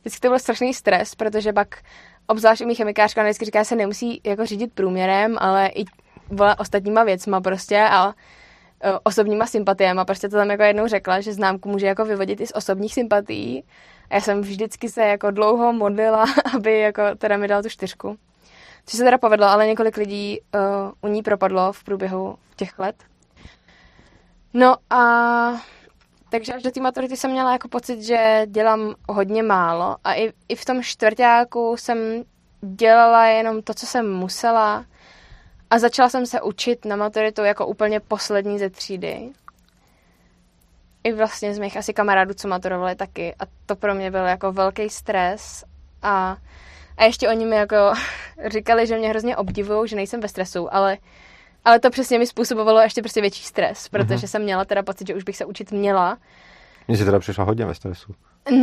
[0.00, 1.82] vždycky to byl strašný stres, protože pak
[2.26, 5.84] obzvlášť mi chemikářka vždycky říká, že se nemusí jako řídit průměrem, ale i
[6.28, 8.12] vole, ostatníma věcma prostě a e,
[9.02, 10.04] osobníma sympatiema.
[10.04, 13.64] Prostě to tam jako jednou řekla, že známku může jako vyvodit i z osobních sympatií.
[14.10, 16.24] A já jsem vždycky se jako dlouho modlila,
[16.54, 18.16] aby jako teda mi dal tu čtyřku.
[18.86, 22.96] Což se teda povedlo, ale několik lidí uh, u ní propadlo v průběhu těch let.
[24.54, 25.00] No a
[26.30, 30.32] takže až do té maturity jsem měla jako pocit, že dělám hodně málo a i,
[30.48, 31.98] i v tom čtvrtáku jsem
[32.60, 34.84] dělala jenom to, co jsem musela
[35.70, 39.30] a začala jsem se učit na maturitu jako úplně poslední ze třídy.
[41.04, 44.52] I vlastně z mých asi kamarádů, co maturovali taky a to pro mě byl jako
[44.52, 45.64] velký stres
[46.02, 46.36] a,
[46.96, 47.76] a ještě oni mi jako
[48.46, 50.98] říkali, že mě hrozně obdivují, že nejsem ve stresu, ale
[51.64, 54.26] ale to přesně mi způsobovalo ještě prostě větší stres, protože mm-hmm.
[54.26, 56.18] jsem měla teda pocit, že už bych se učit měla.
[56.88, 58.14] Mně jsi teda přišla hodně ve stresu.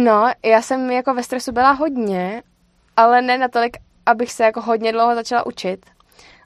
[0.03, 2.43] No, já jsem jako ve stresu byla hodně,
[2.97, 5.85] ale ne natolik, abych se jako hodně dlouho začala učit.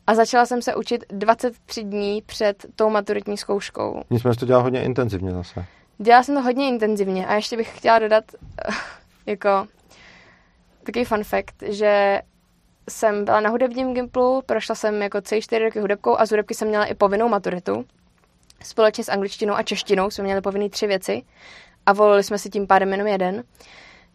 [0.08, 4.02] A začala jsem se učit 23 dní před tou maturitní zkouškou.
[4.10, 5.66] Nicméně to dělala hodně intenzivně zase.
[5.98, 8.24] Dělala jsem to hodně intenzivně a ještě bych chtěla dodat
[9.26, 9.68] jako
[10.84, 12.22] takový fun fact, že
[12.92, 16.54] jsem byla na hudebním gimplu, prošla jsem jako celý čtyři roky hudebkou a z hudebky
[16.54, 17.86] jsem měla i povinnou maturitu.
[18.64, 21.24] Společně s angličtinou a češtinou jsme měli povinný tři věci
[21.86, 23.44] a volili jsme si tím pádem jenom jeden.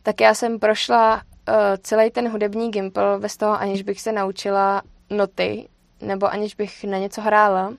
[0.03, 4.83] Tak já jsem prošla uh, celý ten hudební gimpl bez toho, aniž bych se naučila
[5.11, 5.69] noty,
[6.01, 7.73] nebo aniž bych na něco hrála.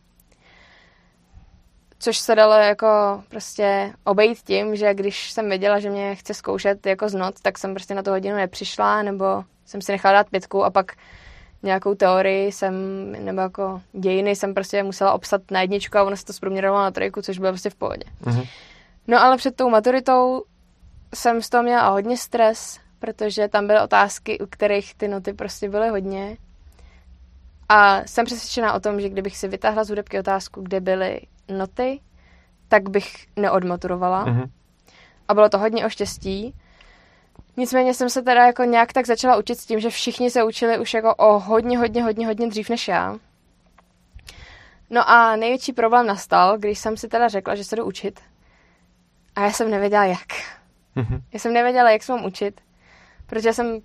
[1.99, 2.87] Což se dalo jako
[3.29, 7.57] prostě obejít tím, že když jsem věděla, že mě chce zkoušet jako z not, tak
[7.57, 10.91] jsem prostě na tu hodinu nepřišla, nebo jsem si nechala dát pětku a pak
[11.63, 12.75] nějakou teorii jsem,
[13.11, 16.91] nebo jako dějiny jsem prostě musela obsat na jedničku a ono se to zprůměrovalo na
[16.91, 18.05] trojku, což bylo prostě v pohodě.
[18.23, 18.47] Mm-hmm.
[19.07, 20.43] No ale před tou maturitou
[21.15, 25.69] jsem z toho měla hodně stres protože tam byly otázky, u kterých ty noty prostě
[25.69, 26.37] byly hodně.
[27.69, 31.21] A jsem přesvědčená o tom, že kdybych si vytáhla z hudebky otázku, kde byly
[31.57, 31.99] noty,
[32.67, 34.25] tak bych neodmaturovala.
[34.25, 34.49] Mm-hmm.
[35.27, 36.53] A bylo to hodně o štěstí.
[37.57, 40.79] Nicméně jsem se teda jako nějak tak začala učit s tím, že všichni se učili
[40.79, 43.15] už jako o hodně, hodně, hodně, hodně dřív než já.
[44.89, 48.19] No a největší problém nastal, když jsem si teda řekla, že se jdu učit.
[49.35, 50.27] A já jsem nevěděla jak.
[50.95, 51.21] Mm-hmm.
[51.33, 52.61] Já jsem nevěděla, jak se mám učit,
[53.25, 53.79] protože jsem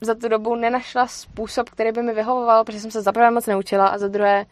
[0.00, 3.46] za tu dobu nenašla způsob, který by mi vyhovoval, protože jsem se za prvé moc
[3.46, 4.46] neučila a za druhé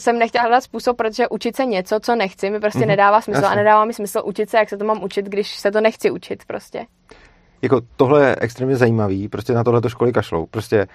[0.00, 2.86] jsem nechtěla hledat způsob, protože učit se něco, co nechci, mi prostě mm-hmm.
[2.86, 3.52] nedává smysl Jasně.
[3.52, 6.10] a nedává mi smysl učit se, jak se to mám učit, když se to nechci
[6.10, 6.86] učit prostě.
[7.62, 10.46] Jako tohle je extrémně zajímavý, prostě na tohle to školy kašlou.
[10.46, 10.86] Prostě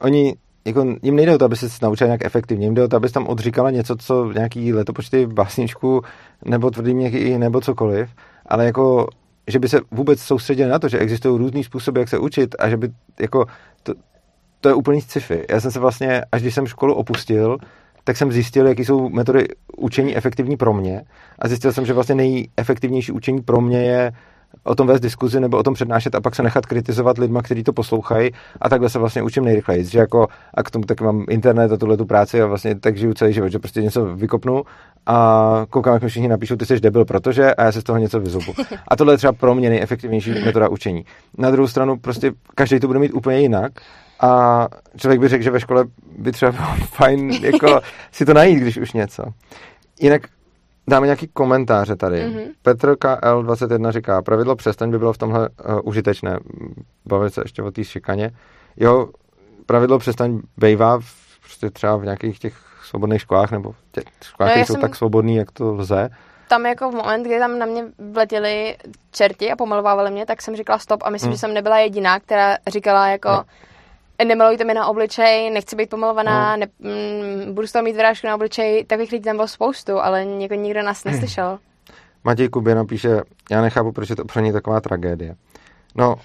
[0.00, 0.34] oni
[0.64, 3.08] jako jim nejde o to, aby se naučili nějak efektivně, jim jde o to, aby
[3.08, 6.02] tam odříkala něco, co nějaký letopočty básničku
[6.44, 8.10] nebo tvrdý měkký nebo cokoliv,
[8.46, 9.06] ale jako
[9.48, 12.68] že by se vůbec soustředili na to, že existují různý způsoby, jak se učit a
[12.68, 12.88] že by
[13.20, 13.46] jako
[13.82, 13.94] to,
[14.60, 15.44] to je úplný sci-fi.
[15.50, 17.58] Já jsem se vlastně, až když jsem školu opustil,
[18.04, 21.02] tak jsem zjistil, jaký jsou metody učení efektivní pro mě
[21.38, 24.12] a zjistil jsem, že vlastně nejefektivnější učení pro mě je
[24.62, 27.64] o tom vést diskuzi nebo o tom přednášet a pak se nechat kritizovat lidma, kteří
[27.64, 29.84] to poslouchají a takhle se vlastně učím nejrychleji.
[29.84, 32.96] Že jako, a k tomu tak mám internet a tuhle tu práci a vlastně tak
[32.96, 34.62] žiju celý život, že prostě něco vykopnu
[35.06, 37.98] a koukám, jak mi všichni napíšou, ty jsi debil, protože a já se z toho
[37.98, 38.52] něco vyzubu.
[38.88, 41.04] A tohle je třeba pro mě nejefektivnější metoda učení.
[41.38, 43.72] Na druhou stranu prostě každý to bude mít úplně jinak
[44.20, 45.84] a člověk by řekl, že ve škole
[46.18, 47.80] by třeba bylo fajn jako
[48.12, 49.22] si to najít, když už něco.
[50.00, 50.22] Jinak
[50.88, 52.16] dáme nějaký komentáře tady.
[52.16, 52.48] Mm-hmm.
[52.62, 56.38] Petr KL21 říká, pravidlo přestaň by bylo v tomhle uh, užitečné.
[57.06, 58.30] Bavit se ještě o té šikaně.
[58.76, 59.08] Jo,
[59.66, 62.54] pravidlo přestaň bejvá v, prostě třeba v nějakých těch
[62.84, 64.80] svobodných školách, nebo těch školách, no, které jsou jsem...
[64.80, 66.10] tak svobodný, jak to lze.
[66.48, 68.76] Tam jako v moment, kdy tam na mě vletěli
[69.10, 71.34] čerti a pomalovávali mě, tak jsem říkala stop a myslím, mm.
[71.34, 73.44] že jsem nebyla jediná, která říkala jako no
[74.24, 76.60] nemalujte mi na obličej, nechci být pomalovaná, no.
[76.60, 80.24] ne, mm, budu z toho mít vyrážku na obličej, takových lidí tam bylo spoustu, ale
[80.24, 81.58] jako nikdo nás neslyšel.
[82.24, 83.20] Matěj Kubě napíše,
[83.50, 85.34] já nechápu, proč je to pro ně taková tragédie.
[85.94, 86.16] No,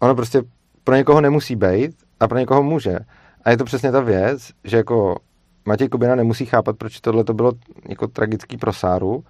[0.00, 0.42] ono prostě
[0.84, 2.98] pro někoho nemusí být a pro někoho může.
[3.44, 5.16] A je to přesně ta věc, že jako
[5.64, 7.52] Matěj Kubina nemusí chápat, proč tohle to bylo
[7.88, 9.24] jako tragický pro Sáru,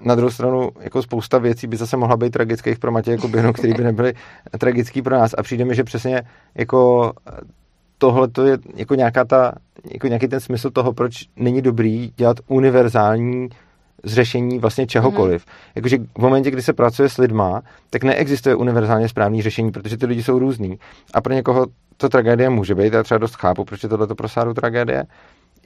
[0.00, 3.74] na druhou stranu jako spousta věcí by zase mohla být tragických pro Matěje Kubinu, který
[3.74, 4.14] by nebyly
[4.58, 5.34] tragický pro nás.
[5.38, 6.22] A přijde mi, že přesně
[6.54, 7.12] jako
[7.98, 9.52] tohle to je jako nějaká ta,
[9.92, 13.48] jako nějaký ten smysl toho, proč není dobrý dělat univerzální
[14.04, 15.46] zřešení vlastně čehokoliv.
[15.46, 15.52] Mm.
[15.74, 20.06] Jakože v momentě, kdy se pracuje s lidma, tak neexistuje univerzálně správný řešení, protože ty
[20.06, 20.78] lidi jsou různý.
[21.14, 21.66] A pro někoho
[21.96, 25.04] to tragédie může být, já třeba dost chápu, proč je tohle pro Sáru tragédie,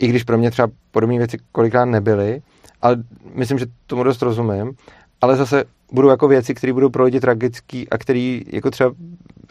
[0.00, 2.42] i když pro mě třeba podobné věci kolikrát nebyly,
[2.82, 2.96] ale
[3.34, 4.72] myslím, že tomu dost rozumím,
[5.20, 8.90] ale zase budou jako věci, které budou pro lidi tragický a které jako třeba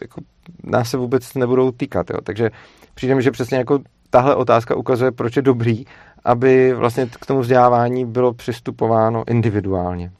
[0.00, 0.20] jako
[0.64, 2.10] nás se vůbec nebudou týkat.
[2.10, 2.20] Jo.
[2.22, 2.50] Takže
[2.94, 3.78] přijde mi, že přesně jako
[4.10, 5.84] tahle otázka ukazuje, proč je dobrý,
[6.24, 10.12] aby vlastně k tomu vzdělávání bylo přistupováno individuálně.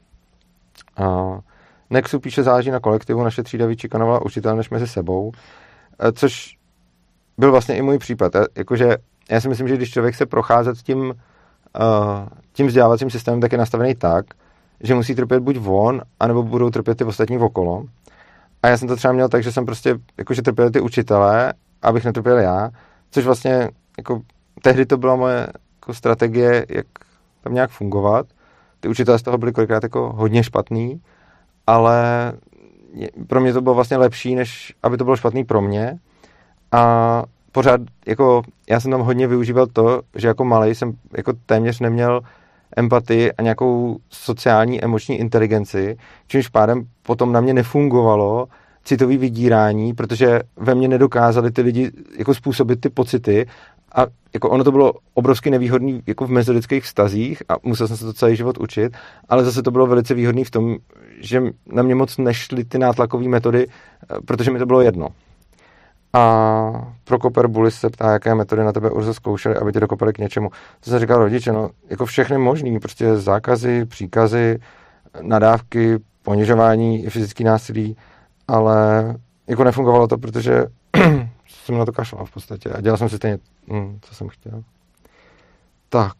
[0.96, 1.38] A
[1.90, 5.32] Nexu píše, záleží na kolektivu, naše třída víc šikanovala učitel než mezi sebou,
[6.00, 6.56] e, což
[7.38, 8.32] byl vlastně i můj případ.
[8.56, 8.96] Jakože
[9.30, 11.14] já si myslím, že když člověk se procházet tím
[12.52, 14.26] tím vzdělávacím systémem tak je nastavený tak,
[14.80, 17.84] že musí trpět buď on, anebo budou trpět ty ostatní okolo.
[18.62, 22.04] A já jsem to třeba měl tak, že jsem prostě, jakože trpěl ty učitelé, abych
[22.04, 22.70] netrpěl já,
[23.10, 24.22] což vlastně, jako,
[24.62, 25.46] tehdy to byla moje
[25.80, 26.86] jako, strategie, jak
[27.40, 28.26] tam nějak fungovat.
[28.80, 31.00] Ty učitelé z toho byli kolikrát jako hodně špatný,
[31.66, 32.32] ale
[33.26, 35.98] pro mě to bylo vlastně lepší, než aby to bylo špatný pro mě.
[36.72, 37.22] A
[37.52, 42.20] pořád, jako, já jsem tam hodně využíval to, že jako malý jsem jako téměř neměl
[42.76, 45.96] empatii a nějakou sociální emoční inteligenci,
[46.26, 48.48] čímž pádem potom na mě nefungovalo
[48.84, 53.46] citový vydírání, protože ve mně nedokázali ty lidi jako způsobit ty pocity
[53.94, 58.04] a jako ono to bylo obrovsky nevýhodný jako v mezilidských vztazích a musel jsem se
[58.04, 58.96] to celý život učit,
[59.28, 60.76] ale zase to bylo velice výhodný v tom,
[61.20, 63.66] že na mě moc nešly ty nátlakové metody,
[64.26, 65.08] protože mi to bylo jedno.
[66.18, 70.18] A Prokoper Bulis se ptá, jaké metody na tebe Urzo zkoušeli, aby tě dokopali k
[70.18, 70.50] něčemu.
[70.80, 74.58] To se říká rodiče, no, jako všechny možný, prostě zákazy, příkazy,
[75.20, 77.96] nadávky, ponižování i fyzický násilí,
[78.48, 79.14] ale
[79.46, 80.66] jako nefungovalo to, protože
[81.48, 84.62] jsem na to kašlal v podstatě a dělal jsem si stejně, mm, co jsem chtěl.
[85.88, 86.16] Tak.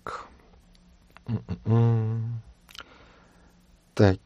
[1.29, 2.35] Mm-mm.
[3.95, 4.21] Teď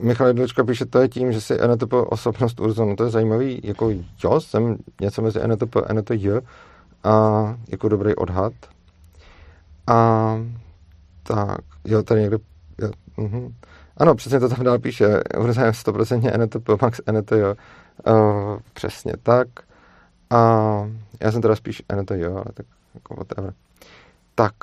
[0.00, 2.96] Michal Jedlička píše, to je tím, že si NTP osobnost Urzonu.
[2.96, 3.90] To je zajímavý, jako
[4.24, 6.30] jo, jsem něco mezi NTP a NTJ
[7.04, 8.52] a jako dobrý odhad.
[9.86, 10.38] A
[11.22, 12.38] tak, jo, tady někdo,
[12.78, 13.52] jo, uh-huh.
[13.96, 15.20] Ano, přesně to tam dál píše.
[15.38, 17.54] Vrzájem 100% NTP, max NTO.
[18.06, 19.48] Uh, přesně tak.
[20.30, 20.38] A
[21.20, 23.54] já jsem teda spíš NTO, ale tak jako whatever.
[24.34, 24.54] Tak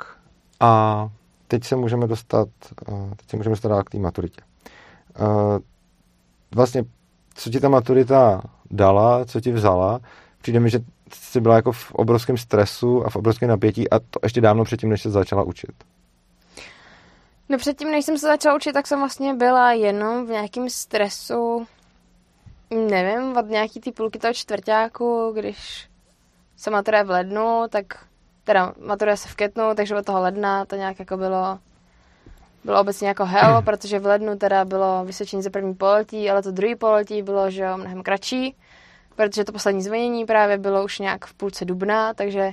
[0.60, 1.08] a
[1.48, 2.48] teď se můžeme dostat,
[2.88, 4.42] uh, teď se můžeme dostat dál k té maturitě.
[6.54, 6.84] Vlastně,
[7.34, 10.00] co ti ta maturita dala, co ti vzala,
[10.42, 10.78] přijde mi, že
[11.14, 14.90] jsi byla jako v obrovském stresu a v obrovském napětí a to ještě dávno předtím,
[14.90, 15.72] než se začala učit.
[17.48, 21.66] No předtím, než jsem se začala učit, tak jsem vlastně byla jenom v nějakém stresu,
[22.70, 25.88] nevím, od nějaký ty půlky toho čtvrtáku, když
[26.56, 27.84] se maturuje v lednu, tak
[28.44, 31.58] teda maturuje se v květnu, takže od toho ledna to nějak jako bylo
[32.64, 36.50] bylo obecně jako hell, protože v lednu teda bylo vysvědčení za první pololetí, ale to
[36.50, 38.56] druhý pololetí bylo, že jo, mnohem kratší,
[39.16, 42.52] protože to poslední zvonění právě bylo už nějak v půlce dubna, takže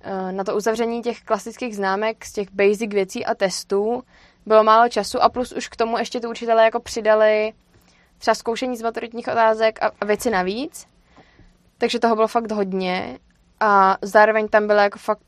[0.00, 4.02] eh, na to uzavření těch klasických známek z těch basic věcí a testů
[4.46, 7.52] bylo málo času a plus už k tomu ještě ty učitelé jako přidali
[8.18, 10.86] třeba zkoušení z maturitních otázek a, a věci navíc.
[11.78, 13.18] Takže toho bylo fakt hodně
[13.60, 15.22] a zároveň tam bylo jako fakt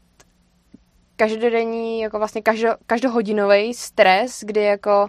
[1.17, 5.09] každodenní, jako vlastně každo, každohodinový stres, kdy jako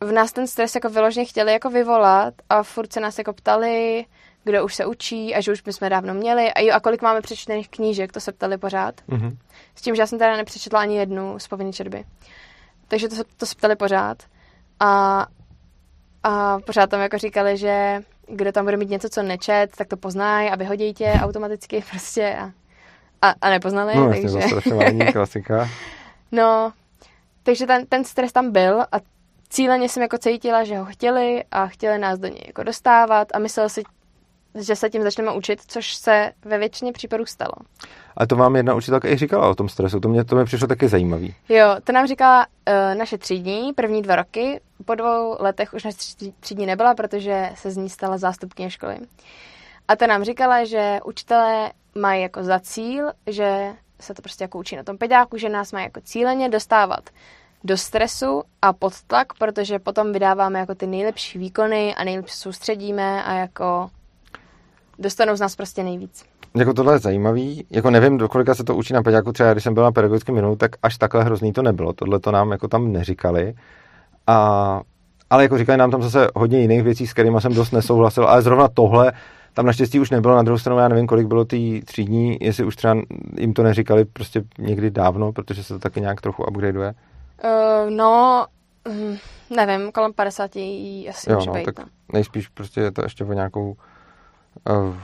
[0.00, 4.04] v nás ten stres jako vyloženě chtěli jako vyvolat a furt se nás jako ptali,
[4.44, 7.20] kdo už se učí a že už jsme dávno měli a, jo, a kolik máme
[7.20, 8.94] přečtených knížek, to se ptali pořád.
[9.08, 9.36] Mm-hmm.
[9.74, 12.04] S tím, že já jsem teda nepřečetla ani jednu z povinné četby.
[12.88, 14.22] Takže to, to se ptali pořád.
[14.80, 15.26] A,
[16.22, 19.96] a pořád tam jako říkali, že kdo tam bude mít něco, co nečet, tak to
[19.96, 22.52] poznají a vyhodí tě automaticky prostě a,
[23.24, 23.96] a, a nepoznali.
[23.96, 24.38] No, takže...
[24.64, 25.68] to klasika.
[26.32, 26.72] no,
[27.42, 28.96] takže ten, ten stres tam byl a
[29.48, 33.38] cíleně jsem jako cítila, že ho chtěli a chtěli nás do něj jako dostávat a
[33.38, 33.82] myslel si,
[34.60, 37.52] že se tím začneme učit, což se ve většině případů stalo.
[38.16, 40.68] A to vám jedna učitelka i říkala o tom stresu, to mě, to mě přišlo
[40.68, 41.34] taky zajímavý.
[41.48, 44.60] Jo, to nám říkala uh, naše třídní, první dva roky.
[44.84, 45.96] Po dvou letech už naše
[46.40, 48.96] třídní nebyla, protože se z ní stala zástupkyně školy.
[49.88, 54.58] A to nám říkala, že učitelé mají jako za cíl, že se to prostě jako
[54.58, 57.10] učí na tom pedáku, že nás mají jako cíleně dostávat
[57.64, 63.24] do stresu a pod tlak, protože potom vydáváme jako ty nejlepší výkony a nejlepší soustředíme
[63.24, 63.90] a jako
[64.98, 66.24] dostanou z nás prostě nejvíc.
[66.56, 69.64] Jako tohle je zajímavý, jako nevím, do kolika se to učí na peďáku, třeba když
[69.64, 72.68] jsem byl na pedagogickém minulu, tak až takhle hrozný to nebylo, tohle to nám jako
[72.68, 73.54] tam neříkali.
[74.26, 74.80] A,
[75.30, 78.42] ale jako říkali nám tam zase hodně jiných věcí, s kterými jsem dost nesouhlasil, ale
[78.42, 79.12] zrovna tohle
[79.54, 82.76] tam naštěstí už nebylo, na druhou stranu já nevím, kolik bylo tý třídní, jestli už
[82.76, 82.96] třeba
[83.38, 86.94] jim to neříkali prostě někdy dávno, protože se to taky nějak trochu upgradeuje.
[87.44, 88.46] Uh, no,
[88.88, 89.16] hm,
[89.56, 90.50] nevím, kolem 50
[91.08, 91.64] asi jo, může no, být.
[91.64, 91.84] Tak no.
[92.12, 94.94] nejspíš prostě je to ještě o nějakou uh,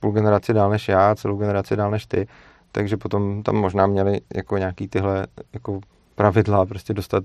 [0.00, 2.28] půl generaci dál než já, celou generaci dál než ty,
[2.72, 5.80] takže potom tam možná měli jako nějaký tyhle jako
[6.14, 7.24] pravidla prostě dostat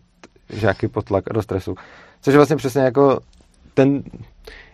[0.49, 1.75] žáky pod tlak a do stresu.
[2.21, 3.19] Což je vlastně přesně jako
[3.73, 4.03] ten,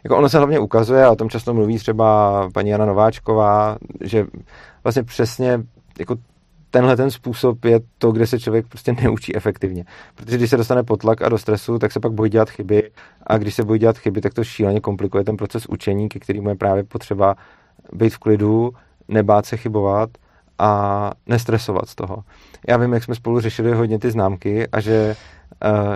[0.03, 4.25] jako ono se hlavně ukazuje, a o tom často mluví třeba paní Jana Nováčková, že
[4.83, 5.59] vlastně přesně
[5.99, 6.15] jako
[6.71, 9.85] tenhle ten způsob je to, kde se člověk prostě neučí efektivně.
[10.15, 12.91] Protože když se dostane pod tlak a do stresu, tak se pak bojí dělat chyby
[13.27, 16.49] a když se bojí dělat chyby, tak to šíleně komplikuje ten proces učení, ke kterému
[16.49, 17.35] je právě potřeba
[17.93, 18.71] být v klidu,
[19.07, 20.09] nebát se chybovat
[20.59, 22.23] a nestresovat z toho.
[22.67, 25.15] Já vím, jak jsme spolu řešili hodně ty známky a že,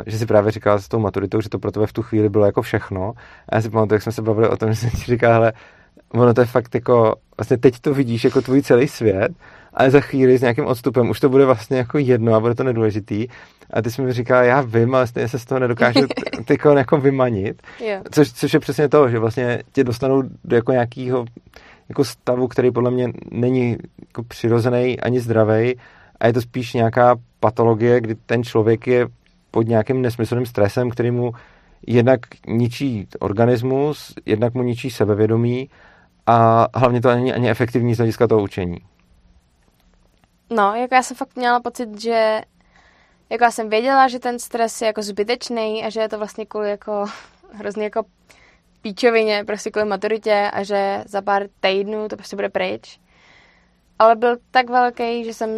[0.05, 2.45] že si právě říkala s tou maturitou, že to pro tebe v tu chvíli bylo
[2.45, 3.13] jako všechno.
[3.49, 5.53] A já si pamatuju, jak jsme se bavili o tom, že jsem ti říkal, hele,
[6.09, 9.31] ono to je fakt jako, vlastně teď to vidíš jako tvůj celý svět,
[9.73, 12.63] ale za chvíli s nějakým odstupem už to bude vlastně jako jedno a bude to
[12.63, 13.27] nedůležitý.
[13.73, 16.07] A ty jsi mi říkal, já vím, ale stejně se z toho nedokážu
[16.45, 17.61] tyko jako vymanit.
[17.79, 18.03] Yeah.
[18.11, 21.25] Což, což je přesně to, že vlastně tě dostanou do jako nějakého
[21.89, 23.77] jako stavu, který podle mě není
[24.07, 25.75] jako přirozený ani zdravý
[26.19, 29.07] a je to spíš nějaká patologie, kdy ten člověk je
[29.53, 31.31] pod nějakým nesmyslným stresem, který mu
[31.87, 35.69] jednak ničí organismus, jednak mu ničí sebevědomí
[36.27, 38.77] a hlavně to není ani efektivní z hlediska toho učení.
[40.49, 42.41] No, jako já jsem fakt měla pocit, že
[43.29, 46.45] jako já jsem věděla, že ten stres je jako zbytečný a že je to vlastně
[46.45, 47.05] kvůli jako
[47.53, 48.03] hrozně jako
[48.81, 52.99] píčovině, prostě kvůli maturitě a že za pár týdnů to prostě bude pryč.
[53.99, 55.49] Ale byl tak velký, že jsem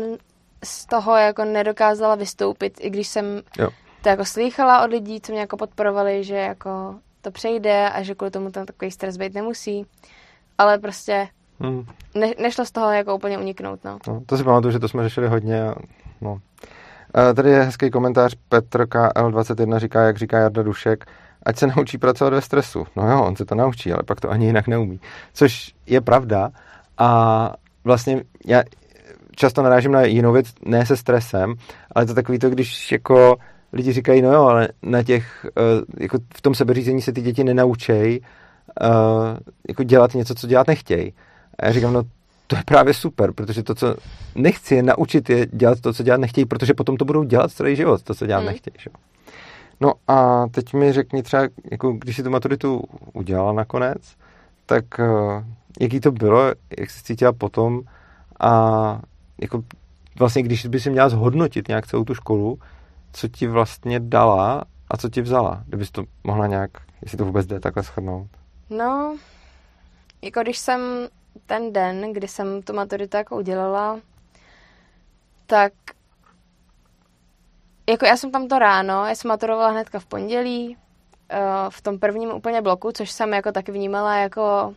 [0.64, 3.70] z toho jako nedokázala vystoupit, i když jsem jo.
[4.06, 8.16] To jako slýchala od lidí, co mě jako podporovali, že jako to přejde a že
[8.16, 9.86] kvůli tomu tam takový stres být nemusí.
[10.58, 11.28] Ale prostě
[11.60, 11.86] hmm.
[12.16, 13.98] ne, nešlo z toho jako úplně uniknout, no.
[14.08, 14.22] no.
[14.26, 15.76] To si pamatuju, že to jsme řešili hodně a
[16.22, 16.38] no.
[17.14, 21.06] A tady je hezký komentář Petr KL21 říká, jak říká Jarda Dušek,
[21.46, 22.86] ať se naučí pracovat ve stresu.
[22.96, 25.00] No jo, on se to naučí, ale pak to ani jinak neumí.
[25.34, 26.50] Což je pravda
[26.98, 27.52] a
[27.84, 28.64] vlastně já
[29.36, 31.54] často narážím na jinou věc, ne se stresem,
[31.96, 33.36] ale to takový to, když jako
[33.76, 37.44] lidi říkají, no jo, ale na těch, uh, jako v tom sebeřízení se ty děti
[37.44, 38.22] nenaučej
[38.82, 38.88] uh,
[39.68, 41.14] jako dělat něco, co dělat nechtějí.
[41.60, 42.04] A já říkám, no
[42.48, 43.96] to je právě super, protože to, co
[44.36, 47.76] nechci, je naučit je dělat to, co dělat nechtějí, protože potom to budou dělat celý
[47.76, 48.48] život, to, co dělat hmm.
[48.48, 48.76] nechtějí.
[48.80, 48.90] Že?
[49.82, 52.84] No a teď mi řekni třeba, jako když si tu maturitu
[53.14, 54.16] udělala nakonec,
[54.66, 55.44] tak uh,
[55.80, 56.48] jaký to bylo,
[56.80, 57.82] jak jsi cítila potom
[58.40, 59.02] a
[59.42, 59.64] jako
[60.20, 62.60] vlastně, když by si měla zhodnotit nějak celou tu školu,
[63.16, 66.72] co ti vlastně dala a co ti vzala, kdybys to mohla nějak,
[67.02, 68.28] jestli to vůbec jde takhle shrnout.
[68.70, 69.18] No,
[70.22, 70.82] jako když jsem
[71.46, 74.00] ten den, kdy jsem tu maturitu jako udělala,
[75.46, 75.74] tak
[77.90, 80.78] jako já jsem tam to ráno, já jsem maturovala hnedka v pondělí,
[81.30, 81.40] eh,
[81.70, 84.74] v tom prvním úplně bloku, což jsem jako taky vnímala jako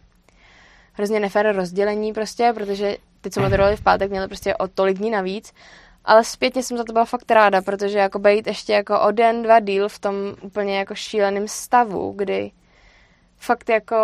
[0.93, 5.11] hrozně nefér rozdělení prostě, protože ty, co maturovali v pátek, měli prostě o tolik dní
[5.11, 5.53] navíc.
[6.09, 9.43] Ale zpětně jsem za to byla fakt ráda, protože jako být ještě jako o den,
[9.43, 12.51] dva díl v tom úplně jako šíleném stavu, kdy
[13.37, 13.97] fakt jako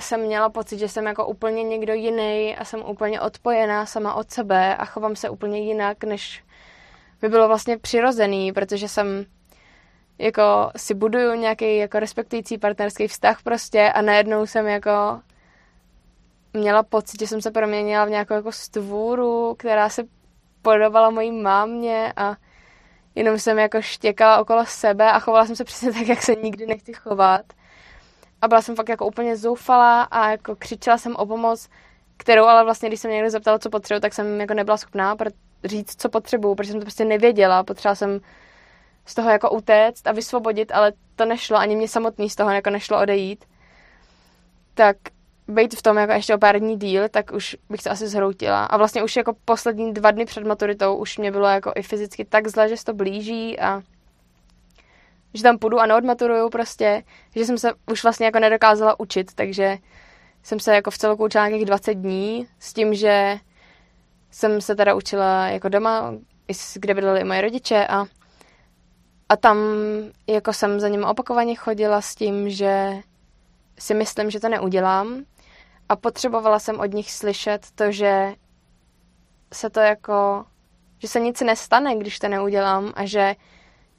[0.00, 4.30] jsem měla pocit, že jsem jako úplně někdo jiný a jsem úplně odpojená sama od
[4.30, 6.44] sebe a chovám se úplně jinak, než
[7.20, 9.26] by bylo vlastně přirozený, protože jsem
[10.18, 15.20] jako si buduju nějaký jako respektující partnerský vztah prostě a najednou jsem jako
[16.52, 20.19] měla pocit, že jsem se proměnila v nějakou jako stvůru, která se
[20.62, 22.36] podobala mojí mámě a
[23.14, 26.66] jenom jsem jako štěkala okolo sebe a chovala jsem se přesně tak, jak se nikdy
[26.66, 27.42] nechci chovat.
[28.42, 31.68] A byla jsem fakt jako úplně zoufalá a jako křičela jsem o pomoc,
[32.16, 35.16] kterou ale vlastně, když jsem někdo zeptal, co potřebuji, tak jsem jako nebyla schopná
[35.64, 37.64] říct, co potřebuju, protože jsem to prostě nevěděla.
[37.64, 38.20] Potřebovala jsem
[39.06, 42.70] z toho jako utéct a vysvobodit, ale to nešlo, ani mě samotný z toho jako
[42.70, 43.44] nešlo odejít.
[44.74, 44.96] Tak
[45.50, 48.64] být v tom jako ještě o pár dní díl, tak už bych se asi zhroutila.
[48.64, 52.24] A vlastně už jako poslední dva dny před maturitou už mě bylo jako i fyzicky
[52.24, 53.82] tak zle, že se to blíží a
[55.34, 57.02] že tam půjdu a neodmaturuju prostě,
[57.36, 59.78] že jsem se už vlastně jako nedokázala učit, takže
[60.42, 63.38] jsem se jako v celku učila nějakých 20 dní s tím, že
[64.30, 66.14] jsem se teda učila jako doma,
[66.74, 68.04] kde bydleli i moje rodiče a,
[69.28, 69.56] a tam
[70.26, 72.92] jako jsem za ním opakovaně chodila s tím, že
[73.78, 75.24] si myslím, že to neudělám
[75.90, 78.34] a potřebovala jsem od nich slyšet to, že
[79.52, 80.44] se to jako,
[80.98, 83.34] že se nic nestane, když to neudělám a že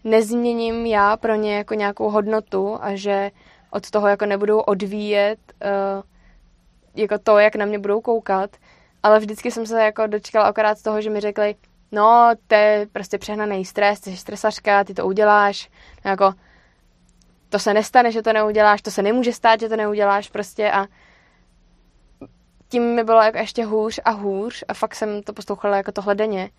[0.03, 3.31] nezměním já pro ně jako nějakou hodnotu a že
[3.72, 6.03] od toho jako nebudou odvíjet uh,
[6.95, 8.49] jako to, jak na mě budou koukat,
[9.03, 11.55] ale vždycky jsem se jako dočkala akorát toho, že mi řekli,
[11.91, 15.69] no, to je prostě přehnaný stres, ty jsi stresařka, ty to uděláš,
[16.05, 16.34] no, jako
[17.49, 20.72] to se nestane, že to neuděláš, to se nemůže stát, že to neuděláš prostě.
[20.72, 20.88] A
[22.72, 26.15] tím mi bylo jako ještě hůř a hůř a fakt jsem to poslouchala jako tohle
[26.15, 26.49] denně.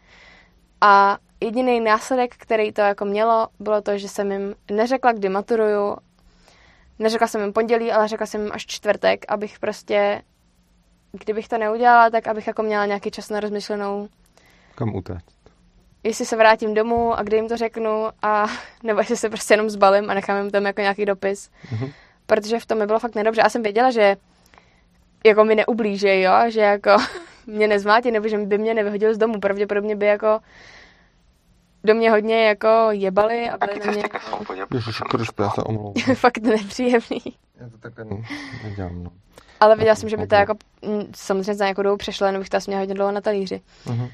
[0.81, 5.97] A jediný následek, který to jako mělo, bylo to, že jsem jim neřekla, kdy maturuju,
[6.99, 10.23] neřekla jsem jim pondělí, ale řekla jsem jim až čtvrtek, abych prostě,
[11.13, 14.09] kdybych to neudělala, tak abych jako měla nějaký čas na rozmyšlenou.
[14.75, 15.37] Kam utéct?
[16.05, 18.47] Jestli se vrátím domů a kdy jim to řeknu, a
[18.83, 21.51] nebo jestli se prostě jenom zbalím a nechám jim tam jako nějaký dopis.
[21.73, 21.93] Mm-hmm.
[22.27, 23.41] Protože v tom mi bylo fakt nedobře.
[23.41, 24.17] Já jsem věděla, že
[25.25, 26.91] jako mi neublíží, jo, že jako
[27.47, 29.41] mě nezmátí, nebo že by mě nevyhodil z domu.
[29.41, 30.41] Pravděpodobně by jako
[31.85, 34.19] do mě hodně jako jebali a byli na mě jako...
[36.15, 37.23] fakt nepříjemný.
[37.61, 38.05] Já to takhle
[38.65, 39.11] nedělám, no.
[39.61, 40.55] Ale viděla jsem, že by to jako
[40.87, 43.61] mm, samozřejmě za nějakou dobu přešlo, jenom bych to asi měla hodně dlouho na talíři.
[43.87, 44.11] Uh-huh.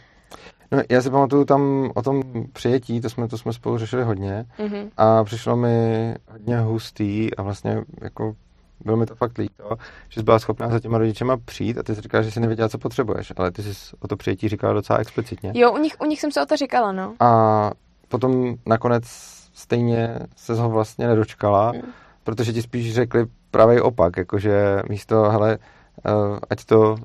[0.73, 2.23] No, já si pamatuju tam o tom
[2.53, 4.91] přijetí, to jsme, to jsme spolu řešili hodně uh-huh.
[4.97, 8.35] a přišlo mi hodně hustý a vlastně jako
[8.85, 9.77] bylo mi to fakt líto,
[10.09, 12.69] že jsi byla schopná za těma rodičema přijít a ty jsi říkala, že jsi nevěděla,
[12.69, 15.53] co potřebuješ, ale ty jsi o to přijetí říkala docela explicitně.
[15.55, 17.15] Jo, u nich, u nich jsem se o to říkala, no.
[17.21, 17.71] A
[18.09, 19.05] potom nakonec
[19.53, 21.81] stejně se ho vlastně nedočkala, mm.
[22.25, 25.59] protože ti spíš řekli pravý opak, jakože místo, hele,
[26.07, 26.97] uh, ať to,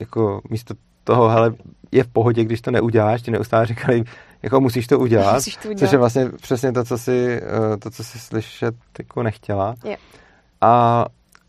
[0.00, 0.74] jako místo
[1.04, 1.54] toho, hele,
[1.92, 4.04] je v pohodě, když to neuděláš, ti neustále říkali,
[4.42, 5.78] jako musíš to udělat, musíš to udělat.
[5.78, 9.74] což je vlastně přesně to, co si, uh, to, co si slyšet jako nechtěla.
[9.84, 10.00] Yeah.
[10.60, 11.04] A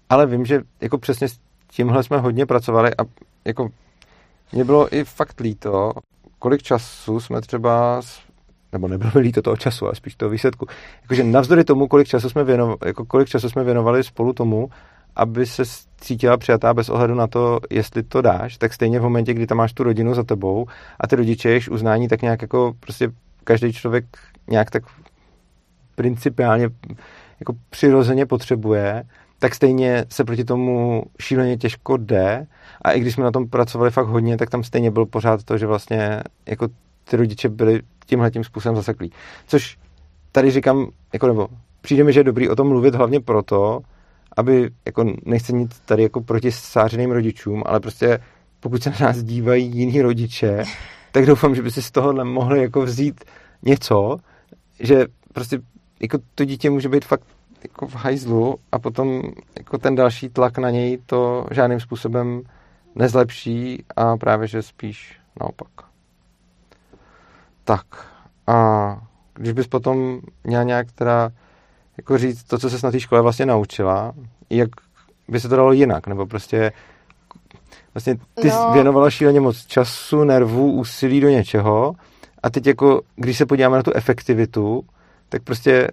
[0.09, 1.39] ale vím, že jako přesně s
[1.71, 3.03] tímhle jsme hodně pracovali a
[3.45, 3.69] jako
[4.51, 5.91] mě bylo i fakt líto,
[6.39, 8.01] kolik času jsme třeba,
[8.71, 10.67] nebo nebylo mi líto toho času, ale spíš toho výsledku,
[11.01, 14.69] jakože navzdory tomu, kolik času jsme věnovali, jako kolik času jsme věnovali spolu tomu,
[15.15, 15.63] aby se
[15.97, 19.57] cítila přijatá bez ohledu na to, jestli to dáš, tak stejně v momentě, kdy tam
[19.57, 20.65] máš tu rodinu za tebou
[20.99, 23.11] a ty rodiče, jež uznání, tak nějak jako prostě
[23.43, 24.05] každý člověk
[24.47, 24.83] nějak tak
[25.95, 26.69] principiálně
[27.39, 29.03] jako přirozeně potřebuje,
[29.39, 32.47] tak stejně se proti tomu šíleně těžko jde
[32.81, 35.57] a i když jsme na tom pracovali fakt hodně, tak tam stejně byl pořád to,
[35.57, 36.67] že vlastně jako
[37.03, 39.11] ty rodiče byli tímhle tím způsobem zaseklí.
[39.47, 39.77] Což
[40.31, 41.47] tady říkám, jako nebo
[41.81, 43.79] přijde mi, že je dobrý o tom mluvit hlavně proto,
[44.37, 48.19] aby, jako nechci nic tady jako proti sářeným rodičům, ale prostě
[48.59, 50.63] pokud se na nás dívají jiní rodiče,
[51.11, 53.23] tak doufám, že by si z tohohle mohli jako vzít
[53.63, 54.17] něco,
[54.79, 55.59] že prostě
[56.01, 57.23] jako to dítě může být fakt
[57.63, 59.21] jako v hajzlu a potom
[59.57, 62.41] jako ten další tlak na něj to žádným způsobem
[62.95, 65.67] nezlepší a právě, že spíš naopak.
[67.63, 67.85] Tak
[68.47, 68.97] a
[69.33, 71.31] když bys potom měla nějak teda
[71.97, 74.13] jako říct to, co se na té škole vlastně naučila,
[74.49, 74.69] jak
[75.27, 76.71] by se to dalo jinak, nebo prostě
[77.93, 78.69] vlastně ty no.
[78.73, 81.95] věnovala šíleně moc času, nervů, úsilí do něčeho
[82.43, 84.83] a teď jako, když se podíváme na tu efektivitu,
[85.29, 85.87] tak prostě...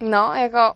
[0.00, 0.74] No, jako...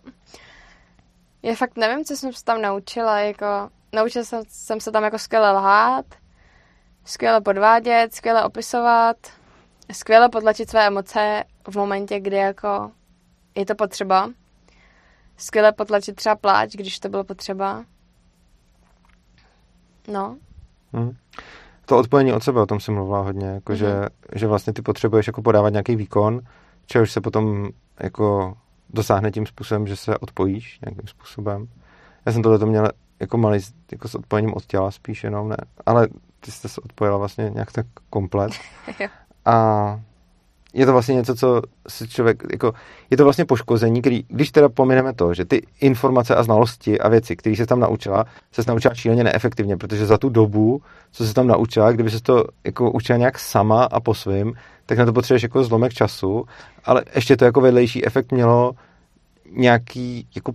[1.43, 3.45] Já fakt nevím, co jsem se tam naučila, jako...
[3.93, 6.05] Naučila jsem, jsem se tam jako skvěle lhát,
[7.05, 9.17] skvěle podvádět, skvěle opisovat,
[9.91, 12.91] skvěle potlačit své emoce v momentě, kdy jako
[13.55, 14.29] je to potřeba.
[15.37, 17.85] Skvěle potlačit třeba pláč, když to bylo potřeba.
[20.07, 20.37] No.
[20.93, 21.17] Hmm.
[21.85, 23.75] To odpojení od sebe, o tom jsem mluvila hodně, jako mm-hmm.
[23.75, 24.07] že, mhm.
[24.35, 26.41] že vlastně ty potřebuješ jako podávat nějaký výkon,
[26.85, 27.69] čehož se potom
[27.99, 28.57] jako
[28.89, 31.67] dosáhne tím způsobem, že se odpojíš nějakým způsobem.
[32.25, 32.89] Já jsem tohle to měl
[33.19, 33.59] jako malý,
[33.91, 36.07] jako s odpojením od těla spíš jenom, ne, ale
[36.39, 38.51] ty jste se odpojila vlastně nějak tak komplet.
[39.45, 39.99] A
[40.75, 42.73] je to vlastně něco, co si člověk, jako,
[43.09, 47.09] je to vlastně poškození, který, když teda pomineme to, že ty informace a znalosti a
[47.09, 50.81] věci, které se tam naučila, se naučila šíleně neefektivně, protože za tu dobu,
[51.11, 54.53] co se tam naučila, kdyby se to jako učila nějak sama a po svým,
[54.85, 56.45] tak na to potřebuješ jako zlomek času,
[56.85, 58.71] ale ještě to jako vedlejší efekt mělo
[59.51, 60.53] nějaký jako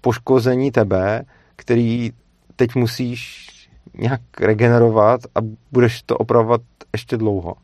[0.00, 1.22] poškození tebe,
[1.56, 2.10] který
[2.56, 3.48] teď musíš
[3.94, 5.38] nějak regenerovat a
[5.72, 6.60] budeš to opravovat
[6.92, 7.54] ještě dlouho.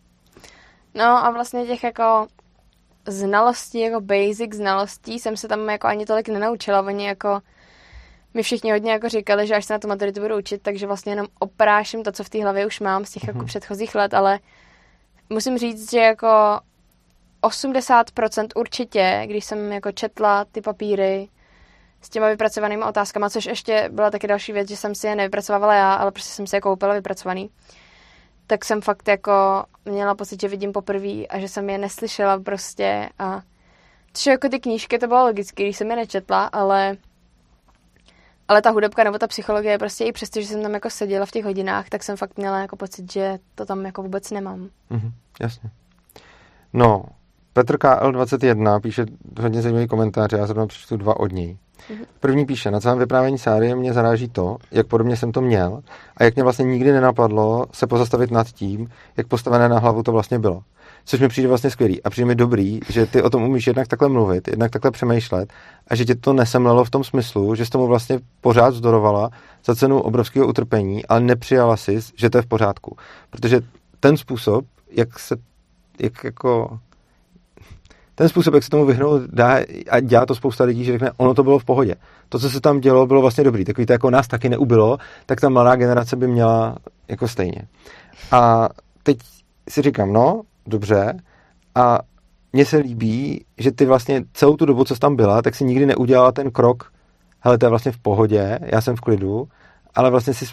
[0.94, 2.26] No a vlastně těch jako
[3.06, 6.82] znalostí, jako basic znalostí jsem se tam jako ani tolik nenaučila.
[6.82, 7.40] Oni jako
[8.34, 11.12] mi všichni hodně jako říkali, že až se na tu maturitu budu učit, takže vlastně
[11.12, 13.46] jenom opráším to, co v té hlavě už mám z těch jako mm-hmm.
[13.46, 14.38] předchozích let, ale
[15.30, 16.60] musím říct, že jako
[17.42, 21.28] 80% určitě, když jsem jako četla ty papíry
[22.00, 25.74] s těma vypracovanými otázkama, což ještě byla taky další věc, že jsem si je nevypracovala
[25.74, 27.50] já, ale prostě jsem si je koupila vypracovaný,
[28.46, 33.08] tak jsem fakt jako měla pocit, že vidím poprvé a že jsem je neslyšela prostě
[33.18, 33.42] a
[34.12, 36.96] což jako ty knížky, to bylo logické, když jsem je nečetla, ale
[38.48, 41.30] ale ta hudebka nebo ta psychologie prostě i přesto, že jsem tam jako seděla v
[41.30, 44.68] těch hodinách, tak jsem fakt měla jako pocit, že to tam jako vůbec nemám.
[44.90, 45.70] Mhm, jasně.
[46.72, 47.04] No,
[47.54, 49.06] Petr KL21 píše
[49.40, 51.56] hodně zajímavý komentář, já zrovna přečtu dva od něj.
[52.20, 55.80] První píše, na celém vyprávění sárie mě zaráží to, jak podobně jsem to měl
[56.16, 60.12] a jak mě vlastně nikdy nenapadlo se pozastavit nad tím, jak postavené na hlavu to
[60.12, 60.62] vlastně bylo.
[61.04, 63.88] Což mi přijde vlastně skvělý a přijde mi dobrý, že ty o tom umíš jednak
[63.88, 65.52] takhle mluvit, jednak takhle přemýšlet
[65.88, 69.30] a že tě to nesemlelo v tom smyslu, že jsi tomu vlastně pořád zdorovala
[69.64, 72.96] za cenu obrovského utrpení, ale nepřijala si, že to je v pořádku.
[73.30, 73.60] Protože
[74.00, 75.36] ten způsob, jak se
[76.00, 76.78] jak jako
[78.14, 79.58] ten způsob, jak se tomu vyhnout, dá
[79.90, 81.94] a dělá to spousta lidí, že řekne, ono to bylo v pohodě.
[82.28, 83.64] To, co se tam dělo, bylo vlastně dobrý.
[83.64, 86.76] Takový to jako nás taky neubylo, tak ta mladá generace by měla
[87.08, 87.62] jako stejně.
[88.30, 88.68] A
[89.02, 89.18] teď
[89.68, 91.14] si říkám, no, dobře,
[91.74, 91.98] a
[92.52, 95.64] mně se líbí, že ty vlastně celou tu dobu, co jsi tam byla, tak si
[95.64, 96.92] nikdy neudělala ten krok,
[97.40, 99.48] hele, to je vlastně v pohodě, já jsem v klidu,
[99.94, 100.44] ale vlastně si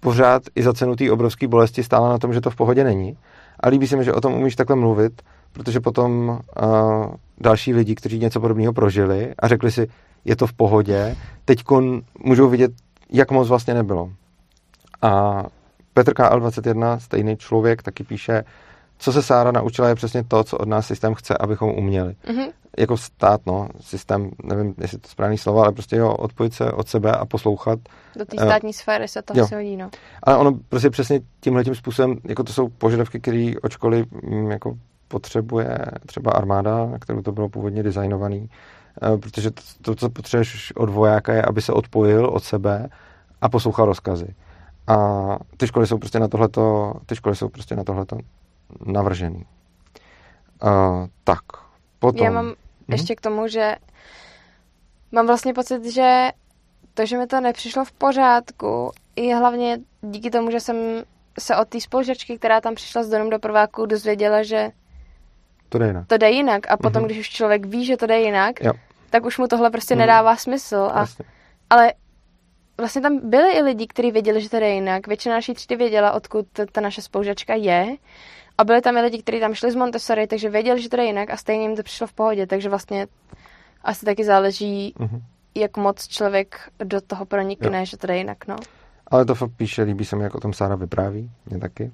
[0.00, 3.16] pořád i za cenu té obrovské bolesti stála na tom, že to v pohodě není.
[3.60, 5.22] A líbí se mi, že o tom umíš takhle mluvit,
[5.52, 9.88] protože potom uh, další lidi, kteří něco podobného prožili a řekli si,
[10.24, 11.64] je to v pohodě, teď
[12.24, 12.72] můžou vidět,
[13.12, 14.12] jak moc vlastně nebylo.
[15.02, 15.42] A
[15.94, 18.44] Petr KL21, stejný člověk, taky píše,
[18.98, 22.14] co se Sára naučila, je přesně to, co od nás systém chce, abychom uměli.
[22.24, 22.52] Mm-hmm.
[22.78, 26.88] Jako stát, no, systém, nevím, jestli to správný slovo, ale prostě jo, odpojit se od
[26.88, 27.78] sebe a poslouchat.
[28.16, 29.90] Do té státní uh, sféry se to asi hodí, no.
[30.22, 34.50] Ale ono prostě přesně tímhle tím způsobem, jako to jsou požadavky, které od školy mm,
[34.50, 34.76] jako
[35.10, 38.50] potřebuje třeba armáda, na kterou to bylo původně designovaný,
[39.02, 42.88] eh, protože to, to, co potřebuješ od vojáka, je, aby se odpojil od sebe
[43.40, 44.34] a poslouchal rozkazy.
[44.86, 44.96] A
[45.56, 48.18] ty školy jsou prostě na tohleto, ty školy jsou prostě na tohleto
[48.86, 49.44] navržený.
[50.62, 51.42] Uh, tak,
[51.98, 52.24] potom...
[52.24, 52.54] Já mám hm?
[52.88, 53.76] ještě k tomu, že
[55.12, 56.30] mám vlastně pocit, že
[56.94, 60.76] to, že mi to nepřišlo v pořádku, je hlavně díky tomu, že jsem
[61.38, 64.70] se od té spolužačky, která tam přišla s donem do prváku, dozvěděla, že
[65.70, 66.06] to jde jinak.
[66.06, 66.70] To jde jinak.
[66.70, 67.06] A potom, mm-hmm.
[67.06, 68.72] když už člověk ví, že to jde jinak, jo.
[69.10, 69.98] tak už mu tohle prostě mm.
[69.98, 70.90] nedává smysl.
[70.94, 71.06] A,
[71.70, 71.92] ale
[72.78, 75.06] vlastně tam byli i lidi, kteří věděli, že to je jinak.
[75.06, 77.96] Většina naší třídy věděla, odkud ta naše spoužačka je.
[78.58, 81.06] A byli tam i lidi, kteří tam šli z Montessori, takže věděli, že to je
[81.06, 82.46] jinak a stejně jim to přišlo v pohodě.
[82.46, 83.06] Takže vlastně
[83.84, 85.22] asi taky záleží, mm-hmm.
[85.54, 87.84] jak moc člověk do toho pronikne, jo.
[87.84, 88.56] že to je jinak, no.
[89.06, 91.92] Ale to fakt píše, líbí se mi, jak o tom Sára vypráví, mě taky.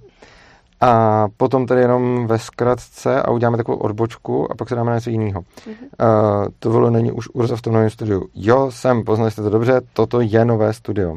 [0.80, 4.96] A potom tady jenom ve zkratce a uděláme takovou odbočku a pak se dáme na
[4.96, 5.40] něco jiného.
[5.40, 6.42] Mm-hmm.
[6.42, 8.28] Uh, to volo není už Urza v tom novém studiu.
[8.34, 11.10] Jo, jsem, poznali jste to dobře, toto je nové studio.
[11.10, 11.16] Uh,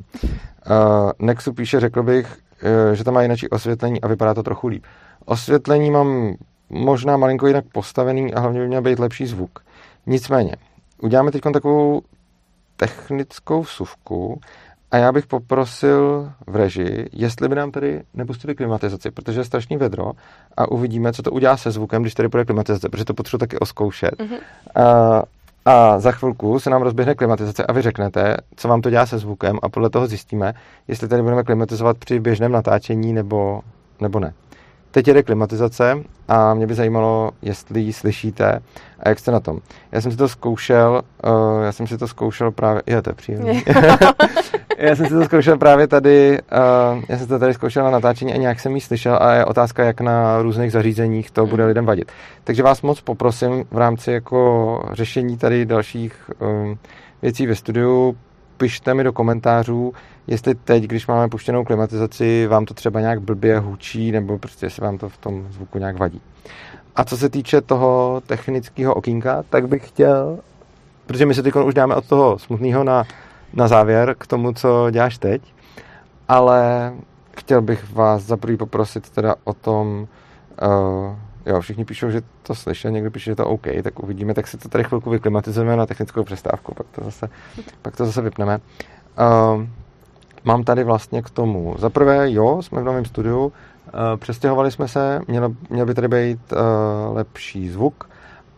[1.19, 2.37] Nexu píše, řekl bych,
[2.87, 4.83] uh, že tam má jinak osvětlení a vypadá to trochu líp.
[5.25, 6.35] Osvětlení mám
[6.69, 9.59] možná malinko jinak postavený a hlavně by měl být lepší zvuk.
[10.05, 10.55] Nicméně,
[11.01, 12.01] uděláme teď takovou
[12.77, 14.39] technickou vsuvku
[14.91, 19.77] a já bych poprosil v režii, jestli by nám tady nepustili klimatizaci, protože je strašný
[19.77, 20.11] vedro
[20.57, 23.59] a uvidíme, co to udělá se zvukem, když tady bude klimatizace, protože to potřebuji taky
[23.59, 24.11] oskoušet.
[24.11, 24.39] Mm-hmm.
[24.75, 25.23] A,
[25.65, 29.17] a za chvilku se nám rozběhne klimatizace a vy řeknete, co vám to dělá se
[29.17, 30.53] zvukem a podle toho zjistíme,
[30.87, 33.61] jestli tady budeme klimatizovat při běžném natáčení nebo,
[34.01, 34.33] nebo ne.
[34.91, 38.61] Teď jede klimatizace a mě by zajímalo, jestli ji slyšíte
[38.99, 39.59] a jak jste na tom.
[39.91, 43.13] Já jsem si to zkoušel, uh, já jsem si to zkoušel právě, je to je
[43.13, 43.63] příjemný.
[44.77, 46.39] já jsem si to zkoušel právě tady,
[46.95, 49.45] uh, já jsem to tady zkoušel na natáčení a nějak jsem ji slyšel a je
[49.45, 52.11] otázka, jak na různých zařízeních to bude lidem vadit.
[52.43, 56.77] Takže vás moc poprosím v rámci jako řešení tady dalších um,
[57.21, 58.17] věcí ve studiu,
[58.57, 59.93] pište mi do komentářů,
[60.29, 64.81] jestli teď, když máme puštěnou klimatizaci, vám to třeba nějak blbě hučí, nebo prostě jestli
[64.81, 66.21] vám to v tom zvuku nějak vadí.
[66.95, 70.39] A co se týče toho technického okýnka, tak bych chtěl,
[71.05, 73.03] protože my se teď už dáme od toho smutného na,
[73.53, 75.41] na závěr k tomu, co děláš teď,
[76.27, 76.93] ale
[77.37, 80.07] chtěl bych vás za prvý poprosit teda o tom,
[80.61, 81.15] uh,
[81.45, 84.57] jo, všichni píšou, že to slyší, někdo píše, že to OK, tak uvidíme, tak si
[84.57, 87.29] to tady chvilku vyklimatizujeme na technickou přestávku, pak to zase,
[87.81, 88.59] pak to zase vypneme.
[89.19, 89.63] Uh,
[90.43, 91.75] mám tady vlastně k tomu.
[91.77, 93.51] Za prvé, jo, jsme v novém studiu, uh,
[94.17, 96.57] přestěhovali jsme se, mělo, měl by tady být uh,
[97.15, 98.09] lepší zvuk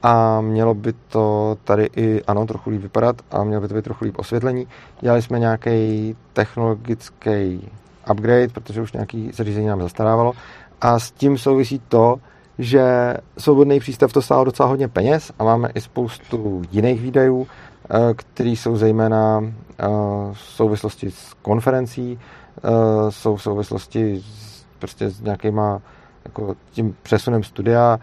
[0.03, 3.83] a mělo by to tady i, ano, trochu líp vypadat a mělo by to být
[3.83, 4.67] trochu líp osvětlení.
[5.01, 7.69] Dělali jsme nějaký technologický
[8.11, 10.33] upgrade, protože už nějaký zařízení nám zastarávalo
[10.81, 12.15] a s tím souvisí to,
[12.59, 17.70] že svobodný přístav to stálo docela hodně peněz a máme i spoustu jiných výdajů, eh,
[18.13, 19.85] které jsou zejména eh,
[20.33, 22.19] v souvislosti s konferencí,
[22.57, 25.81] eh, jsou v souvislosti s, prostě s nějakýma
[26.25, 27.99] jako tím přesunem studia,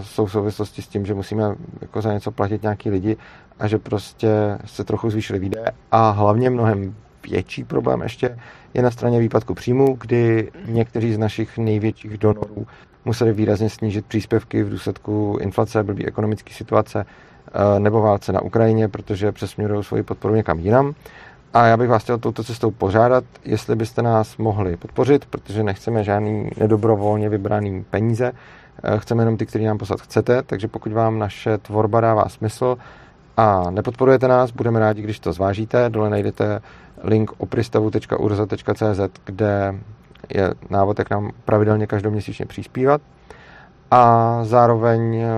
[0.00, 3.16] jsou v souvislosti s tím, že musíme jako za něco platit nějaký lidi
[3.58, 5.66] a že prostě se trochu zvýšily výdaje.
[5.92, 6.94] A hlavně mnohem
[7.30, 8.38] větší problém ještě
[8.74, 12.66] je na straně výpadku příjmu, kdy někteří z našich největších donorů
[13.04, 17.35] museli výrazně snížit příspěvky v důsledku inflace, blbý ekonomické situace eh,
[17.78, 20.94] nebo válce na Ukrajině, protože přesměrují svoji podporu někam jinam.
[21.54, 26.04] A já bych vás chtěl touto cestou požádat, jestli byste nás mohli podpořit, protože nechceme
[26.04, 28.32] žádný nedobrovolně vybraný peníze,
[28.84, 32.76] eh, chceme jenom ty, který nám poslat chcete, takže pokud vám naše tvorba dává smysl
[33.36, 35.90] a nepodporujete nás, budeme rádi, když to zvážíte.
[35.90, 36.60] Dole najdete
[37.02, 39.74] link opristavu.urza.cz, kde
[40.34, 43.00] je návod, jak nám pravidelně každoměsíčně přispívat.
[43.90, 45.28] A zároveň, eh,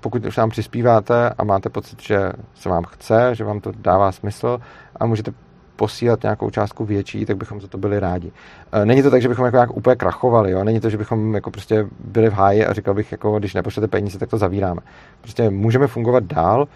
[0.00, 4.12] pokud už nám přispíváte a máte pocit, že se vám chce, že vám to dává
[4.12, 4.60] smysl
[4.96, 5.32] a můžete
[5.76, 8.32] posílat nějakou částku větší, tak bychom za to byli rádi.
[8.72, 10.64] Eh, není to tak, že bychom jako nějak úplně krachovali, jo?
[10.64, 13.88] není to, že bychom jako prostě byli v háji a říkal bych, jako, když nepošlete
[13.88, 14.80] peníze, tak to zavíráme.
[15.20, 16.68] Prostě můžeme fungovat dál,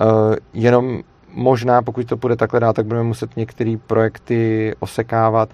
[0.00, 0.04] eh,
[0.52, 1.00] jenom
[1.34, 5.48] možná, pokud to bude takhle dál, tak budeme muset některé projekty osekávat,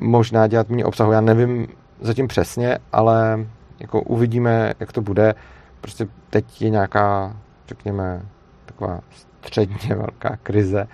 [0.00, 1.12] možná dělat méně obsahu.
[1.12, 1.66] Já nevím
[2.00, 3.46] zatím přesně, ale
[3.80, 5.34] jako uvidíme, jak to bude.
[5.80, 7.36] Prostě teď je nějaká,
[7.68, 8.22] řekněme,
[8.66, 9.00] taková
[9.40, 10.88] středně velká krize,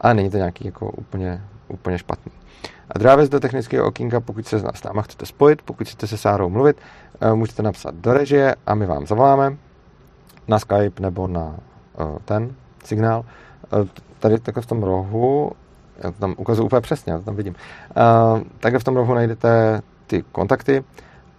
[0.00, 2.32] ale není to nějaký jako úplně, úplně špatný.
[2.90, 6.16] A druhá věc do technického okýnka, pokud se s náma chcete spojit, pokud chcete se
[6.18, 6.76] Sárou mluvit,
[7.20, 9.56] eh, můžete napsat do režie a my vám zavoláme
[10.48, 11.44] na Skype nebo na
[12.00, 12.54] uh, ten
[12.84, 13.24] signál.
[13.72, 13.88] Uh,
[14.18, 15.52] tady takhle v tom rohu
[16.04, 17.54] já to tam ukazuju úplně přesně, já to tam vidím.
[18.60, 20.84] Takhle v tom rohu najdete ty kontakty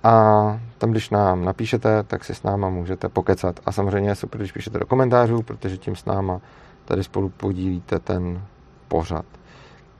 [0.03, 3.59] a tam, když nám napíšete, tak si s náma můžete pokecat.
[3.65, 6.41] A samozřejmě je super, když píšete do komentářů, protože tím s náma
[6.85, 8.41] tady spolu podílíte ten
[8.87, 9.25] pořad.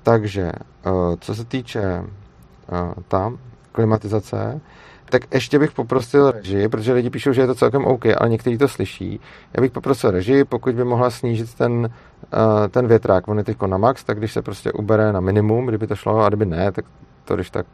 [0.04, 0.52] Takže,
[0.86, 3.38] uh, co se týče uh, tam
[3.72, 4.62] klimatizace,
[5.10, 8.58] tak ještě bych poprosil režii, protože lidi píšou, že je to celkem OK, ale někteří
[8.58, 9.20] to slyší.
[9.54, 13.78] Já bych poprosil režii, pokud by mohla snížit ten, uh, ten větrák, on je na
[13.78, 16.86] max, tak když se prostě ubere na minimum, kdyby to šlo, a kdyby ne, tak
[17.26, 17.66] to když tak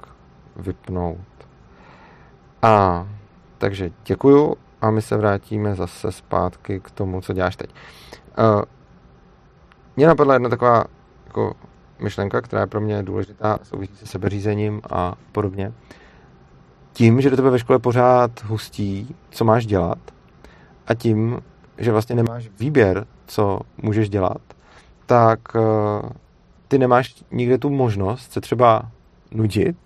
[0.55, 1.17] vypnout.
[2.61, 3.07] A
[3.57, 7.69] takže děkuju a my se vrátíme zase zpátky k tomu, co děláš teď.
[8.37, 8.61] Uh,
[9.95, 10.85] mě napadla jedna taková
[11.25, 11.53] jako
[11.99, 15.73] myšlenka, která je pro mě důležitá, souvisí se sebeřízením a podobně.
[16.93, 19.97] Tím, že do tebe ve škole pořád hustí, co máš dělat,
[20.87, 21.39] a tím,
[21.77, 24.41] že vlastně nemáš výběr, co můžeš dělat,
[25.05, 26.09] tak eh,
[26.67, 28.91] ty nemáš nikde tu možnost se třeba
[29.31, 29.77] nudit,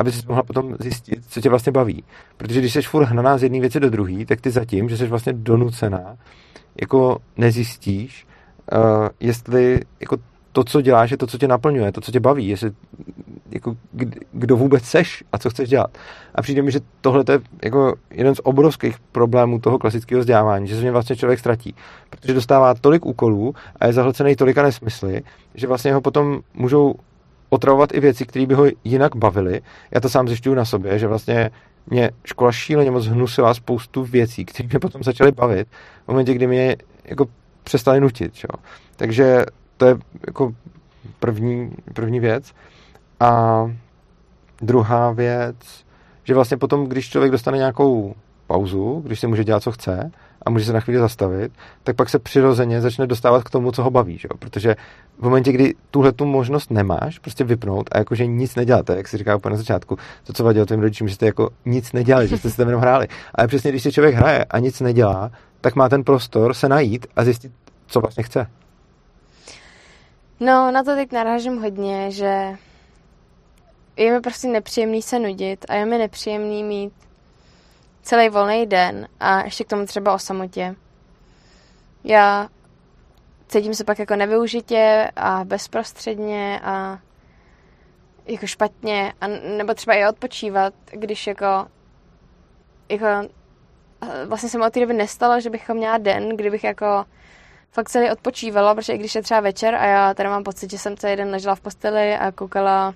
[0.00, 2.04] aby si mohla potom zjistit, co tě vlastně baví.
[2.36, 5.06] Protože když jsi furt hnaná z jedné věci do druhé, tak ty zatím, že jsi
[5.06, 6.16] vlastně donucená,
[6.80, 8.26] jako nezjistíš,
[8.72, 10.16] uh, jestli jako
[10.52, 12.70] to, co děláš, je to, co tě naplňuje, to, co tě baví, jestli
[13.50, 13.76] jako,
[14.32, 15.98] kdo vůbec seš a co chceš dělat.
[16.34, 20.74] A přijde mi, že tohle je jako jeden z obrovských problémů toho klasického vzdělávání, že
[20.74, 21.74] se mě vlastně člověk ztratí,
[22.10, 25.22] protože dostává tolik úkolů a je zahlcený tolika nesmysly,
[25.54, 26.94] že vlastně ho potom můžou
[27.50, 29.60] otravovat i věci, které by ho jinak bavily.
[29.90, 31.50] Já to sám zjišťuju na sobě, že vlastně
[31.86, 35.68] mě škola šíleně moc hnusila spoustu věcí, které mě potom začaly bavit
[36.04, 37.26] v momentě, kdy mě jako
[37.64, 38.34] přestali nutit.
[38.34, 38.48] Čo?
[38.96, 39.44] Takže
[39.76, 39.96] to je
[40.26, 40.54] jako
[41.18, 42.52] první, první věc.
[43.20, 43.64] A
[44.62, 45.56] druhá věc,
[46.24, 48.14] že vlastně potom, když člověk dostane nějakou
[48.46, 50.10] pauzu, když si může dělat, co chce
[50.46, 51.52] a může se na chvíli zastavit,
[51.84, 54.18] tak pak se přirozeně začne dostávat k tomu, co ho baví.
[54.18, 54.28] Že?
[54.38, 54.76] Protože
[55.18, 59.18] v momentě, kdy tuhle tu možnost nemáš, prostě vypnout a jakože nic neděláte, jak si
[59.18, 62.38] říká úplně na začátku, to, co vadilo tvým rodičům, že jste jako nic nedělali, že
[62.38, 63.08] jste si tam jenom hráli.
[63.34, 65.30] Ale přesně, když si člověk hraje a nic nedělá,
[65.60, 67.52] tak má ten prostor se najít a zjistit,
[67.86, 68.46] co vlastně chce.
[70.40, 72.56] No, na to teď narážím hodně, že
[73.96, 76.92] je mi prostě nepříjemný se nudit a je mi nepříjemný mít
[78.02, 80.76] celý volný den a ještě k tomu třeba o samotě.
[82.04, 82.48] Já
[83.48, 86.98] cítím se pak jako nevyužitě a bezprostředně a
[88.26, 91.66] jako špatně, a nebo třeba i odpočívat, když jako,
[92.88, 93.06] jako
[94.26, 97.04] vlastně se mi od té doby nestalo, že bych měla den, kdybych jako
[97.70, 100.78] fakt celý odpočívala, protože i když je třeba večer a já tady mám pocit, že
[100.78, 102.94] jsem celý den ležela v posteli a koukala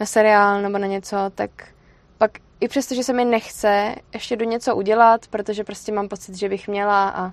[0.00, 1.50] na seriál nebo na něco, tak
[2.18, 6.34] pak i přesto, že se mi nechce, ještě jdu něco udělat, protože prostě mám pocit,
[6.34, 7.32] že bych měla a,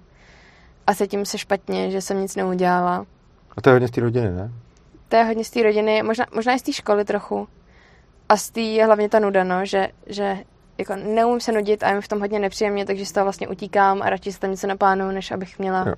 [0.88, 3.06] a cítím se špatně, že jsem nic neudělala.
[3.58, 4.52] A to je hodně z té rodiny, ne?
[5.08, 7.48] To je hodně z té rodiny, možná, možná i z té školy trochu.
[8.30, 10.38] A z té je hlavně ta nuda, no, že, že
[10.78, 13.48] jako neumím se nudit a je mi v tom hodně nepříjemně, takže z toho vlastně
[13.48, 15.96] utíkám a radši se tam něco naplánu, než abych měla jo.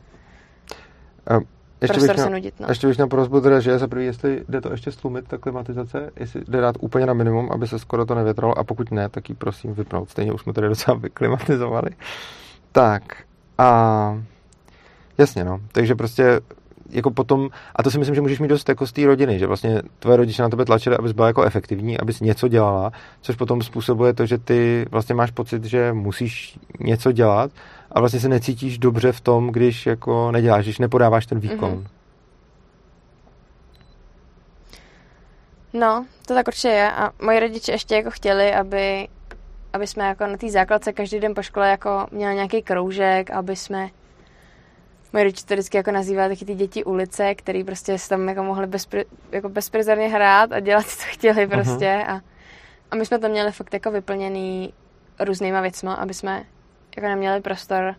[1.81, 2.59] Ještě prostor bych se nudit.
[2.59, 2.65] No.
[2.69, 6.11] Ještě bych měl prozbu teda, že za prvý, jestli jde to ještě stlumit, ta klimatizace,
[6.19, 9.29] jestli jde dát úplně na minimum, aby se skoro to nevětralo a pokud ne, tak
[9.29, 10.09] ji prosím vypnout.
[10.09, 11.89] Stejně už jsme tady docela vyklimatizovali.
[12.71, 13.03] Tak
[13.57, 14.21] a
[15.17, 16.41] jasně no, takže prostě
[16.89, 19.47] jako potom, a to si myslím, že můžeš mít dost jako z té rodiny, že
[19.47, 22.91] vlastně tvoje rodiče na tebe tlačili, abys byla jako efektivní, abys něco dělala,
[23.21, 27.51] což potom způsobuje to, že ty vlastně máš pocit, že musíš něco dělat
[27.91, 31.71] a vlastně se necítíš dobře v tom, když jako neděláš, když nepodáváš ten výkon.
[31.71, 31.87] Mm-hmm.
[35.73, 36.91] No, to tak určitě je.
[36.91, 39.07] A moji rodiče ještě jako chtěli, aby,
[39.73, 43.55] aby jsme jako na té základce každý den po škole jako měli nějaký kroužek, aby
[43.55, 43.89] jsme
[45.13, 48.43] Moje rodiče to vždycky jako nazývá taky ty děti ulice, který prostě se tam jako
[48.43, 52.03] mohli bezpr, jako bezprizorně hrát a dělat, co chtěli prostě.
[52.07, 52.11] Uh-huh.
[52.11, 52.21] A,
[52.91, 54.73] a my jsme to měli fakt jako vyplněný
[55.19, 56.43] různýma věcma, aby jsme
[56.97, 57.95] jako neměli prostor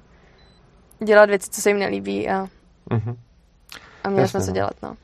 [1.04, 2.48] dělat věci, co se jim nelíbí a,
[2.90, 3.16] uh-huh.
[4.04, 4.54] a měli Jasně, jsme co no.
[4.54, 4.96] dělat, no.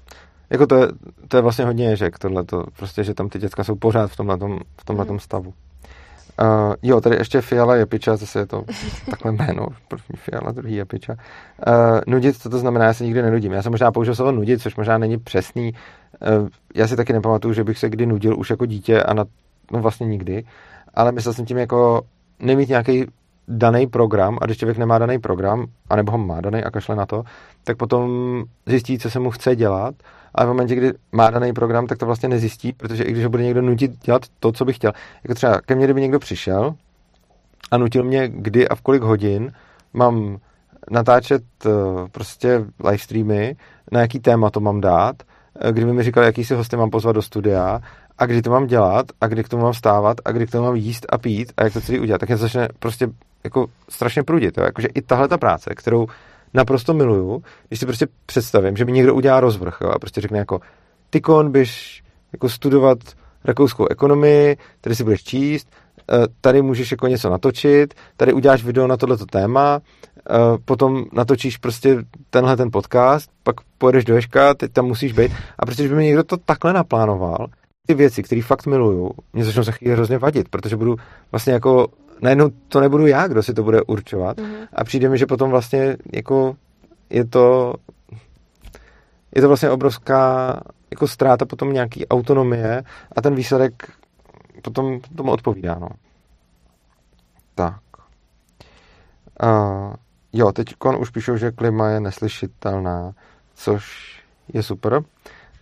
[0.51, 0.89] Jako to je,
[1.29, 2.45] to je vlastně hodně ježek, tohle,
[2.77, 4.37] prostě, že tam ty děcka jsou pořád v tomhle,
[4.81, 5.19] v tomhle uh-huh.
[5.19, 5.55] stavu.
[6.43, 8.65] Uh, jo, tady ještě Fiala Jepiča, zase je to
[9.11, 11.13] takhle jméno, první Fiala, druhý Jepiča.
[11.13, 13.53] Uh, nudit, co to znamená, já se nikdy nenudím.
[13.53, 15.73] Já jsem možná použil slovo nudit, což možná není přesný.
[15.73, 19.25] Uh, já si taky nepamatuju, že bych se kdy nudil už jako dítě a na,
[19.73, 20.45] no vlastně nikdy,
[20.95, 22.03] ale myslel jsem tím jako
[22.39, 23.07] nemít nějaký
[23.49, 27.07] daný program a když člověk nemá daný program, anebo ho má daný a kašle na
[27.07, 27.23] to,
[27.65, 28.11] tak potom
[28.67, 29.95] zjistí, co se mu chce dělat.
[30.35, 33.31] Ale v momentě, kdy má daný program, tak to vlastně nezjistí, protože i když ho
[33.31, 34.93] bude někdo nutit dělat to, co by chtěl,
[35.25, 36.75] jako třeba ke mně, kdyby někdo přišel
[37.71, 39.53] a nutil mě, kdy a v kolik hodin
[39.93, 40.39] mám
[40.91, 41.71] natáčet eh,
[42.13, 43.57] prostě live streamy,
[43.93, 45.17] na jaký téma to mám dát,
[45.61, 47.81] eh, kdyby mi říkal, jaký si hosty mám pozvat do studia
[48.19, 50.65] a kdy to mám dělat a kdy k tomu mám vstávat a kdy k tomu
[50.65, 53.09] mám jíst a pít a jak to celý udělat, tak to začne prostě
[53.45, 54.59] jako strašně prudit.
[54.59, 54.65] Jo?
[54.65, 56.07] Jakože i tahle ta práce, kterou
[56.55, 60.39] naprosto miluju, když si prostě představím, že mi někdo udělá rozvrh jo, a prostě řekne
[60.39, 60.61] jako
[61.11, 62.03] ty kon běž
[62.33, 62.99] jako studovat
[63.45, 65.69] rakouskou ekonomii, tady si budeš číst,
[66.13, 70.35] eh, tady můžeš jako něco natočit, tady uděláš video na tohleto téma, eh,
[70.65, 71.97] potom natočíš prostě
[72.31, 75.97] tenhle ten podcast, pak pojedeš do Ješka, teď tam musíš být a prostě, když by
[75.97, 77.47] mi někdo to takhle naplánoval,
[77.87, 80.97] ty věci, které fakt miluju, mě začnou za chvíli hrozně vadit, protože budu
[81.33, 81.87] vlastně jako
[82.23, 84.37] najednou to nebudu já, kdo si to bude určovat.
[84.37, 84.69] Mm-hmm.
[84.73, 86.57] A přijde mi, že potom vlastně jako
[87.11, 87.75] je to
[89.35, 90.61] je to vlastně obrovská
[90.91, 92.83] jako ztráta potom nějaký autonomie
[93.17, 93.93] a ten výsledek
[94.63, 95.89] potom tomu odpovídá, no.
[97.55, 97.81] Tak.
[99.43, 99.95] Uh,
[100.33, 103.13] jo, teď už píšou, že klima je neslyšitelná,
[103.55, 104.15] což
[104.53, 105.03] je super,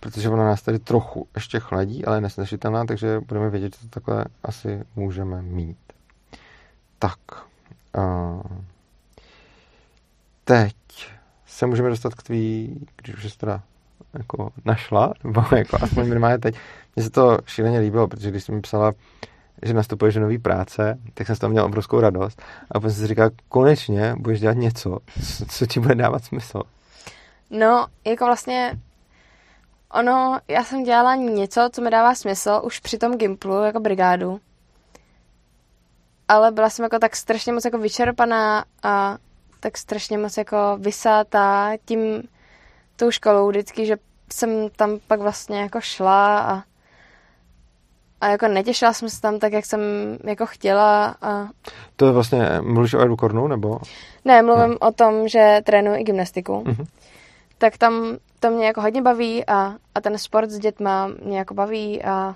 [0.00, 4.00] protože ona nás tady trochu ještě chladí, ale je neslyšitelná, takže budeme vědět, že to
[4.00, 5.91] takhle asi můžeme mít.
[7.02, 7.18] Tak.
[7.98, 8.42] Uh,
[10.44, 10.74] teď
[11.46, 13.62] se můžeme dostat k tvý, když už jsi teda
[14.14, 16.54] jako našla, nebo jako aspoň minimálně teď.
[16.96, 18.92] Mně se to šíleně líbilo, protože když jsi mi psala,
[19.62, 22.42] že nastupuješ do nový práce, tak jsem z toho měl obrovskou radost.
[22.70, 24.98] A potom jsem si říkal, konečně budeš dělat něco,
[25.48, 26.62] co ti bude dávat smysl.
[27.50, 28.78] No, jako vlastně
[29.90, 34.40] ono, já jsem dělala něco, co mi dává smysl už při tom Gimplu, jako brigádu.
[36.32, 39.18] Ale byla jsem jako tak strašně moc jako vyčerpaná a
[39.60, 42.22] tak strašně moc jako vysátá tím
[42.96, 43.96] tou školou vždycky, že
[44.32, 46.62] jsem tam pak vlastně jako šla a
[48.20, 49.80] a jako netěšila jsem se tam tak, jak jsem
[50.24, 51.16] jako chtěla.
[51.22, 51.48] A...
[51.96, 53.78] To je vlastně, mluvíš o Edukornu, nebo?
[54.24, 54.78] Ne, mluvím no.
[54.78, 56.52] o tom, že trénuji i gymnastiku.
[56.52, 56.86] Mm-hmm.
[57.58, 61.54] Tak tam to mě jako hodně baví a, a ten sport s dětma mě jako
[61.54, 62.34] baví a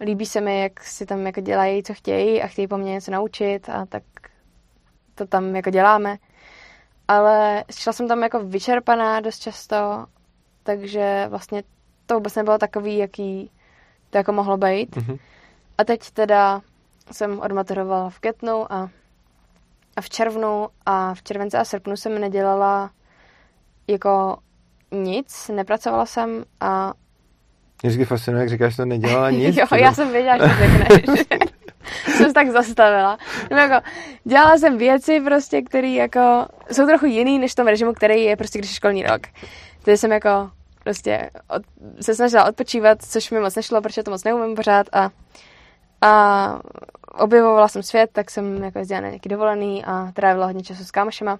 [0.00, 3.10] líbí se mi, jak si tam jako dělají, co chtějí a chtějí po mně něco
[3.10, 4.02] naučit a tak
[5.14, 6.16] to tam jako děláme.
[7.08, 10.06] Ale šla jsem tam jako vyčerpaná dost často,
[10.62, 11.62] takže vlastně
[12.06, 13.50] to vůbec nebylo takový, jaký
[14.10, 14.96] to jako mohlo být.
[14.96, 15.18] Mm-hmm.
[15.78, 16.60] A teď teda
[17.12, 18.90] jsem odmaturovala v květnu a,
[19.96, 22.90] a v červnu a v červenci a srpnu jsem nedělala
[23.88, 24.38] jako
[24.90, 26.92] nic, nepracovala jsem a
[27.82, 29.56] mě vždycky fascinuje, jak říkáš, že to nedělala nic.
[29.56, 31.26] jo, já jsem věděla, že řekneš.
[32.16, 33.18] jsem se tak zastavila.
[33.50, 33.86] No jako,
[34.24, 38.36] dělala jsem věci prostě, které jako jsou trochu jiný než v tom režimu, který je
[38.36, 39.20] prostě, když je školní rok.
[39.84, 40.50] Tedy jsem jako
[40.84, 41.62] prostě od,
[42.00, 45.10] se snažila odpočívat, což mi moc nešlo, protože to moc neumím pořád a,
[46.00, 46.60] a
[47.12, 50.90] objevovala jsem svět, tak jsem jako jezdila na nějaký dovolený a trávila hodně času s
[50.90, 51.38] kámošema.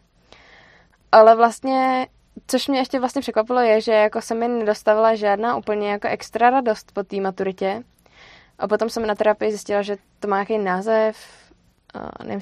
[1.13, 2.07] Ale vlastně,
[2.47, 6.51] což mě ještě vlastně překvapilo, je, že jako se mi nedostavila žádná úplně jako extra
[6.51, 7.83] radost po té maturitě.
[8.59, 11.17] A potom jsem na terapii zjistila, že to má nějaký název,
[11.95, 12.41] uh, nevím,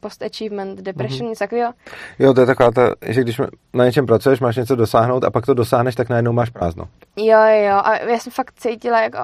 [0.00, 1.28] post-achievement depression, mm-hmm.
[1.28, 1.72] něco takového.
[2.18, 3.40] Jo, to je taková ta, že když
[3.72, 6.88] na něčem pracuješ, máš něco dosáhnout a pak to dosáhneš, tak najednou máš prázdno.
[7.16, 9.18] Jo, jo, a já jsem fakt cítila, jako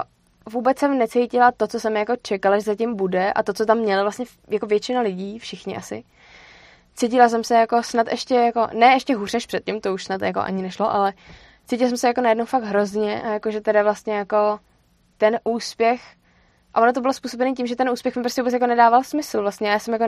[0.49, 3.77] vůbec jsem necítila to, co jsem jako čekala, že zatím bude a to, co tam
[3.77, 6.03] měla vlastně jako většina lidí, všichni asi.
[6.95, 10.21] Cítila jsem se jako snad ještě jako, ne ještě hůř než předtím, to už snad
[10.21, 11.13] jako ani nešlo, ale
[11.65, 14.59] cítila jsem se jako najednou fakt hrozně a jako, že teda vlastně jako
[15.17, 16.01] ten úspěch
[16.73, 19.41] a ono to bylo způsobené tím, že ten úspěch mi prostě vůbec jako nedával smysl.
[19.41, 20.05] Vlastně já jsem jako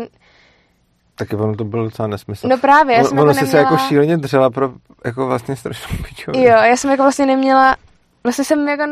[1.15, 2.47] Taky ono to bylo docela nesmysl.
[2.47, 3.51] No právě, já jsem ono jako neměla...
[3.51, 4.73] se jako šíleně dřela pro
[5.05, 6.43] jako vlastně strašnou pičovinu.
[6.43, 7.75] Jo, já jsem jako vlastně neměla,
[8.23, 8.83] vlastně jsem jako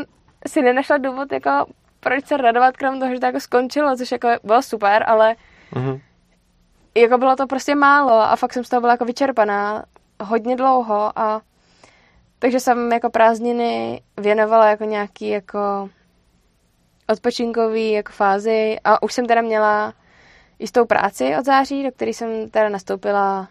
[0.47, 1.49] si nenašla důvod jako
[1.99, 5.35] proč se radovat, krom toho, že to jako skončilo, což jako bylo super, ale
[5.73, 6.01] uh-huh.
[6.95, 9.83] Jako bylo to prostě málo a fakt jsem z toho byla jako vyčerpaná
[10.23, 11.41] hodně dlouho a
[12.39, 15.89] takže jsem jako prázdniny věnovala jako nějaký jako
[17.07, 19.93] odpočinkový jako fázi a už jsem teda měla
[20.59, 23.47] jistou práci od září, do které jsem teda nastoupila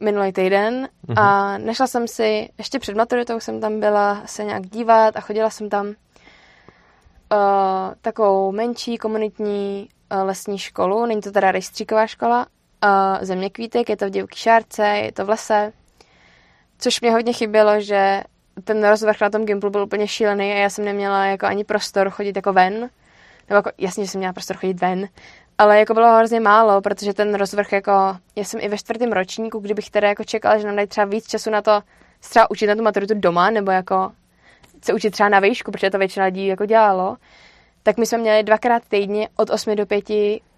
[0.00, 1.22] minulý týden mm-hmm.
[1.22, 5.50] a nešla jsem si, ještě před maturitou jsem tam byla se nějak dívat a chodila
[5.50, 5.94] jsem tam uh,
[8.00, 12.46] takovou menší komunitní lesní školu, není to teda rejstříková škola,
[12.84, 15.72] uh, země kvítek, je to v divoký šárce, je to v lese,
[16.78, 18.22] což mě hodně chybělo, že
[18.64, 22.10] ten rozvrh na tom Gimplu byl úplně šílený a já jsem neměla jako ani prostor
[22.10, 22.74] chodit jako ven,
[23.48, 25.08] nebo jako, jasně, že jsem měla prostor chodit ven,
[25.58, 27.92] ale jako bylo hrozně málo, protože ten rozvrh jako,
[28.36, 31.26] já jsem i ve čtvrtém ročníku, kdybych teda jako čekala, že nám dají třeba víc
[31.26, 31.82] času na to
[32.20, 34.12] třeba učit na tu maturitu doma, nebo jako
[34.84, 37.16] se učit třeba na výšku, protože to většina lidí jako dělalo,
[37.86, 40.04] tak my jsme měli dvakrát týdně od 8 do 5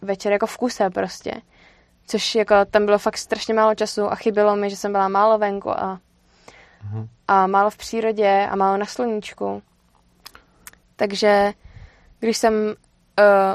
[0.02, 1.32] večer jako v kuse prostě.
[2.06, 5.38] Což jako tam bylo fakt strašně málo času a chybělo mi, že jsem byla málo
[5.38, 6.00] venku a,
[6.84, 7.08] mhm.
[7.28, 9.62] a málo v přírodě a málo na sluníčku.
[10.96, 11.52] Takže
[12.20, 12.74] když jsem uh,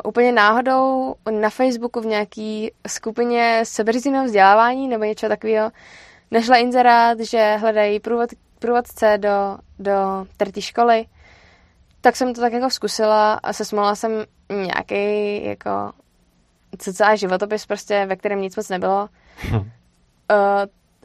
[0.04, 5.72] úplně náhodou na Facebooku v nějaký skupině sebeřízeného vzdělávání nebo něco takového
[6.32, 8.30] našla inzerát, že hledají průvod,
[8.60, 11.06] průvodce do, do té školy,
[12.04, 14.12] tak jsem to tak jako zkusila a se smola jsem
[14.50, 15.92] nějaký jako
[16.78, 19.10] celá životopis prostě, ve kterém nic moc nebylo.
[19.38, 19.56] Hm.
[19.56, 19.64] Uh,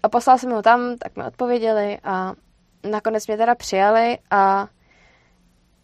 [0.03, 2.33] a poslala jsem ho tam, tak mi odpověděli a
[2.91, 4.69] nakonec mě teda přijali a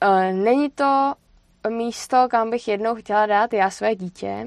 [0.04, 1.14] uh, není to
[1.68, 4.46] místo, kam bych jednou chtěla dát já své dítě.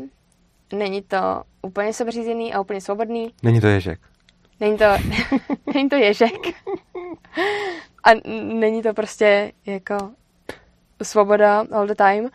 [0.73, 3.33] Není to úplně sebřízený a úplně svobodný.
[3.43, 3.99] Není to ježek.
[4.59, 4.85] Není to,
[5.73, 6.47] není to ježek.
[8.03, 8.09] a
[8.53, 10.11] není to prostě jako
[11.03, 12.29] svoboda all the time.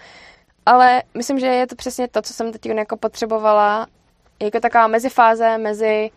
[0.66, 3.86] Ale myslím, že je to přesně to, co jsem teď jako potřebovala,
[4.42, 6.10] jako taková mezifáze mezi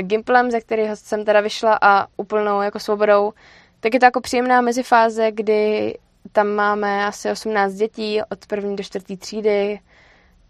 [0.00, 3.32] Gimplem, ze kterého jsem teda vyšla a úplnou jako svobodou,
[3.80, 5.94] tak je to jako příjemná mezifáze, kdy
[6.32, 9.80] tam máme asi 18 dětí od první do čtvrtý třídy,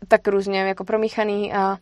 [0.08, 1.52] tak různě jako promíchaný.
[1.52, 1.76] A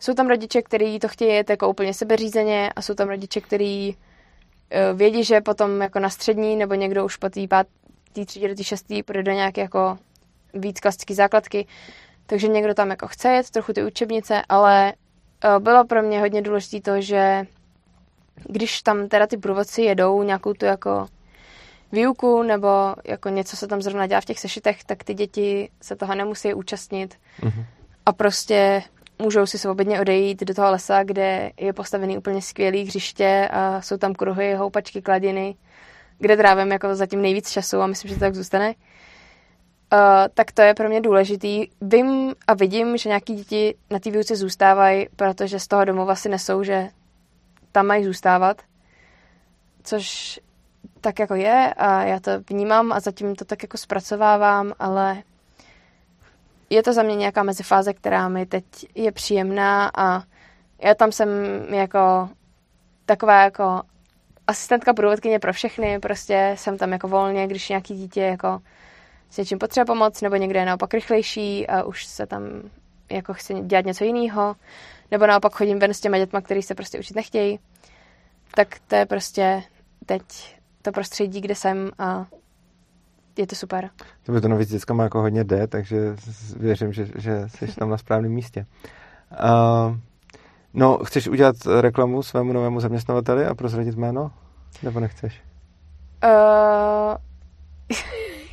[0.00, 3.96] jsou tam rodiče, kteří to chtějí jet jako úplně sebeřízeně a jsou tam rodiče, kteří
[4.70, 7.46] eh, vědí, že potom jako na střední nebo někdo už po té
[8.16, 9.98] pátý třídě do té šestý půjde do nějaké jako
[10.54, 11.66] víc klasické základky,
[12.26, 14.92] takže někdo tam jako chce jet trochu ty učebnice, ale
[15.44, 17.46] eh, bylo pro mě hodně důležité to, že
[18.48, 21.06] když tam teda ty průvodci jedou nějakou tu jako
[21.92, 22.68] výuku nebo
[23.04, 26.54] jako něco se tam zrovna dělá v těch sešitech, tak ty děti se toho nemusí
[26.54, 27.14] účastnit.
[27.40, 27.64] Mm-hmm.
[28.06, 28.82] a prostě
[29.18, 33.96] můžou si svobodně odejít do toho lesa, kde je postavený úplně skvělý hřiště a jsou
[33.96, 35.54] tam kruhy, houpačky, kladiny,
[36.18, 38.74] kde trávím jako zatím nejvíc času a myslím, že to tak zůstane.
[39.92, 39.98] Uh,
[40.34, 41.66] tak to je pro mě důležitý.
[41.80, 46.28] Vím a vidím, že nějaký děti na té výuce zůstávají, protože z toho domova si
[46.28, 46.88] nesou, že
[47.72, 48.62] tam mají zůstávat,
[49.82, 50.40] což
[51.00, 55.22] tak jako je a já to vnímám a zatím to tak jako zpracovávám, ale
[56.70, 58.64] je to za mě nějaká mezifáze, která mi teď
[58.94, 60.22] je příjemná a
[60.82, 61.28] já tam jsem
[61.68, 62.28] jako
[63.06, 63.82] taková jako
[64.46, 68.58] asistentka průvodkyně pro všechny, prostě jsem tam jako volně, když nějaký dítě jako
[69.30, 72.42] s něčím potřebuje pomoc, nebo někde je naopak rychlejší a už se tam
[73.10, 74.56] jako chce dělat něco jiného,
[75.10, 77.58] nebo naopak chodím ven s těma dětma, který se prostě učit nechtějí,
[78.54, 79.62] tak to je prostě
[80.06, 80.22] teď
[80.82, 82.26] to prostředí, kde jsem a
[83.38, 83.90] je to super.
[84.22, 86.16] To by to navíc má jako hodně jde, takže
[86.56, 88.66] věřím, že, že jsi tam na správném místě.
[89.30, 89.96] Uh,
[90.74, 94.30] no, chceš udělat reklamu svému novému zaměstnavateli a prozradit jméno?
[94.82, 95.42] Nebo nechceš?
[96.24, 97.16] Uh,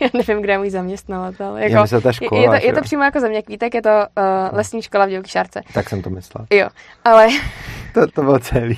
[0.01, 1.57] já nevím, kde je můj zaměstnavatel.
[1.57, 4.57] Jako, je, ta škola, je, to, je to přímo jako země kvítek, je to uh,
[4.57, 5.61] lesní škola v Divoký šárce.
[5.73, 6.45] Tak jsem to myslel.
[6.51, 6.67] Jo,
[7.05, 7.27] ale...
[7.93, 8.77] to, to bylo celý.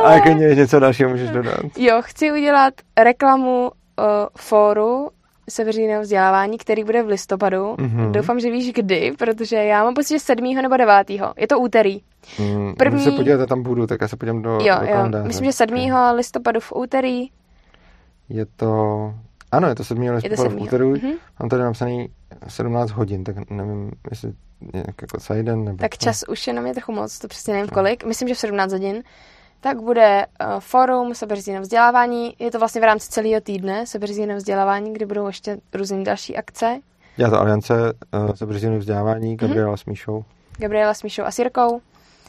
[0.00, 0.08] ale...
[0.08, 1.60] A jako něco dalšího můžeš dodat.
[1.78, 4.04] Jo, chci udělat reklamu uh,
[4.38, 5.10] fóru
[5.50, 7.74] seveřejného vzdělávání, který bude v listopadu.
[7.74, 8.10] Mm-hmm.
[8.10, 10.54] Doufám, že víš kdy, protože já mám pocit, že 7.
[10.54, 11.10] nebo 9.
[11.36, 12.00] Je to úterý.
[12.38, 13.02] Mm, První...
[13.02, 15.22] Když se podívat, tam budu, tak já se podívám do, jo, do kalendáře.
[15.22, 15.26] Jo.
[15.26, 15.78] Myslím, že 7.
[15.78, 16.16] Okay.
[16.16, 17.28] listopadu v úterý.
[18.28, 19.14] Je to
[19.52, 20.02] ano, je to 7.
[20.10, 20.84] listopadu v úterý.
[20.84, 21.14] Mm-hmm.
[21.40, 22.08] Mám tady napsaný
[22.48, 24.32] 17 hodin, tak nevím, jestli
[24.72, 25.78] nějak jako celý den nebo...
[25.78, 28.04] Tak čas už je na mě trochu moc, to přesně nevím kolik.
[28.04, 29.02] Myslím, že v 17 hodin.
[29.62, 32.34] Tak bude uh, forum sebeřízeného vzdělávání.
[32.38, 36.78] Je to vlastně v rámci celého týdne sebeřízeného vzdělávání, kde budou ještě různé další akce.
[37.18, 39.36] Já to Aliance uh, sebeřízeného vzdělávání, mhm.
[39.36, 39.76] Gabriela mm-hmm.
[39.76, 40.24] s Míšou.
[40.58, 41.80] Gabriela s Míšou a Sirkou.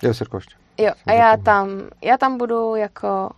[0.02, 0.56] Jo, Sirkou ještě.
[0.78, 1.70] Jo, a já tam,
[2.02, 3.30] já tam budu jako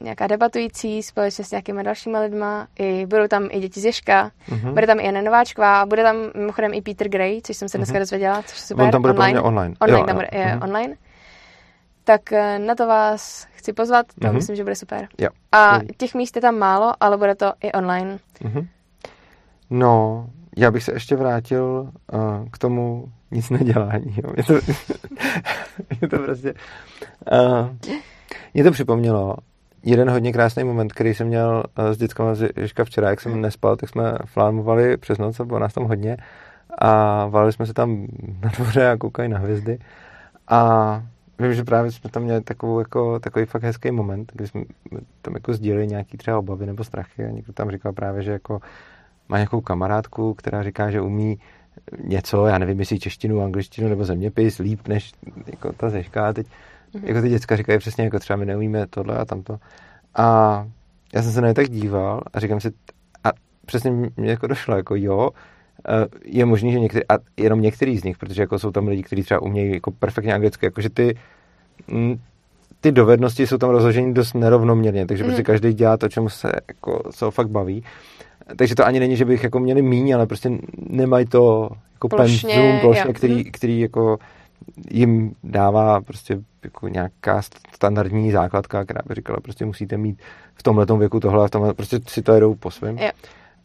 [0.00, 2.66] nějaká debatující společně s nějakými dalšíma lidma.
[2.78, 4.72] I, budou tam i děti z Ježka, uh-huh.
[4.72, 7.94] bude tam i Jana Nováčková, bude tam mimochodem i Peter Gray, což jsem se dneska
[7.94, 8.00] uh-huh.
[8.00, 8.84] dozvěděla, což super.
[8.84, 9.40] On tam bude online.
[9.40, 9.74] online.
[9.80, 10.64] Online, jo, tam bude, je uh-huh.
[10.64, 10.94] online.
[12.04, 14.32] Tak eh, na to vás chci pozvat, to uh-huh.
[14.32, 15.08] myslím, že bude super.
[15.18, 15.28] Jo.
[15.52, 18.18] A těch míst je tam málo, ale bude to i online.
[18.44, 18.66] Uh-huh.
[19.70, 20.26] No,
[20.56, 22.20] já bych se ještě vrátil uh,
[22.52, 24.16] k tomu nic nedělání.
[24.24, 24.32] Jo.
[24.34, 24.54] Mě to,
[26.00, 26.54] mě to prostě...
[27.32, 27.68] Uh,
[28.54, 29.36] mě to připomnělo
[29.82, 33.40] jeden hodně krásný moment, který jsem měl eh, s dětskama z Ježka včera, jak jsem
[33.40, 36.16] nespal, tak jsme flámovali přes noc a bylo nás tam hodně
[36.78, 38.06] a valili jsme se tam
[38.42, 39.78] na dvoře a koukali na hvězdy
[40.48, 41.02] a
[41.42, 44.62] vím, že právě jsme tam měli takovou, jako, takový fakt hezký moment, kdy jsme
[45.22, 48.60] tam jako sdíleli nějaký třeba obavy nebo strachy a někdo tam říkal právě, že jako
[49.28, 51.38] má nějakou kamarádku, která říká, že umí
[52.04, 55.12] něco, já nevím, jestli češtinu, angličtinu nebo zeměpis líp než
[55.46, 56.28] jako ta zeška.
[56.28, 56.46] A teď
[56.94, 57.08] Mm-hmm.
[57.08, 59.58] Jako ty děcka říkají přesně, jako třeba my neumíme tohle a tamto.
[60.14, 60.66] A
[61.14, 62.70] já jsem se na ně tak díval a říkám si,
[63.24, 63.28] a
[63.66, 65.30] přesně mě jako došlo, jako jo,
[65.88, 69.02] eh, je možný, že některý, a jenom některý z nich, protože jako jsou tam lidi,
[69.02, 71.14] kteří třeba umějí jako perfektně anglicky, jakože ty,
[72.80, 75.30] ty dovednosti jsou tam rozloženy dost nerovnoměrně, takže mm.
[75.30, 77.84] prostě každý dělá to, čemu se, jako, se ho fakt baví.
[78.56, 80.50] Takže to ani není, že bych jako měli míň, ale prostě
[80.88, 83.44] nemají to jako plošně, penzum plošně, který, mhm.
[83.52, 84.18] který jako
[84.90, 87.42] jim dává prostě jako nějaká
[87.74, 90.18] standardní základka, která by říkala, prostě musíte mít
[90.54, 92.98] v tomhle věku tohle a v tomhle, prostě si to jedou po svém.
[92.98, 93.14] Yeah.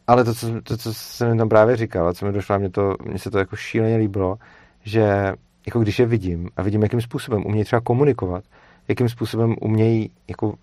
[0.06, 2.94] Ale to co, to, co jsem tam právě říkal, a co mi došlo, mě, to,
[3.04, 4.38] mně se to jako šíleně líbilo,
[4.84, 5.32] že
[5.68, 8.44] jako když je vidím a vidím, jakým způsobem umějí třeba komunikovat,
[8.88, 10.54] jakým způsobem umějí jako,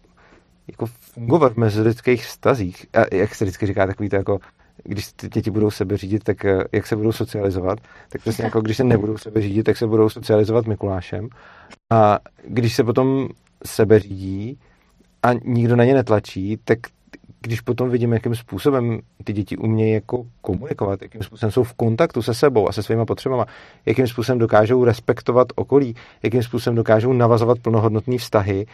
[0.67, 4.39] jako fungovat v mezilidských stazích, a jak se vždycky říká, takový to jako
[4.83, 7.79] když ty děti budou sebe řídit, tak eh, jak se budou socializovat,
[8.09, 11.29] tak přesně jako když se nebudou sebe řídit, tak se budou socializovat Mikulášem.
[11.91, 13.29] A když se potom
[13.65, 14.59] sebe řídí
[15.23, 16.79] a nikdo na ně netlačí, tak
[17.41, 22.21] když potom vidím, jakým způsobem ty děti umějí jako komunikovat, jakým způsobem jsou v kontaktu
[22.21, 23.45] se sebou a se svýma potřebama,
[23.85, 28.65] jakým způsobem dokážou respektovat okolí, jakým způsobem dokážou navazovat plnohodnotné vztahy,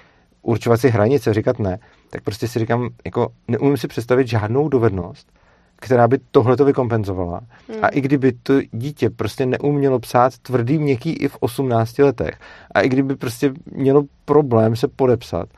[0.42, 1.80] určovat si hranice, říkat ne,
[2.10, 5.32] tak prostě si říkám, jako neumím si představit žádnou dovednost,
[5.76, 7.42] která by tohle to vykompenzovala.
[7.70, 7.86] Hmm.
[7.86, 12.40] A i kdyby to dítě prostě neumělo psát tvrdý, měkký i v 18 letech,
[12.72, 15.50] a i kdyby prostě mělo problém se podepsat,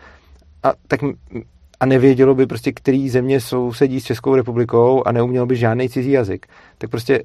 [0.63, 0.99] a tak
[1.83, 6.11] a nevědělo by prostě, který země sousedí s Českou republikou a neumělo by žádný cizí
[6.11, 6.47] jazyk,
[6.77, 7.23] tak prostě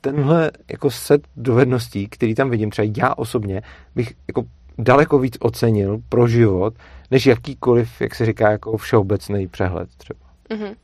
[0.00, 3.62] tenhle jako set dovedností, který tam vidím, třeba já osobně,
[3.94, 4.42] bych jako
[4.78, 6.74] daleko víc ocenil pro život,
[7.10, 10.20] než jakýkoliv, jak se říká, jako všeobecný přehled třeba.
[10.50, 10.74] Mm-hmm.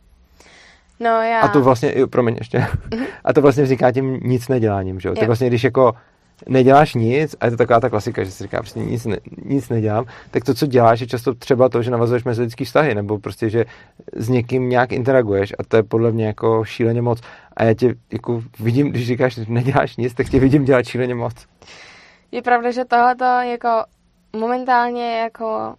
[1.01, 1.41] No já...
[1.41, 3.07] A to vlastně, promiň ještě, mm-hmm.
[3.25, 5.15] a to vlastně vzniká tím nic neděláním, že jo?
[5.15, 5.95] Ty vlastně, když jako
[6.49, 9.69] neděláš nic, a je to taková ta klasika, že si říká, prostě nic, ne, nic
[9.69, 13.51] nedělám, tak to, co děláš, je často třeba to, že navazuješ mezilidský vztahy, nebo prostě,
[13.51, 13.65] že
[14.17, 17.21] s někým nějak interaguješ a to je podle mě jako šíleně moc.
[17.57, 21.15] A já tě jako vidím, když říkáš, že neděláš nic, tak tě vidím dělat šíleně
[21.15, 21.47] moc.
[22.33, 23.85] Je pravda, že tohle jako
[24.37, 25.75] momentálně jako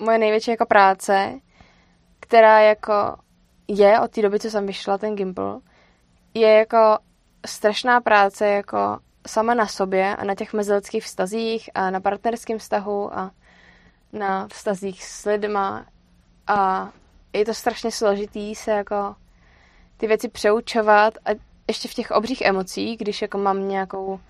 [0.00, 1.32] moje největší jako práce,
[2.20, 3.16] která jako
[3.68, 5.58] je od té doby, co jsem vyšla ten Gimple,
[6.34, 6.98] je jako
[7.46, 13.18] strašná práce jako sama na sobě a na těch mezilidských vztazích a na partnerském vztahu
[13.18, 13.30] a
[14.12, 15.86] na vztazích s lidma
[16.46, 16.90] a
[17.32, 19.14] je to strašně složitý se jako
[19.96, 21.30] ty věci přeučovat a
[21.68, 24.20] ještě v těch obřích emocích, když jako mám nějakou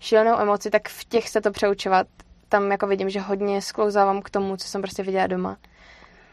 [0.00, 2.06] šílenou emoci, tak v těch se to přeučovat.
[2.48, 5.56] Tam jako vidím, že hodně sklouzávám k tomu, co jsem prostě viděla doma.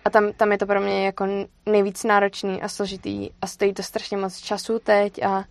[0.06, 1.28] A tam, tam je to pro mě jako
[1.66, 5.44] nejvíc náročný a složitý a stojí to strašně moc času teď a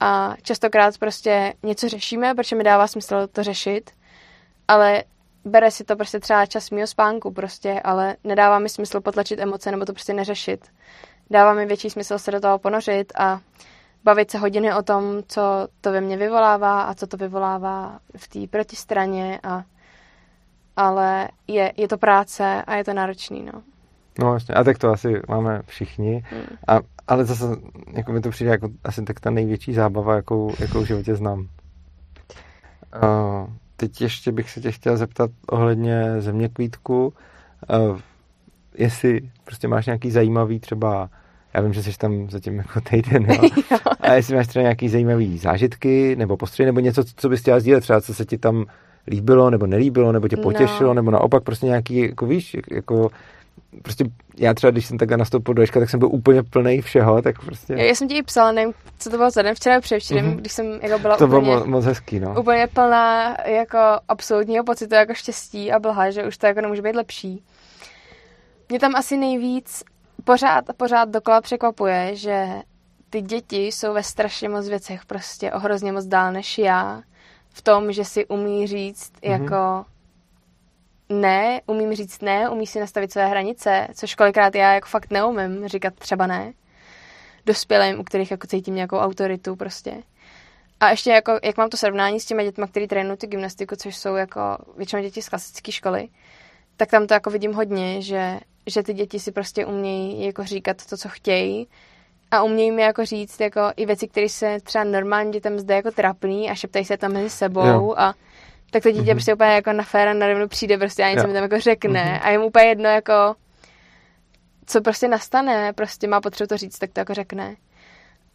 [0.00, 3.90] a častokrát prostě něco řešíme, protože mi dává smysl to řešit,
[4.68, 5.04] ale
[5.44, 9.70] bere si to prostě třeba čas mýho spánku prostě, ale nedává mi smysl potlačit emoce
[9.70, 10.68] nebo to prostě neřešit.
[11.30, 13.40] Dává mi větší smysl se do toho ponořit a
[14.04, 15.42] bavit se hodiny o tom, co
[15.80, 19.64] to ve mně vyvolává a co to vyvolává v té protistraně a
[20.76, 23.62] ale je, je to práce a je to náročný, no.
[24.18, 26.24] No vlastně, a tak to asi máme všichni.
[26.30, 26.42] Hmm.
[26.68, 27.44] A, ale zase,
[27.92, 31.38] jako mi to přijde jako asi tak ta největší zábava, jakou, jakou v životě znám.
[33.02, 37.12] Uh, teď ještě bych se tě chtěl zeptat ohledně země kvítku.
[37.90, 37.98] Uh,
[38.74, 41.10] jestli prostě máš nějaký zajímavý třeba
[41.54, 43.50] já vím, že jsi tam zatím jako týden, jo.
[44.00, 47.80] A jestli máš třeba nějaký zajímavý zážitky nebo postřehy, nebo něco, co bys chtěla sdílet,
[47.80, 48.64] třeba co se ti tam
[49.06, 50.42] líbilo nebo nelíbilo, nebo tě no.
[50.42, 50.94] potěšilo, no.
[50.94, 53.10] nebo naopak prostě nějaký, jako víš, jako
[53.82, 54.04] prostě
[54.36, 57.44] já třeba, když jsem takhle nastoupil do Ješka, tak jsem byl úplně plný všeho, tak
[57.44, 57.72] prostě...
[57.72, 60.36] Já, já jsem ti i psala, nevím, co to bylo za den, včera předevčírem, mm-hmm.
[60.36, 61.40] když jsem jako byla to úplně...
[61.40, 62.40] bylo moc hezký, no.
[62.40, 63.78] Úplně plná jako
[64.08, 67.44] absolutního pocitu jako štěstí a blaha, že už to jako nemůže být lepší.
[68.68, 69.82] Mě tam asi nejvíc
[70.24, 72.46] pořád pořád dokola překvapuje, že
[73.10, 77.02] ty děti jsou ve strašně moc věcech prostě o hrozně moc dál než já.
[77.50, 79.30] V tom, že si umí říct mm-hmm.
[79.30, 79.84] jako
[81.08, 85.68] ne, umím říct ne, umí si nastavit své hranice, což kolikrát já jako fakt neumím
[85.68, 86.52] říkat třeba ne.
[87.46, 90.02] Dospělým, u kterých jako cítím nějakou autoritu prostě.
[90.80, 93.96] A ještě jako, jak mám to srovnání s těmi dětmi, kteří trénují tu gymnastiku, což
[93.96, 94.40] jsou jako
[94.76, 96.08] většinou děti z klasické školy,
[96.76, 100.86] tak tam to jako vidím hodně, že, že ty děti si prostě umějí jako říkat
[100.86, 101.68] to, co chtějí
[102.30, 105.90] a umějí mi jako říct jako i věci, které se třeba normálně dětem zde jako
[105.90, 107.94] trapný a šeptají se tam mezi sebou jo.
[107.96, 108.14] a
[108.70, 109.14] tak to dítě mm-hmm.
[109.14, 112.20] prostě úplně jako na féra na přijde prostě a něco mi tam jako řekne mm-hmm.
[112.22, 113.36] a je mu úplně jedno jako
[114.68, 117.56] co prostě nastane, prostě má potřebu to říct, tak to jako řekne.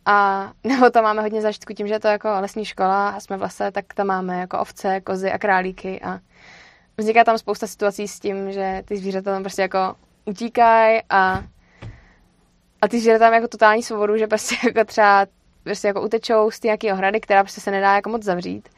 [0.06, 3.38] A nebo tam máme hodně zažitku tím, že je to jako lesní škola a jsme
[3.38, 6.20] v lese, tak tam máme jako ovce, kozy a králíky a
[6.98, 9.96] vzniká tam spousta situací s tím, že ty zvířata tam prostě jako
[10.26, 11.44] utíkají a,
[12.82, 15.26] a ty zvířata tam jako totální svobodu, že prostě jako třeba
[15.64, 18.70] prostě jako utečou z té nějaké ohrady, která prostě se nedá jako moc zavřít.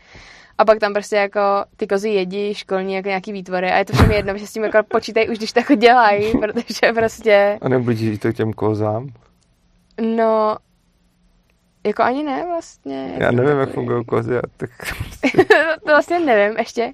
[0.58, 1.40] A pak tam prostě jako
[1.78, 4.64] ty kozy jedí školní jako nějaký výtvory a je to všem jedno, že s tím
[4.64, 7.60] jako počítají už, když to jako dělají, protože prostě...
[7.62, 9.10] A neblíží to těm kozám?
[10.02, 10.58] No,
[11.86, 13.16] jako ani ne vlastně.
[13.18, 14.40] Já nevím, jak fungují kozy.
[14.58, 14.70] Tak...
[15.86, 16.94] to vlastně nevím ještě.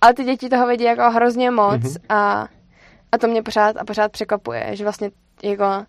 [0.00, 2.00] Ale ty děti toho vidí jako hrozně moc mm-hmm.
[2.08, 2.48] a,
[3.12, 5.10] a to mě pořád a pořád překvapuje, že vlastně
[5.42, 5.84] jako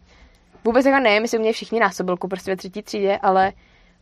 [0.65, 3.53] vůbec jako nevím, jestli umějí všichni násobilku prostě ve třetí třídě, ale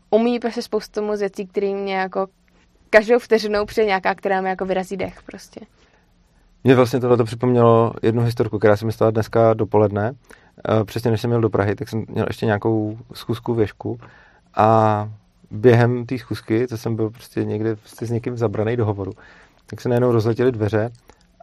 [0.09, 2.27] umí prostě spoustu tomu věcí, které mě jako
[2.93, 5.59] každou vteřinou přijde nějaká, která mi jako vyrazí dech prostě.
[6.63, 10.13] Mě vlastně tohle to připomnělo jednu historku, která se mi stala dneska dopoledne.
[10.69, 13.99] Eh, přesně než jsem měl do Prahy, tak jsem měl ještě nějakou schůzku věšku
[14.55, 15.09] a
[15.51, 19.11] během té schůzky, co jsem byl prostě někde prostě s někým zabraný do hovoru,
[19.65, 20.89] tak se najednou rozletěly dveře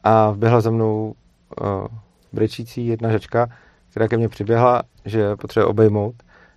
[0.05, 1.15] a vběhla za mnou
[1.61, 1.67] uh,
[2.33, 3.49] brečící jedna žačka,
[3.91, 6.15] která ke mně přiběhla, že potřebuje obejmout.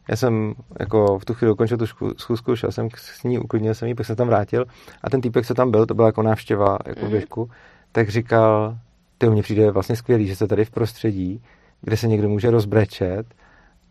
[0.09, 1.85] Já jsem jako v tu chvíli ukončil tu
[2.17, 4.65] schůzku, šel jsem s ní, uklidnil jsem jí, pak jsem tam vrátil
[5.03, 7.11] a ten týpek, co tam byl, to byla jako návštěva jako mm.
[7.11, 7.49] běžku,
[7.91, 8.77] tak říkal,
[9.17, 11.41] ty mně přijde vlastně skvělý, že se tady v prostředí,
[11.81, 13.25] kde se někdo může rozbrečet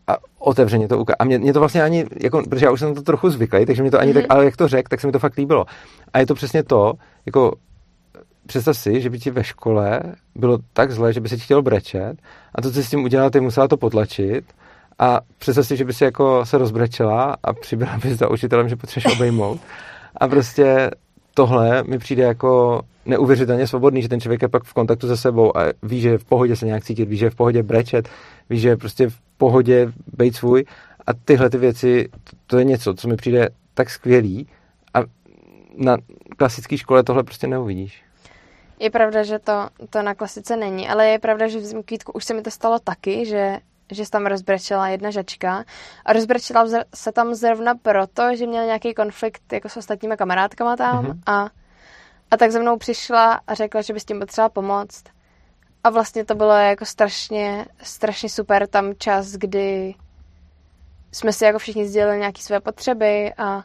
[0.07, 1.15] a otevřeně to ukáže.
[1.15, 3.65] A mě, mě, to vlastně ani, jako, protože já už jsem na to trochu zvyklý,
[3.65, 4.21] takže mě to ani mm-hmm.
[4.21, 5.65] tak, ale jak to řekl, tak se mi to fakt líbilo.
[6.13, 6.93] A je to přesně to,
[7.25, 7.55] jako
[8.45, 10.01] představ si, že by ti ve škole
[10.35, 12.13] bylo tak zlé, že by se ti chtěl brečet
[12.55, 14.45] a to, co s tím udělala, ty musela to potlačit
[14.99, 18.75] a představ si, že by si jako se rozbrečela a přibyla bys za učitelem, že
[18.75, 19.61] potřebuješ obejmout
[20.17, 20.91] a prostě
[21.33, 25.57] tohle mi přijde jako neuvěřitelně svobodný, že ten člověk je pak v kontaktu se sebou
[25.57, 28.09] a ví, že je v pohodě se nějak cítit, ví, že je v pohodě brečet,
[28.49, 30.65] ví, že je prostě v pohodě být svůj
[31.07, 32.09] a tyhle ty věci,
[32.47, 34.47] to je něco, co mi přijde tak skvělý
[34.93, 34.99] a
[35.77, 35.97] na
[36.37, 38.03] klasické škole tohle prostě neuvidíš.
[38.79, 42.25] Je pravda, že to, to na klasice není, ale je pravda, že v Zimkvítku už
[42.25, 43.57] se mi to stalo taky, že,
[43.91, 45.63] že se tam rozbrečela jedna žačka
[46.05, 46.65] a rozbrečela
[46.95, 51.19] se tam zrovna proto, že měl nějaký konflikt jako s ostatníma kamarádkama tam mm-hmm.
[51.25, 51.49] a,
[52.31, 55.03] a tak ze mnou přišla a řekla, že by s tím potřeba pomoct.
[55.83, 59.95] A vlastně to bylo jako strašně, strašně super tam čas, kdy
[61.11, 63.63] jsme si jako všichni sdělili nějaké své potřeby a,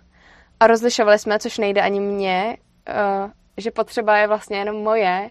[0.61, 2.57] a rozlišovali jsme, což nejde ani mě,
[2.89, 5.31] uh, že potřeba je vlastně jenom moje.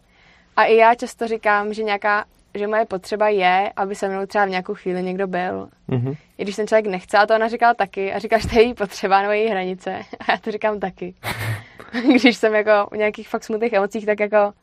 [0.56, 4.45] A i já často říkám, že nějaká že moje potřeba je, aby se mnou třeba
[4.45, 5.69] v nějakou chvíli někdo byl.
[5.90, 6.18] Mm-hmm.
[6.38, 8.14] I když ten člověk nechce, a to ona říkala taky.
[8.14, 9.95] A říkáš, to je její potřeba nebo její hranice.
[10.19, 11.15] A já to říkám taky.
[12.15, 14.53] když jsem jako v nějakých fakt smutných emocích, tak jako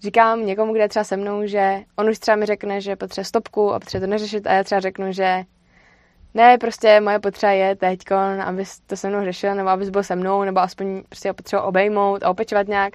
[0.00, 3.24] říkám někomu, kde je třeba se mnou, že on už třeba mi řekne, že potřebuje
[3.24, 5.44] stopku a potřebuje to neřešit a já třeba řeknu, že
[6.34, 7.98] ne, prostě moje potřeba je teď,
[8.44, 12.22] abys to se mnou řešil, nebo abys byl se mnou, nebo aspoň prostě potřeba obejmout
[12.22, 12.92] a opečovat nějak.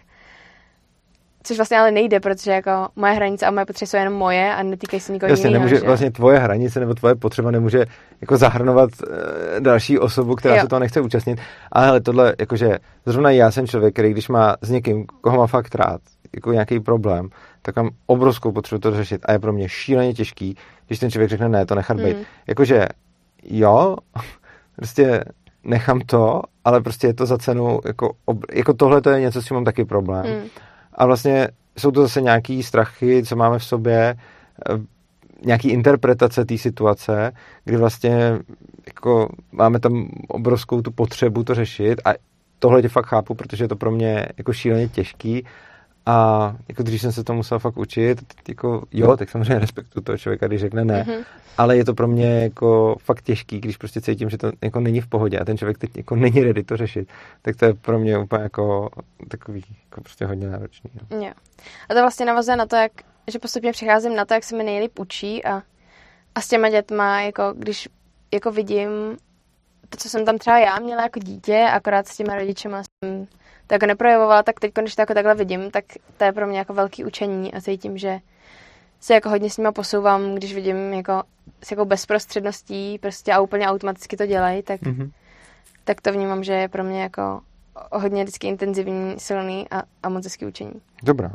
[1.45, 4.63] Což vlastně ale nejde, protože jako moje hranice a moje potřeby jsou jenom moje a
[4.63, 5.63] netýkají se nikoho Jasně, jiného.
[5.63, 5.85] nemůže, že?
[5.85, 7.85] vlastně tvoje hranice nebo tvoje potřeba nemůže
[8.21, 8.89] jako zahrnovat
[9.57, 10.61] e, další osobu, která jo.
[10.61, 11.39] se toho nechce účastnit.
[11.71, 15.47] Ale hele, tohle, jakože zrovna já jsem člověk, který když má s někým, koho má
[15.47, 16.01] fakt rád,
[16.35, 17.29] jako nějaký problém,
[17.61, 20.55] tak mám obrovskou potřebu to řešit a je pro mě šíleně těžký,
[20.87, 22.17] když ten člověk řekne ne, to nechat být.
[22.17, 22.23] Mm.
[22.47, 22.87] Jakože
[23.43, 23.95] jo,
[24.75, 25.23] prostě
[25.63, 28.11] nechám to, ale prostě je to za cenu, jako,
[28.53, 30.25] jako tohle to je něco, s čím mám taky problém.
[30.25, 30.49] Mm.
[30.95, 31.47] A vlastně
[31.77, 34.15] jsou to zase nějaký strachy, co máme v sobě,
[34.69, 34.73] eh,
[35.45, 37.31] nějaký interpretace té situace,
[37.65, 38.39] kdy vlastně
[38.87, 42.01] jako máme tam obrovskou tu potřebu to řešit.
[42.05, 42.13] A
[42.59, 45.45] tohle tě fakt chápu, protože je to pro mě jako šíleně těžký
[46.05, 50.17] a jako když jsem se to musel fakt učit, jako jo, tak samozřejmě respektuju toho
[50.17, 51.25] člověka, když řekne ne, mm-hmm.
[51.57, 55.01] ale je to pro mě jako fakt těžký, když prostě cítím, že to jako není
[55.01, 57.09] v pohodě a ten člověk teď jako není ready to řešit,
[57.41, 58.89] tak to je pro mě úplně jako
[59.27, 60.91] takový jako prostě hodně náročný.
[60.93, 61.17] No.
[61.17, 61.33] Jo.
[61.89, 62.91] A to vlastně navazuje na to, jak,
[63.31, 65.63] že postupně přicházím na to, jak se mi nejlíp učí a,
[66.35, 67.89] a s těma dětma, jako když
[68.33, 68.89] jako vidím
[69.89, 73.27] to, co jsem tam třeba já měla jako dítě, akorát s těma rodičema jsem
[73.67, 75.85] to jako neprojevovala, tak teď, když to jako takhle vidím, tak
[76.17, 78.19] to je pro mě jako velký učení a cítím, že
[78.99, 81.23] se jako hodně s nima posouvám, když vidím jako
[81.63, 85.11] s jakou bezprostředností prostě a úplně automaticky to dělají, tak, mm-hmm.
[85.83, 87.41] tak to vnímám, že je pro mě jako
[87.91, 90.81] hodně vždycky intenzivní, silný a, a moc hezký učení.
[91.03, 91.31] Dobrá.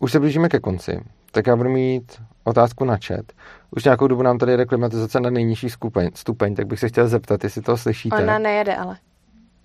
[0.00, 1.00] Už se blížíme ke konci,
[1.30, 3.26] tak já budu mít otázku na chat.
[3.70, 7.08] Už nějakou dobu nám tady jede klimatizace na nejnižší stupeň, stupeň tak bych se chtěl
[7.08, 8.16] zeptat, jestli to slyšíte.
[8.16, 8.96] Ona nejede, ale.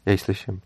[0.05, 0.61] Já ji slyším.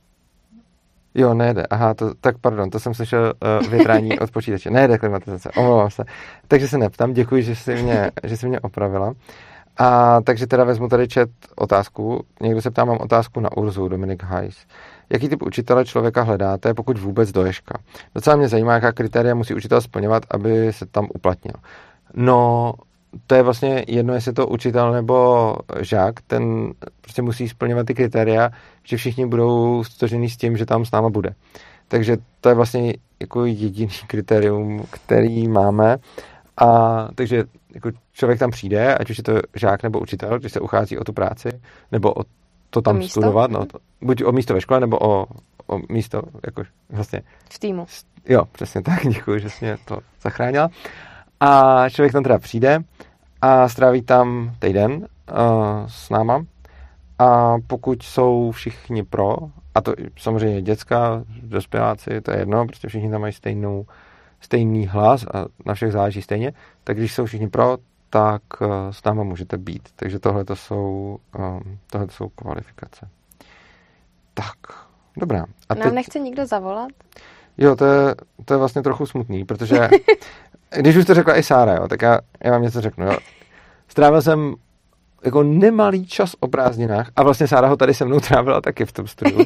[1.16, 1.64] Jo, nejde.
[1.70, 4.70] Aha, to, tak pardon, to jsem slyšel uh, větrání od počítače.
[4.70, 6.04] Nejde klimatizace, omlouvám se.
[6.48, 9.14] Takže se neptám, děkuji, že jsi mě, že jsi mě opravila.
[9.78, 12.26] A takže teda vezmu tady čet otázku.
[12.42, 14.66] Někdo se ptá, mám otázku na Urzu, Dominik Heiss.
[15.10, 17.80] Jaký typ učitele člověka hledáte, pokud vůbec do Ješka?
[18.16, 21.54] Docela mě zajímá, jaká kritéria musí učitel splňovat, aby se tam uplatnil.
[22.14, 22.74] No,
[23.28, 28.50] to je vlastně jedno, jestli to učitel nebo žák, ten prostě musí splňovat ty kritéria,
[28.84, 31.30] že všichni budou stožený s tím, že tam s náma bude.
[31.88, 35.98] Takže to je vlastně jako jediný kritérium, který máme.
[36.58, 40.60] A takže jako člověk tam přijde, ať už je to žák nebo učitel, když se
[40.60, 41.50] uchází o tu práci,
[41.92, 42.24] nebo o
[42.70, 45.26] to tam to studovat, no, to, buď o místo ve škole, nebo o,
[45.68, 47.22] o místo jako vlastně...
[47.50, 47.86] V týmu.
[48.30, 50.70] Jo, přesně tak, děkuji, že jsi mě to zachránila.
[51.40, 52.80] A člověk tam teda přijde
[53.42, 55.08] a stráví tam týden uh,
[55.88, 56.46] s náma.
[57.20, 59.38] A pokud jsou všichni pro,
[59.76, 63.86] a to samozřejmě děcka, dospěláci, to je jedno, prostě všichni tam mají stejnou,
[64.40, 66.54] stejný hlas a na všech záleží stejně,
[66.84, 67.78] tak když jsou všichni pro,
[68.10, 69.90] tak uh, s náma můžete být.
[69.96, 73.10] Takže tohle to jsou, um, tohle to jsou kvalifikace.
[74.34, 74.58] Tak,
[75.18, 75.46] dobrá.
[75.70, 75.94] A Nám teď...
[75.94, 76.90] nechce nikdo zavolat?
[77.58, 79.90] Jo, to je, to je vlastně trochu smutný, protože
[80.78, 83.06] když už to řekla i Sára, jo, tak já, já vám něco řeknu.
[83.06, 83.18] Jo.
[83.88, 84.56] Strávil jsem
[85.24, 88.92] jako nemalý čas o prázdninách a vlastně Sára ho tady se mnou trávila taky v
[88.92, 89.46] tom studiu.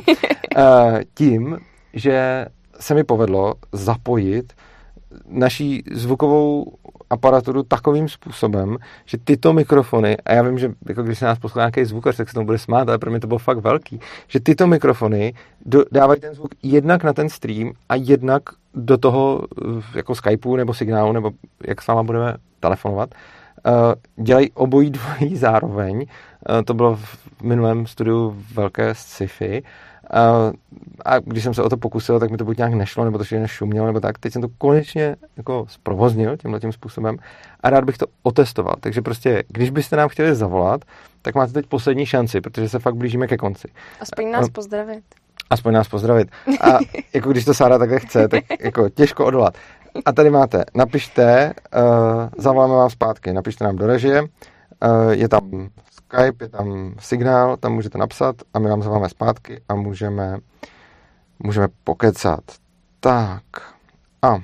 [1.14, 1.60] tím,
[1.94, 2.46] že
[2.80, 4.54] se mi povedlo zapojit
[5.34, 6.74] naší zvukovou
[7.10, 11.60] aparaturu takovým způsobem, že tyto mikrofony, a já vím, že jako když se nás poslouchá
[11.60, 14.40] nějaký zvukař, tak se tomu bude smát, ale pro mě to bylo fakt velký, že
[14.40, 15.34] tyto mikrofony
[15.66, 18.44] do, dávají ten zvuk jednak na ten stream a jednak
[18.74, 19.42] do toho
[19.96, 21.32] jako Skypeu nebo signálu, nebo
[21.68, 23.10] jak s váma budeme telefonovat,
[23.66, 25.96] uh, dělají obojí dvojí zároveň.
[25.98, 29.64] Uh, to bylo v minulém studiu velké sci-fi
[31.06, 33.24] a když jsem se o to pokusil, tak mi to buď nějak nešlo, nebo to
[33.24, 34.18] všechno šumělo, nebo tak.
[34.18, 37.18] Teď jsem to konečně jako zprovoznil tímhle tím způsobem
[37.60, 38.76] a rád bych to otestoval.
[38.80, 40.82] Takže prostě, když byste nám chtěli zavolat,
[41.22, 43.68] tak máte teď poslední šanci, protože se fakt blížíme ke konci.
[44.00, 45.04] Aspoň nás pozdravit.
[45.50, 46.32] Aspoň nás pozdravit.
[46.62, 46.80] A
[47.14, 49.54] jako když to Sára takhle chce, tak jako těžko odolat.
[50.06, 51.82] A tady máte, napište, uh,
[52.38, 54.28] zavoláme vám zpátky, napište nám do režie, uh,
[55.12, 55.70] je tam
[56.14, 60.38] Skype, je tam signál, tam můžete napsat a my vám zavoláme zpátky a můžeme,
[61.40, 62.44] můžeme pokecat.
[63.00, 63.44] Tak.
[64.22, 64.44] A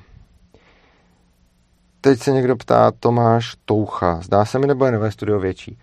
[2.02, 4.22] teď se někdo ptá Tomáš Toucha.
[4.22, 5.78] Zdá se mi, nebo je nové studio větší?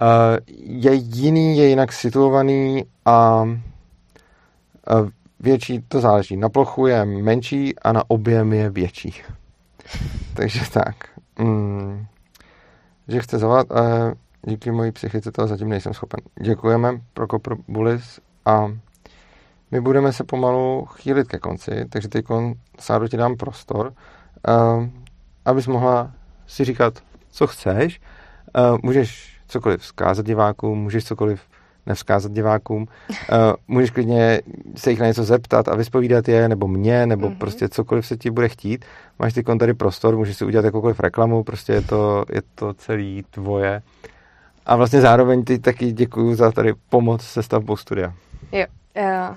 [0.00, 3.58] Uh, je jiný, je jinak situovaný a uh,
[5.40, 6.36] větší, to záleží.
[6.36, 9.22] Na plochu je menší a na objem je větší.
[10.34, 10.96] Takže tak.
[11.38, 12.06] Mm.
[13.08, 13.78] Že chce zavolat, uh,
[14.46, 16.20] díky mojí psychice toho zatím nejsem schopen.
[16.40, 18.72] Děkujeme pro Bulis a
[19.70, 22.26] my budeme se pomalu chýlit ke konci, takže teď
[22.80, 23.92] Sáru ti dám prostor,
[24.48, 24.86] uh,
[25.44, 26.12] abys mohla
[26.46, 26.94] si říkat,
[27.30, 28.00] co chceš.
[28.58, 31.42] Uh, můžeš cokoliv vzkázat divákům, můžeš cokoliv
[31.86, 32.86] nevzkázat divákům.
[33.10, 33.16] Uh,
[33.68, 34.40] můžeš klidně
[34.76, 37.38] se jich na něco zeptat a vyspovídat je, nebo mě, nebo mm-hmm.
[37.38, 38.84] prostě cokoliv se ti bude chtít.
[39.18, 43.24] Máš ty tady prostor, můžeš si udělat jakoukoliv reklamu, prostě je to, je to celý
[43.30, 43.82] tvoje.
[44.66, 48.14] A vlastně zároveň ty taky děkuju za tady pomoc se stavbou studia.
[48.52, 48.66] Jo,
[48.96, 49.36] uh,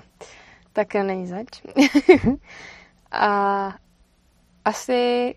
[0.72, 1.46] tak není zač.
[3.12, 3.74] a
[4.64, 5.34] asi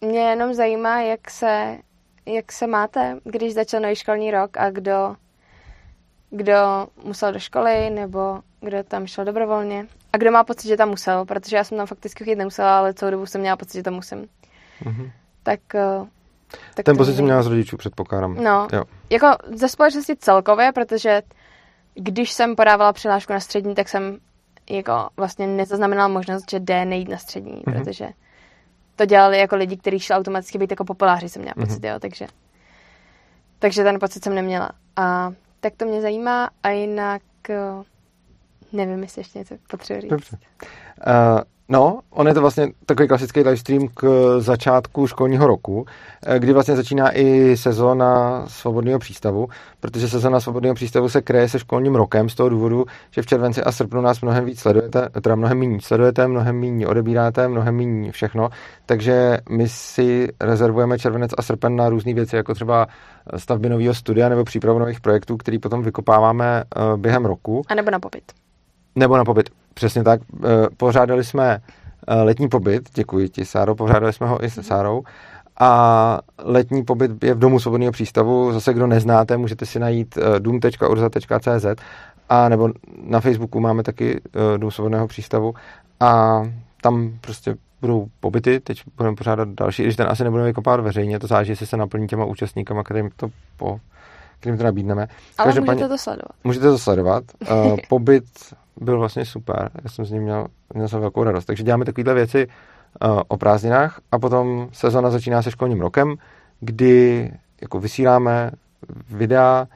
[0.00, 1.78] mě jenom zajímá, jak se,
[2.26, 5.16] jak se máte, když začal nový školní rok a kdo,
[6.30, 10.88] kdo musel do školy nebo kdo tam šel dobrovolně a kdo má pocit, že tam
[10.88, 13.82] musel, protože já jsem tam fakticky chodit nemusela, ale celou dobu jsem měla pocit, že
[13.82, 14.28] tam musím.
[14.82, 15.10] Mm-hmm.
[15.42, 16.08] Tak uh,
[16.74, 18.44] tak Ten pocit jsem měla z rodičů, předpokládám.
[18.44, 18.84] No, jo.
[19.10, 21.22] jako ze společnosti celkově, protože
[21.94, 24.18] když jsem podávala přihlášku na střední, tak jsem
[24.70, 27.72] jako vlastně nezaznamenala možnost, že jde nejít na střední, mm-hmm.
[27.72, 28.08] protože
[28.96, 31.92] to dělali jako lidi, kteří šli automaticky být jako populáři, jsem měla pocit, mm-hmm.
[31.92, 32.26] jo, takže
[33.58, 34.70] takže ten pocit jsem neměla.
[34.96, 37.22] A tak to mě zajímá a jinak
[38.72, 40.10] nevím, jestli ještě něco potřebuji říct.
[40.10, 40.38] Dobře.
[41.06, 41.40] Uh,
[41.72, 45.86] No, on je to vlastně takový klasický livestream k začátku školního roku,
[46.26, 49.48] eh, kdy vlastně začíná i sezóna svobodného přístavu,
[49.80, 53.62] protože sezóna svobodného přístavu se kreje se školním rokem z toho důvodu, že v červenci
[53.62, 58.12] a srpnu nás mnohem víc sledujete, teda mnohem méně sledujete, mnohem méně odebíráte, mnohem méně
[58.12, 58.48] všechno,
[58.86, 62.86] takže my si rezervujeme červenec a srpen na různé věci, jako třeba
[63.36, 67.62] stavby nového studia nebo přípravu nových projektů, který potom vykopáváme eh, během roku.
[67.68, 68.32] A nebo na pobyt.
[68.96, 69.59] Nebo na pobyt.
[69.80, 70.20] Přesně tak.
[70.44, 71.58] Eh, pořádali jsme
[72.08, 75.02] eh, letní pobyt, děkuji ti, Sáro, pořádali jsme ho i se Sárou.
[75.60, 78.52] A letní pobyt je v Domu svobodného přístavu.
[78.52, 81.82] Zase, kdo neznáte, můžete si najít eh, dům.urza.cz
[82.28, 82.70] a nebo
[83.02, 84.20] na Facebooku máme taky
[84.56, 85.54] Dům svobodného přístavu
[86.00, 86.42] a
[86.82, 91.26] tam prostě budou pobyty, teď budeme pořádat další, když ten asi nebudeme vykopávat veřejně, to
[91.26, 93.80] záleží, jestli se naplní těma účastníkama, kterým to po
[94.40, 95.08] kterým to nabídneme.
[95.38, 96.32] Ale můžete to sledovat.
[96.44, 97.24] Můžete to sledovat.
[97.50, 98.24] Uh, pobyt
[98.76, 99.70] byl vlastně super.
[99.84, 101.44] Já jsem z něj měl, měl jsem velkou radost.
[101.44, 106.14] Takže děláme takovéhle věci uh, o prázdninách a potom sezona začíná se školním rokem,
[106.60, 107.30] kdy
[107.60, 108.50] jako vysíláme
[109.10, 109.66] videa,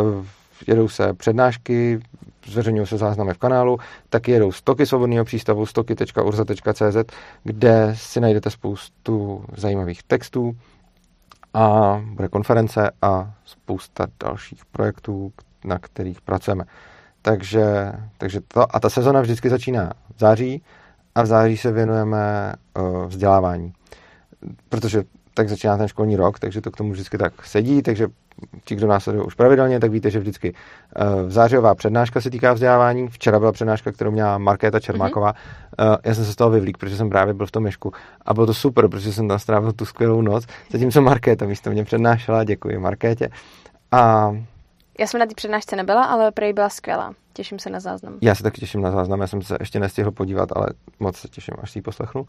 [0.00, 0.26] uh,
[0.66, 2.00] jedou se přednášky,
[2.46, 3.78] zveřejňují se záznamy v kanálu,
[4.08, 7.12] taky jedou stoky svobodného přístavu, stoky.urza.cz,
[7.44, 10.56] kde si najdete spoustu zajímavých textů
[11.54, 15.32] a bude konference a spousta dalších projektů,
[15.64, 16.64] na kterých pracujeme.
[17.22, 20.62] Takže, takže to, a ta sezona vždycky začíná v září
[21.14, 23.72] a v září se věnujeme uh, vzdělávání.
[24.68, 25.04] Protože
[25.34, 28.08] tak začíná ten školní rok, takže to k tomu vždycky tak sedí, takže
[28.64, 33.08] ti, kdo nás už pravidelně, tak víte, že vždycky uh, zářijová přednáška se týká vzdělávání.
[33.08, 35.32] Včera byla přednáška, kterou měla Markéta Čermáková.
[35.32, 35.90] Mm-hmm.
[35.90, 37.92] Uh, já jsem se z toho vyvlík, protože jsem právě byl v tom ješku.
[38.26, 40.46] A bylo to super, protože jsem tam strávil tu skvělou noc.
[40.70, 43.28] Zatímco Markéta místo mě přednášela, děkuji Markétě.
[43.90, 44.32] A
[44.98, 47.12] já jsem na té přednášce nebyla, ale prej byla skvělá.
[47.32, 48.14] Těším se na záznam.
[48.20, 50.66] Já se taky těším na záznam, já jsem se ještě nestihl podívat, ale
[51.00, 52.26] moc se těším, až si ji poslechnu.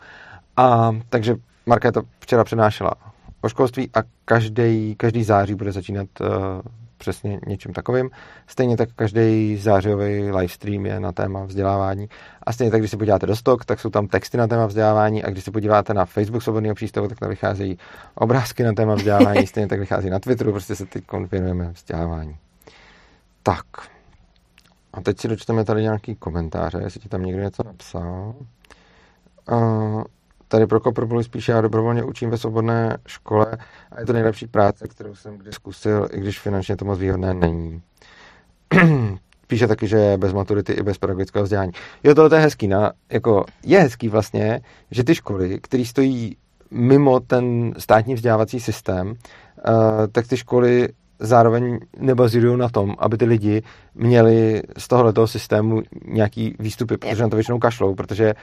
[0.57, 1.35] A takže
[1.65, 2.91] Markéta včera přednášela
[3.43, 6.27] o školství a každý, každý září bude začínat uh,
[6.97, 8.09] přesně něčím takovým.
[8.47, 12.09] Stejně tak každý zářijový livestream je na téma vzdělávání.
[12.43, 15.23] A stejně tak, když se podíváte do stok, tak jsou tam texty na téma vzdělávání
[15.23, 17.77] a když se podíváte na Facebook Svobodného přístavu, tak tam vycházejí
[18.15, 22.37] obrázky na téma vzdělávání, stejně tak vychází na Twitteru, prostě se teď věnujeme vzdělávání.
[23.43, 23.65] Tak.
[24.93, 28.35] A teď si dočteme tady nějaký komentáře, jestli ti tam někdo něco napsal.
[29.51, 30.03] Uh,
[30.53, 33.57] tady pro Kopropolis spíše já dobrovolně učím ve svobodné škole
[33.91, 37.33] a je to nejlepší práce, kterou jsem kdy zkusil, i když finančně to moc výhodné
[37.33, 37.81] není.
[39.47, 41.71] Píše taky, že bez maturity i bez pedagogického vzdělání.
[42.03, 42.67] Jo, tohle je hezký.
[42.67, 44.61] Na, jako, je hezký vlastně,
[44.91, 46.37] že ty školy, které stojí
[46.71, 49.15] mimo ten státní vzdělávací systém, uh,
[50.11, 50.89] tak ty školy
[51.19, 53.63] zároveň nebazirují na tom, aby ty lidi
[53.95, 58.33] měli z tohoto systému nějaký výstupy, protože na to většinou kašlou, protože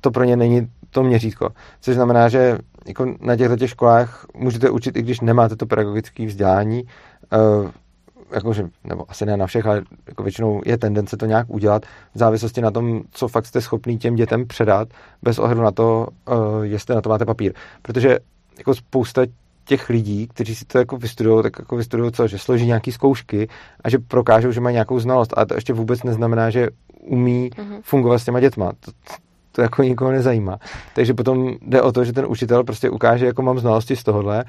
[0.00, 1.48] to pro ně není to měřítko.
[1.80, 6.26] Což znamená, že jako na těchto těch školách můžete učit, i když nemáte to pedagogické
[6.26, 7.70] vzdělání, uh,
[8.34, 11.82] jakože, nebo asi ne na všech, ale jako většinou je tendence to nějak udělat
[12.14, 14.88] v závislosti na tom, co fakt jste schopný těm dětem předat,
[15.22, 17.52] bez ohledu na to, uh, jestli na to máte papír.
[17.82, 18.18] Protože
[18.58, 19.22] jako spousta
[19.64, 23.48] těch lidí, kteří si to jako vystudují, tak jako vystudují co, že složí nějaké zkoušky
[23.84, 26.68] a že prokážou, že mají nějakou znalost, ale to ještě vůbec neznamená, že
[27.00, 27.80] umí mm-hmm.
[27.82, 28.72] fungovat s těma dětma.
[28.80, 28.92] To,
[29.52, 30.58] to jako nikoho nezajímá.
[30.94, 34.44] Takže potom jde o to, že ten učitel prostě ukáže, jako mám znalosti z tohohle,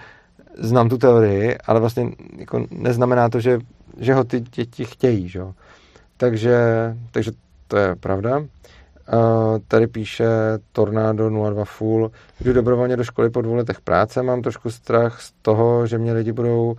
[0.57, 3.59] znám tu teorii, ale vlastně jako neznamená to, že,
[3.97, 5.41] že ho ty děti chtějí, že?
[6.17, 6.57] Takže,
[7.11, 7.31] takže
[7.67, 8.39] to je pravda.
[9.13, 10.25] Uh, tady píše
[10.71, 12.11] Tornado 02 Full.
[12.41, 16.13] Jdu dobrovolně do školy po dvou letech práce, mám trošku strach z toho, že mě
[16.13, 16.77] lidi budou uh,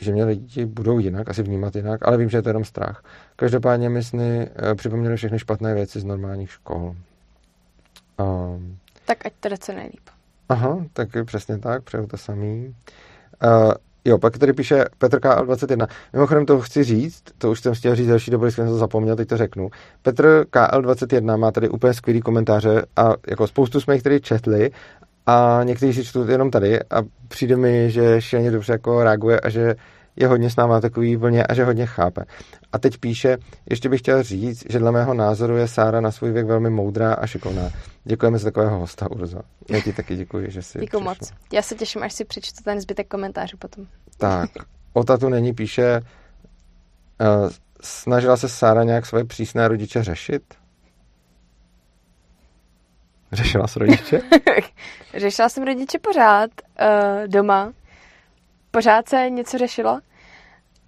[0.00, 3.04] že mě lidi budou jinak, asi vnímat jinak, ale vím, že je to jenom strach.
[3.36, 6.96] Každopádně mi sny uh, připomněly všechny špatné věci z normálních škol.
[8.20, 10.08] Um, tak ať teda co nejlíp.
[10.48, 12.74] Aha, tak přesně tak, přeju to samý.
[13.44, 13.72] Uh,
[14.04, 15.86] jo, pak tady píše Petr KL21.
[16.12, 19.28] Mimochodem to chci říct, to už jsem chtěl říct další dobu, jsem to zapomněl, teď
[19.28, 19.70] to řeknu.
[20.02, 24.70] Petr KL21 má tady úplně skvělý komentáře a jako spoustu jsme jich tady četli
[25.30, 29.48] a někteří si čtou jenom tady a přijde mi, že šíleně dobře jako reaguje a
[29.48, 29.74] že
[30.16, 32.24] je hodně s náma takový vlně a že hodně chápe.
[32.72, 33.38] A teď píše,
[33.70, 37.14] ještě bych chtěl říct, že dle mého názoru je Sára na svůj věk velmi moudrá
[37.14, 37.70] a šikovná.
[38.04, 39.40] Děkujeme za takového hosta, Urzo.
[39.70, 41.32] Já ti taky děkuji, že jsi Děkuji moc.
[41.52, 43.86] Já se těším, až si přečtu ten zbytek komentářů potom.
[44.18, 44.50] Tak,
[44.92, 47.50] o tatu není píše, uh,
[47.82, 50.42] snažila se Sára nějak svoje přísné rodiče řešit?
[53.32, 54.20] Řešila s rodiče?
[55.14, 56.50] Řešila jsem rodiče pořád
[56.80, 57.72] uh, doma.
[58.70, 60.00] Pořád se něco řešilo,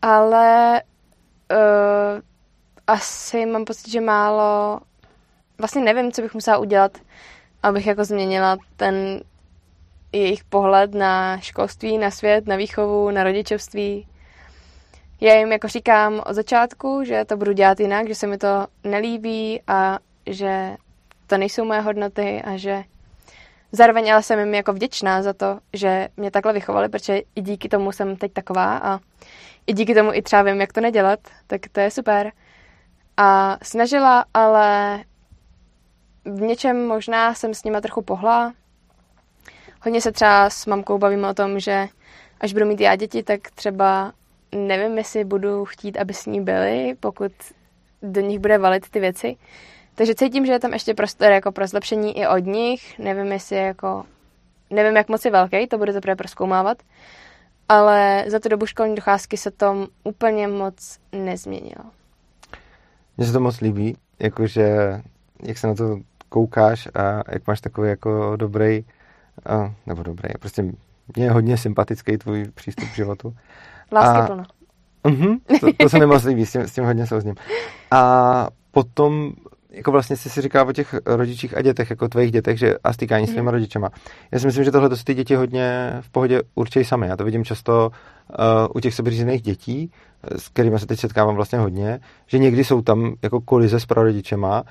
[0.02, 0.82] ale
[1.52, 2.20] uh,
[2.86, 4.81] asi mám pocit, že málo...
[5.59, 6.98] Vlastně nevím, co bych musela udělat,
[7.62, 9.20] abych jako změnila ten
[10.12, 14.06] jejich pohled na školství, na svět, na výchovu, na rodičovství.
[15.20, 18.66] Já jim jako říkám od začátku, že to budu dělat jinak, že se mi to
[18.85, 20.77] nelíbí a že
[21.33, 22.85] to nejsou moje hodnoty a že
[23.73, 27.69] zároveň ale jsem jim jako vděčná za to, že mě takhle vychovali, protože i díky
[27.69, 28.99] tomu jsem teď taková a
[29.67, 32.33] i díky tomu i třeba vím, jak to nedělat, tak to je super.
[33.17, 34.99] A snažila, ale
[36.25, 38.55] v něčem možná jsem s nima trochu pohla.
[39.85, 41.89] Hodně se třeba s mamkou bavíme o tom, že
[42.41, 44.13] až budu mít já děti, tak třeba
[44.55, 47.33] nevím, jestli budu chtít, aby s ní byli, pokud
[48.03, 49.37] do nich bude valit ty věci.
[49.94, 52.98] Takže cítím, že je tam ještě prostor jako pro zlepšení i od nich.
[52.98, 54.05] Nevím, jestli jako...
[54.70, 56.78] Nevím, jak moc je velký, to bude teprve proskoumávat.
[57.69, 61.85] Ale za tu dobu školní docházky se to úplně moc nezměnilo.
[63.16, 64.77] Mně se to moc líbí, jakože
[65.43, 65.98] jak se na to
[66.28, 68.85] koukáš a jak máš takový jako dobrý,
[69.47, 70.62] a, nebo dobrý, prostě
[71.16, 73.36] mě je hodně sympatický tvůj přístup k životu.
[73.93, 74.44] Lásky plno.
[75.05, 77.35] Uh-huh, to, to se mi moc líbí, s tím, s tím hodně souzním.
[77.90, 79.32] A potom
[79.73, 82.93] jako vlastně jsi si říká o těch rodičích a dětech, jako tvých dětech, že a
[82.93, 83.53] stýkání s těma mhm.
[83.53, 83.90] rodičema.
[84.32, 87.07] Já si myslím, že tohle to ty děti hodně v pohodě určitě sami.
[87.07, 88.47] Já to vidím často uh,
[88.77, 89.90] u těch sebeřízených dětí,
[90.36, 94.62] s kterými se teď setkávám vlastně hodně, že někdy jsou tam jako kolize s prarodičema,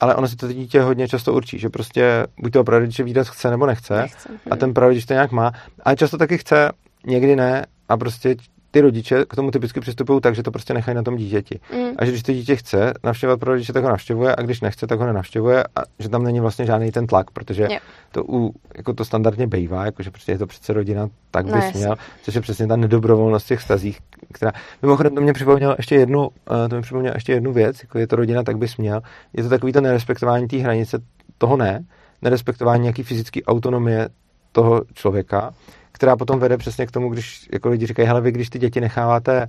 [0.00, 3.50] ale ono si to dítě hodně často určí, že prostě buď to prarodiče výdat chce
[3.50, 4.28] nebo nechce, nechce.
[4.50, 5.52] a ten prarodič to nějak má,
[5.82, 6.72] ale často taky chce,
[7.06, 8.36] někdy ne a prostě
[8.78, 11.60] ty rodiče k tomu typicky přistupují tak, že to prostě nechají na tom dítěti.
[11.74, 11.90] Mm.
[11.98, 14.86] A že když to dítě chce navštěvovat pro rodiče, tak ho navštěvuje a když nechce,
[14.86, 17.82] tak ho nenavštěvuje a že tam není vlastně žádný ten tlak, protože yeah.
[18.12, 21.56] to u, jako to standardně bývá, jako že prostě je to přece rodina, tak no,
[21.56, 23.98] bys měl, což je přesně ta nedobrovolnost těch stazích,
[24.32, 24.52] která,
[24.82, 26.28] mimochodem to mě připomnělo ještě jednu,
[26.64, 29.00] eh, to mě připomnělo ještě jednu věc, jako je to rodina, tak bys měl,
[29.32, 30.98] je to takový to nerespektování té hranice,
[31.38, 31.84] toho ne,
[32.22, 34.08] nerespektování nějaký fyzické autonomie
[34.52, 35.52] toho člověka,
[35.98, 38.80] která potom vede přesně k tomu, když jako lidi říkají, hele, vy když ty děti
[38.80, 39.48] necháváte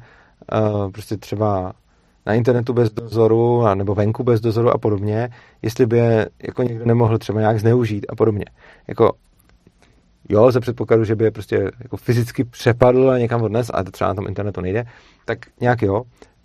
[0.54, 1.74] uh, prostě třeba
[2.26, 5.30] na internetu bez dozoru, nebo venku bez dozoru a podobně,
[5.62, 8.46] jestli by je jako někdo nemohl třeba nějak zneužít a podobně.
[8.88, 9.14] Jako,
[10.30, 13.92] jo, za předpokladu, že by je prostě jako fyzicky přepadl a někam odnes, a to
[13.92, 14.86] třeba na tom internetu nejde,
[15.26, 16.04] tak nějak jo,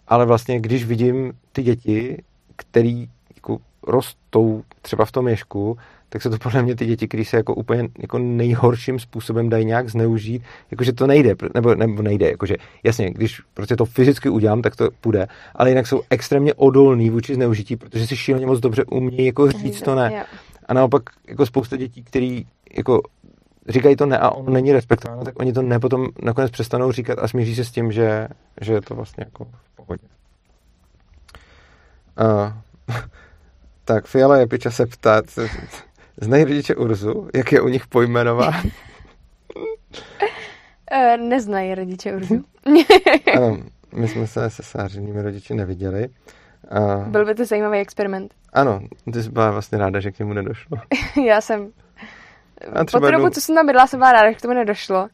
[0.09, 2.23] ale vlastně když vidím ty děti,
[2.57, 5.79] který jako rostou třeba v tom ježku,
[6.15, 9.65] tak se to podle mě ty děti, které se jako úplně jako nejhorším způsobem dají
[9.65, 14.63] nějak zneužít, jakože to nejde, nebo, nebo nejde, jakože jasně, když prostě to fyzicky udělám,
[14.63, 18.85] tak to půjde, ale jinak jsou extrémně odolní vůči zneužití, protože si šíleně moc dobře
[18.85, 20.25] umějí jako říct to ne.
[20.67, 22.47] A naopak jako spousta dětí, který
[22.77, 23.01] jako
[23.69, 27.19] říkají to ne a on není respektováno, tak oni to ne potom nakonec přestanou říkat
[27.19, 28.29] a smíří se s tím, že,
[28.61, 30.07] že je to vlastně jako v pohodě.
[32.21, 32.97] Uh,
[33.85, 35.23] tak Fiala Jepiča se ptá,
[36.21, 38.63] znají rodiče Urzu, jak je u nich pojmenován?
[39.57, 42.45] Uh, neznají rodiče Urzu.
[43.37, 43.59] ano,
[43.95, 46.09] my jsme se se sářenými rodiči neviděli.
[46.73, 48.35] Uh, Byl by to zajímavý experiment.
[48.53, 48.81] Ano,
[49.13, 50.79] ty jsi byla vlastně ráda, že k němu nedošlo.
[51.27, 51.73] Já jsem
[52.73, 55.09] a po tu dobu, co jsem tam bydla, jsem byla ráda, že k tomu nedošlo.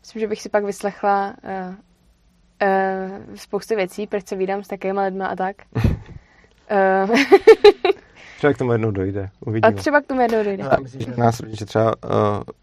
[0.00, 1.74] Myslím, že bych si pak vyslechla uh,
[2.62, 5.56] uh, spoustu věcí, proč se vídám s takovými lidmi a tak.
[5.74, 7.16] uh,
[8.36, 9.30] třeba k tomu jednou dojde.
[9.40, 9.68] Uvidíme.
[9.68, 10.62] A třeba k tomu jednou dojde.
[10.62, 12.10] Ale myslím, že nás rodiče třeba uh,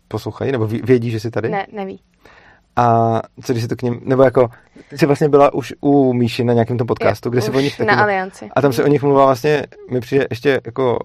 [0.08, 1.50] poslouchají, nebo vědí, že jsi tady?
[1.50, 2.00] Ne, neví.
[2.76, 4.50] A co když si to k ním, nebo jako,
[4.90, 7.60] ty jsi vlastně byla už u Míši na nějakém tom podcastu, je, kde se o
[7.60, 7.88] nich taky...
[7.88, 8.50] na Alianci.
[8.56, 11.00] A tam se o nich mluvila vlastně, mi přijde ještě jako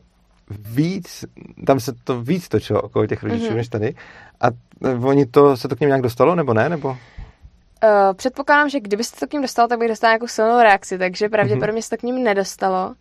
[0.51, 1.25] víc,
[1.67, 3.57] tam se to víc točilo okolo těch rodičů mm-hmm.
[3.57, 3.95] než tady.
[4.41, 4.47] A
[5.05, 6.69] oni to, se to k ním nějak dostalo, nebo ne?
[6.69, 6.89] Nebo...
[6.89, 6.97] Uh,
[8.17, 11.29] předpokládám, že kdyby se to k ním dostalo, tak bych dostala nějakou silnou reakci, takže
[11.29, 11.85] pravděpodobně mm-hmm.
[11.85, 12.95] se to k ním nedostalo.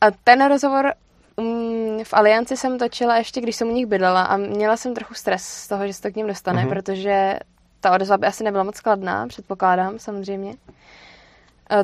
[0.00, 0.92] A ten rozhovor
[1.36, 5.14] um, v Alianci jsem točila ještě, když jsem u nich bydlela a měla jsem trochu
[5.14, 6.68] stres z toho, že se to k ním dostane, mm-hmm.
[6.68, 7.38] protože
[7.80, 10.50] ta odezva by asi nebyla moc kladná, předpokládám samozřejmě.
[10.50, 10.56] Uh,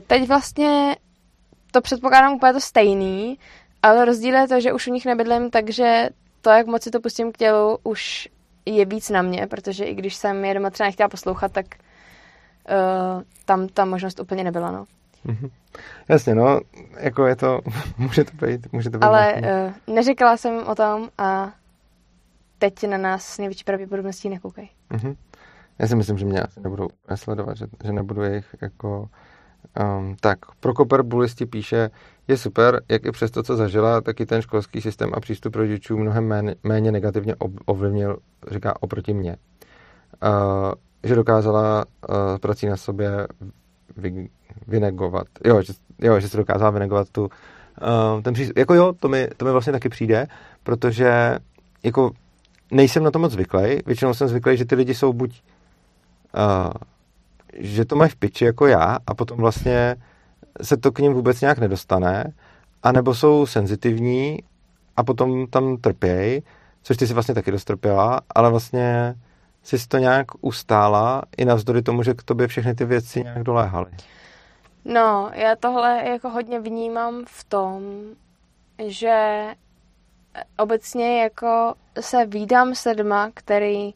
[0.07, 0.97] teď vlastně
[1.70, 3.39] to předpokládám úplně to stejný,
[3.82, 6.09] ale rozdíl je to, že už u nich nebydlím, takže
[6.41, 8.28] to, jak moc si to pustím k tělu, už
[8.67, 13.23] je víc na mě, protože i když jsem je doma třeba nechtěla poslouchat, tak uh,
[13.44, 14.84] tam ta možnost úplně nebyla, no.
[15.27, 15.51] Mm-hmm.
[16.09, 16.61] Jasně, no,
[17.01, 17.61] jako je to,
[17.99, 19.05] může to být, může to být.
[19.05, 21.53] Ale uh, neříkala jsem o tom a
[22.59, 24.70] teď na nás s největší pravděpodobností nekoukají.
[24.91, 25.17] Mm-hmm.
[25.78, 29.09] Já si myslím, že mě asi nebudou sledovat, že, že nebudu jejich jako...
[29.81, 31.91] Um, tak, Prokoper Bulisti píše,
[32.28, 35.57] je super, jak i přes to, co zažila, tak i ten školský systém a přístup
[35.57, 37.35] rodičů mnohem méně, méně negativně
[37.67, 38.19] ovlivnil,
[38.51, 39.36] říká, oproti mně.
[40.23, 40.73] Uh,
[41.05, 43.27] že dokázala uh, prací na sobě
[43.97, 44.28] vy,
[44.66, 48.58] vynegovat, jo že, jo, že se dokázala vynegovat tu, uh, ten přístup.
[48.58, 50.26] Jako jo, to mi, to mi vlastně taky přijde,
[50.62, 51.39] protože
[51.83, 52.10] jako
[52.70, 53.78] nejsem na to moc zvyklý.
[53.86, 55.42] Většinou jsem zvyklý, že ty lidi jsou buď
[56.34, 56.73] uh,
[57.58, 59.97] že to mají v piči jako já a potom vlastně
[60.62, 62.33] se to k ním vůbec nějak nedostane,
[62.83, 64.39] anebo jsou senzitivní
[64.97, 66.42] a potom tam trpějí,
[66.83, 69.15] což ty si vlastně taky dostrpěla, ale vlastně
[69.62, 73.91] jsi to nějak ustála i navzdory tomu, že k tobě všechny ty věci nějak doléhaly.
[74.85, 77.83] No, já tohle jako hodně vnímám v tom,
[78.87, 79.47] že
[80.59, 83.95] obecně jako se výdám s lidma, který,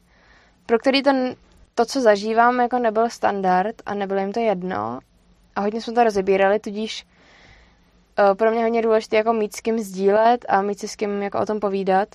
[0.66, 1.34] pro který ten,
[1.74, 5.00] to, co zažívám, jako nebyl standard a nebylo jim to jedno
[5.56, 7.06] a hodně jsme to rozebírali, tudíž
[8.18, 11.22] uh, pro mě hodně důležité jako mít s kým sdílet a mít si s kým
[11.22, 12.08] jako o tom povídat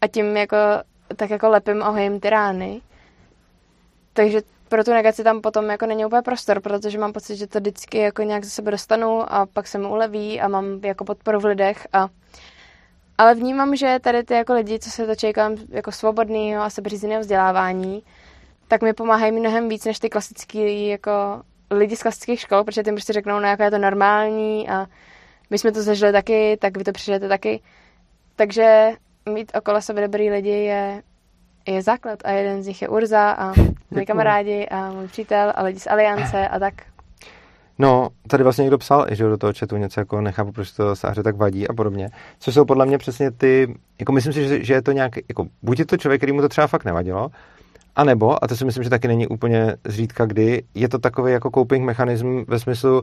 [0.00, 0.56] a tím jako
[1.16, 2.80] tak jako lepím a hojím ty rány.
[4.12, 7.58] Takže pro tu negaci tam potom jako není úplně prostor, protože mám pocit, že to
[7.58, 11.40] vždycky jako nějak ze sebe dostanu a pak se mi uleví a mám jako podporu
[11.40, 12.08] v lidech a
[13.18, 17.20] ale vnímám, že tady ty jako lidi, co se to čekám jako svobodného a sebeřízeného
[17.20, 18.02] vzdělávání,
[18.68, 22.92] tak mi pomáhají mnohem víc než ty klasický jako lidi z klasických škol, protože ty
[22.92, 24.86] prostě řeknou, no jako je to normální a
[25.50, 27.60] my jsme to zažili taky, tak vy to přežijete taky.
[28.36, 28.92] Takže
[29.30, 31.02] mít okolo sebe dobrý lidi je,
[31.66, 33.52] je základ a jeden z nich je Urza a
[33.90, 36.74] moji kamarádi a můj přítel a lidi z Aliance a tak.
[37.78, 41.22] No, tady vlastně někdo psal, že do toho chatu něco jako nechápu, proč to sáře
[41.22, 42.08] tak vadí a podobně.
[42.38, 45.46] Co jsou podle mě přesně ty, jako myslím si, že, že je to nějak, jako
[45.62, 47.30] buď je to člověk, který mu to třeba fakt nevadilo,
[47.96, 51.32] a nebo, a to si myslím, že taky není úplně zřídka kdy, je to takový
[51.32, 53.02] jako coping mechanism ve smyslu,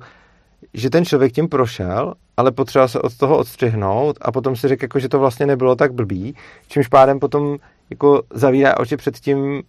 [0.73, 4.83] že ten člověk tím prošel, ale potřeba se od toho odstřihnout a potom si řekl,
[4.83, 6.35] jako, že to vlastně nebylo tak blbý,
[6.67, 7.57] čímž pádem potom
[7.89, 9.63] jako zavírá oči před tím,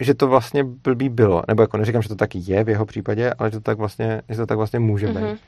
[0.00, 1.42] že to vlastně blbý bylo.
[1.48, 4.22] Nebo jako neříkám, že to taky je v jeho případě, ale že to tak vlastně,
[4.28, 5.16] že to tak vlastně může být.
[5.16, 5.38] Mm-hmm.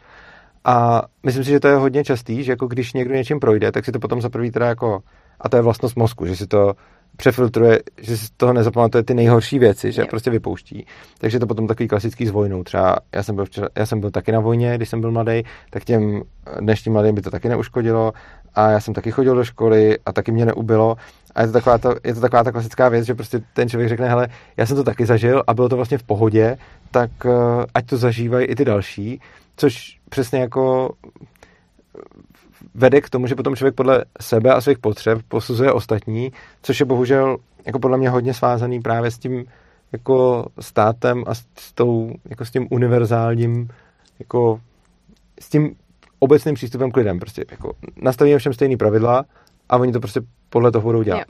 [0.64, 3.84] A myslím si, že to je hodně častý, že jako když někdo něčím projde, tak
[3.84, 5.02] si to potom za prvý teda jako
[5.40, 6.74] A to je vlastnost mozku, že si to
[7.16, 10.86] přefiltruje, že si z toho nezapamatuje ty nejhorší věci, že je prostě vypouští.
[11.18, 12.62] Takže to potom takový klasický s vojnou.
[12.62, 15.42] Třeba já jsem byl, včera, já jsem byl taky na vojně, když jsem byl mladý,
[15.70, 16.22] tak těm
[16.60, 18.12] dnešním mladým by to taky neuškodilo.
[18.54, 20.96] A já jsem taky chodil do školy a taky mě neubilo.
[21.34, 23.88] A je to taková ta, je to taková ta klasická věc, že prostě ten člověk
[23.88, 26.58] řekne, hele, já jsem to taky zažil a bylo to vlastně v pohodě,
[26.90, 27.32] tak uh,
[27.74, 29.20] ať to zažívají i ty další,
[29.56, 30.90] což přesně jako
[32.76, 36.32] vede k tomu, že potom člověk podle sebe a svých potřeb posuzuje ostatní,
[36.62, 39.44] což je bohužel jako podle mě hodně svázaný právě s tím
[39.92, 43.68] jako státem a s, tou, jako s tím univerzálním,
[44.18, 44.60] jako
[45.40, 45.74] s tím
[46.18, 47.18] obecným přístupem k lidem.
[47.18, 49.24] Prostě jako nastavíme všem stejný pravidla
[49.68, 51.16] a oni to prostě podle toho budou dělat.
[51.16, 51.28] Yeah.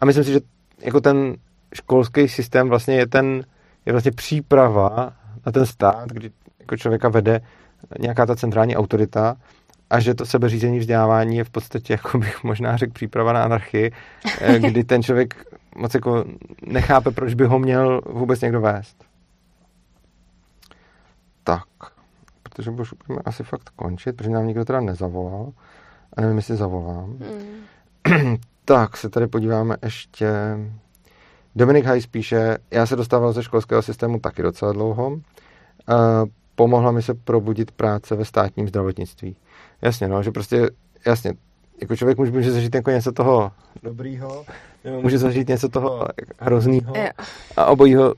[0.00, 0.40] A myslím si, že
[0.84, 1.36] jako ten
[1.74, 3.44] školský systém vlastně je ten,
[3.86, 5.12] je vlastně příprava
[5.46, 7.40] na ten stát, kdy jako člověka vede
[7.98, 9.36] nějaká ta centrální autorita
[9.90, 13.92] a že to sebeřízení vzdělávání je v podstatě, jako bych možná řekl, příprava na anarchii,
[14.40, 15.44] eh, kdy ten člověk
[15.76, 16.24] moc jako
[16.66, 19.04] nechápe, proč by ho měl vůbec někdo vést.
[21.44, 21.64] Tak,
[22.42, 25.52] protože už budeme asi fakt končit, protože nám nikdo teda nezavolal
[26.16, 27.08] a nevím, jestli zavolám.
[27.10, 28.36] Mm.
[28.64, 30.28] tak, se tady podíváme ještě.
[31.56, 35.20] Dominik Hajs píše, já se dostával ze školského systému taky docela dlouho.
[35.90, 35.94] Eh,
[36.54, 39.36] pomohla mi se probudit práce ve státním zdravotnictví.
[39.82, 40.70] Jasně, no, že prostě,
[41.06, 41.32] jasně,
[41.80, 43.52] jako člověk může, může zažít jako něco toho
[43.82, 44.44] dobrýho,
[44.84, 46.06] nebo může zažít něco toho
[46.38, 46.94] hroznýho
[47.56, 48.14] a obojího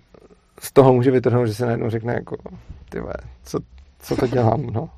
[0.60, 2.36] z toho může vytrhnout, že se najednou řekne jako,
[2.88, 3.00] ty
[3.44, 3.58] co,
[4.00, 4.90] co to dělám, no.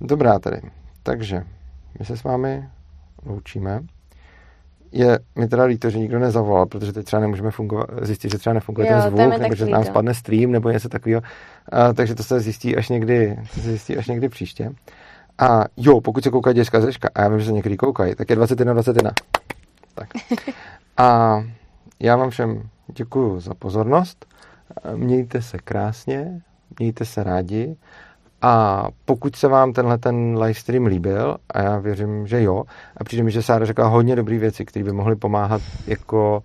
[0.00, 0.60] Dobrá tady.
[1.02, 1.42] Takže
[1.98, 2.68] my se s vámi
[3.26, 3.80] loučíme.
[4.92, 8.54] Je mi teda líto, že nikdo nezavolal, protože teď třeba nemůžeme fungovat, zjistit, že třeba
[8.54, 11.22] nefunguje jo, ten zvuk, nebo že nám spadne stream, nebo něco takového.
[11.94, 14.70] takže to se zjistí až někdy, se zjistí až někdy příště.
[15.38, 18.30] A jo, pokud se koukají děcka zeška, a já vím, že se někdy koukají, tak
[18.30, 19.10] je 21 21.
[19.94, 20.08] Tak.
[20.96, 21.38] A
[22.00, 22.62] já vám všem
[22.94, 24.26] děkuji za pozornost.
[24.94, 26.42] Mějte se krásně,
[26.78, 27.76] mějte se rádi
[28.42, 32.64] a pokud se vám tenhle ten livestream líbil, a já věřím, že jo,
[32.96, 36.42] a přijde mi, že Sára řekla hodně dobré věci, které by mohly pomáhat jako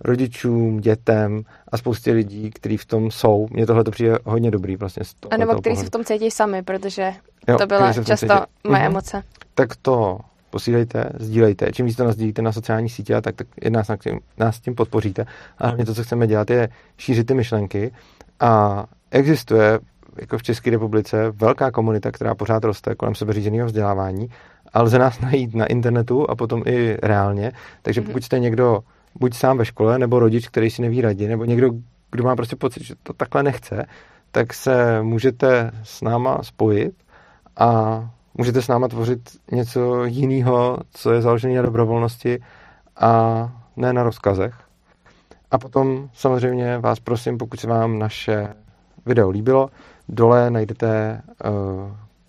[0.00, 3.48] rodičům, dětem a spoustě lidí, kteří v tom jsou.
[3.50, 5.04] Mně tohle to přijde hodně dobrý vlastně.
[5.04, 7.12] Z a nebo kteří se v tom cítí sami, protože
[7.48, 8.28] jo, to byla často cítí.
[8.68, 8.86] moje uh-huh.
[8.86, 9.22] emoce.
[9.54, 10.18] Tak to
[10.50, 11.72] posílejte, sdílejte.
[11.72, 15.26] Čím víc to nazdílíte na sociální sítě, tak, tak nás, tím, nás tím podpoříte.
[15.58, 17.92] A hlavně to, co chceme dělat, je šířit ty myšlenky.
[18.40, 19.78] A existuje
[20.20, 24.28] jako v České republice velká komunita, která pořád roste kolem sebeřízeného vzdělávání
[24.72, 27.52] a lze nás najít na internetu a potom i reálně.
[27.82, 28.08] Takže mhm.
[28.08, 28.80] pokud jste někdo
[29.14, 31.70] buď sám ve škole, nebo rodič, který si neví radit, nebo někdo,
[32.10, 33.86] kdo má prostě pocit, že to takhle nechce,
[34.30, 36.94] tak se můžete s náma spojit
[37.56, 38.00] a
[38.34, 39.20] můžete s náma tvořit
[39.52, 42.40] něco jiného, co je založené na dobrovolnosti
[42.96, 44.54] a ne na rozkazech.
[45.50, 48.54] A potom samozřejmě vás prosím, pokud se vám naše
[49.06, 49.70] video líbilo,
[50.08, 51.50] dole najdete uh,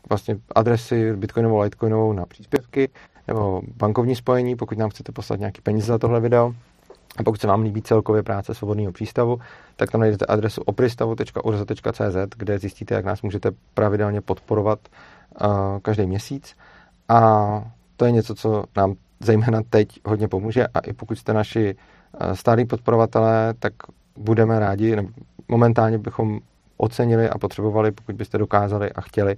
[0.09, 2.89] vlastně adresy bitcoinovou, litecoinovou na příspěvky
[3.27, 6.55] nebo bankovní spojení, pokud nám chcete poslat nějaký peníze za tohle video.
[7.17, 9.39] A pokud se vám líbí celkově práce svobodného přístavu,
[9.75, 14.79] tak tam najdete adresu opristavu.urza.cz, kde zjistíte, jak nás můžete pravidelně podporovat
[15.41, 15.47] uh,
[15.81, 16.55] každý měsíc.
[17.09, 17.63] A
[17.97, 22.31] to je něco, co nám zejména teď hodně pomůže a i pokud jste naši uh,
[22.33, 23.73] stálí podporovatelé, tak
[24.17, 24.97] budeme rádi,
[25.47, 26.39] momentálně bychom
[26.77, 29.35] ocenili a potřebovali, pokud byste dokázali a chtěli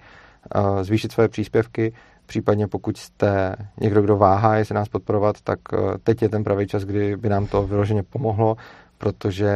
[0.82, 1.94] zvýšit své příspěvky,
[2.28, 6.68] Případně pokud jste někdo, kdo váhá, jestli nás podporovat, tak eh, teď je ten pravý
[6.68, 8.56] čas, kdy by nám to vyloženě pomohlo,
[8.98, 9.52] protože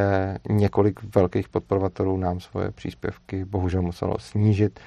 [0.50, 4.80] několik velkých podporovatelů nám svoje příspěvky bohužel muselo snížit.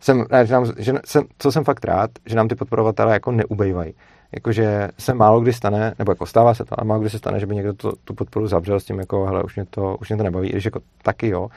[0.00, 3.32] Jsem rád, že, nám, že jsem, co jsem fakt rád, že nám ty podporovatelé jako
[3.32, 3.94] neubejvají.
[4.32, 7.40] Jakože se málo kdy stane, nebo jako stává se to, ale málo kdy se stane,
[7.40, 10.08] že by někdo to, tu podporu zavřel s tím, jako hele, už mě to, už
[10.08, 11.48] mě to nebaví, i když jako taky jo,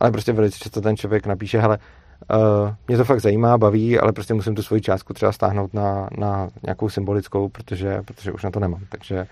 [0.00, 1.78] ale prostě velice často ten člověk napíše, hele,
[2.34, 6.08] Uh, mě to fakt zajímá, baví, ale prostě musím tu svoji částku třeba stáhnout na,
[6.18, 8.80] na nějakou symbolickou, protože, protože už na to nemám.
[8.88, 9.26] Takže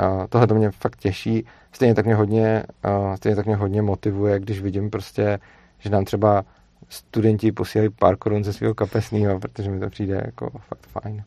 [0.00, 1.46] uh, tohle to mě fakt těší.
[1.72, 5.38] Stejně tak mě hodně, uh, stejně tak mě hodně motivuje, když vidím prostě,
[5.78, 6.44] že nám třeba
[6.88, 11.24] studenti posílají pár korun ze svého kapesného, protože mi to přijde jako fakt fajn.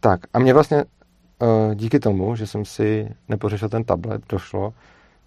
[0.00, 0.84] Tak a mě vlastně
[1.74, 4.74] díky tomu, že jsem si nepořešil ten tablet, došlo,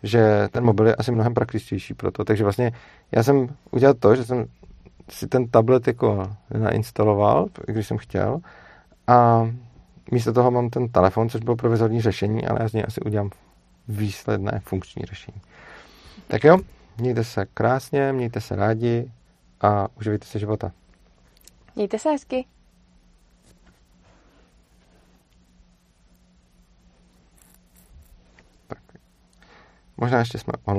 [0.03, 2.23] že ten mobil je asi mnohem praktičtější pro to.
[2.23, 2.71] Takže vlastně
[3.11, 4.45] já jsem udělal to, že jsem
[5.09, 8.39] si ten tablet jako nainstaloval, když jsem chtěl,
[9.07, 9.49] a
[10.11, 13.29] místo toho mám ten telefon, což bylo provizorní řešení, ale já z něj asi udělám
[13.87, 15.41] výsledné funkční řešení.
[16.27, 16.57] Tak jo,
[16.97, 19.11] mějte se krásně, mějte se rádi
[19.61, 20.71] a uživejte se života.
[21.75, 22.45] Mějte se hezky.
[28.67, 28.79] Tak.
[29.97, 30.73] Možná ještě jsme online.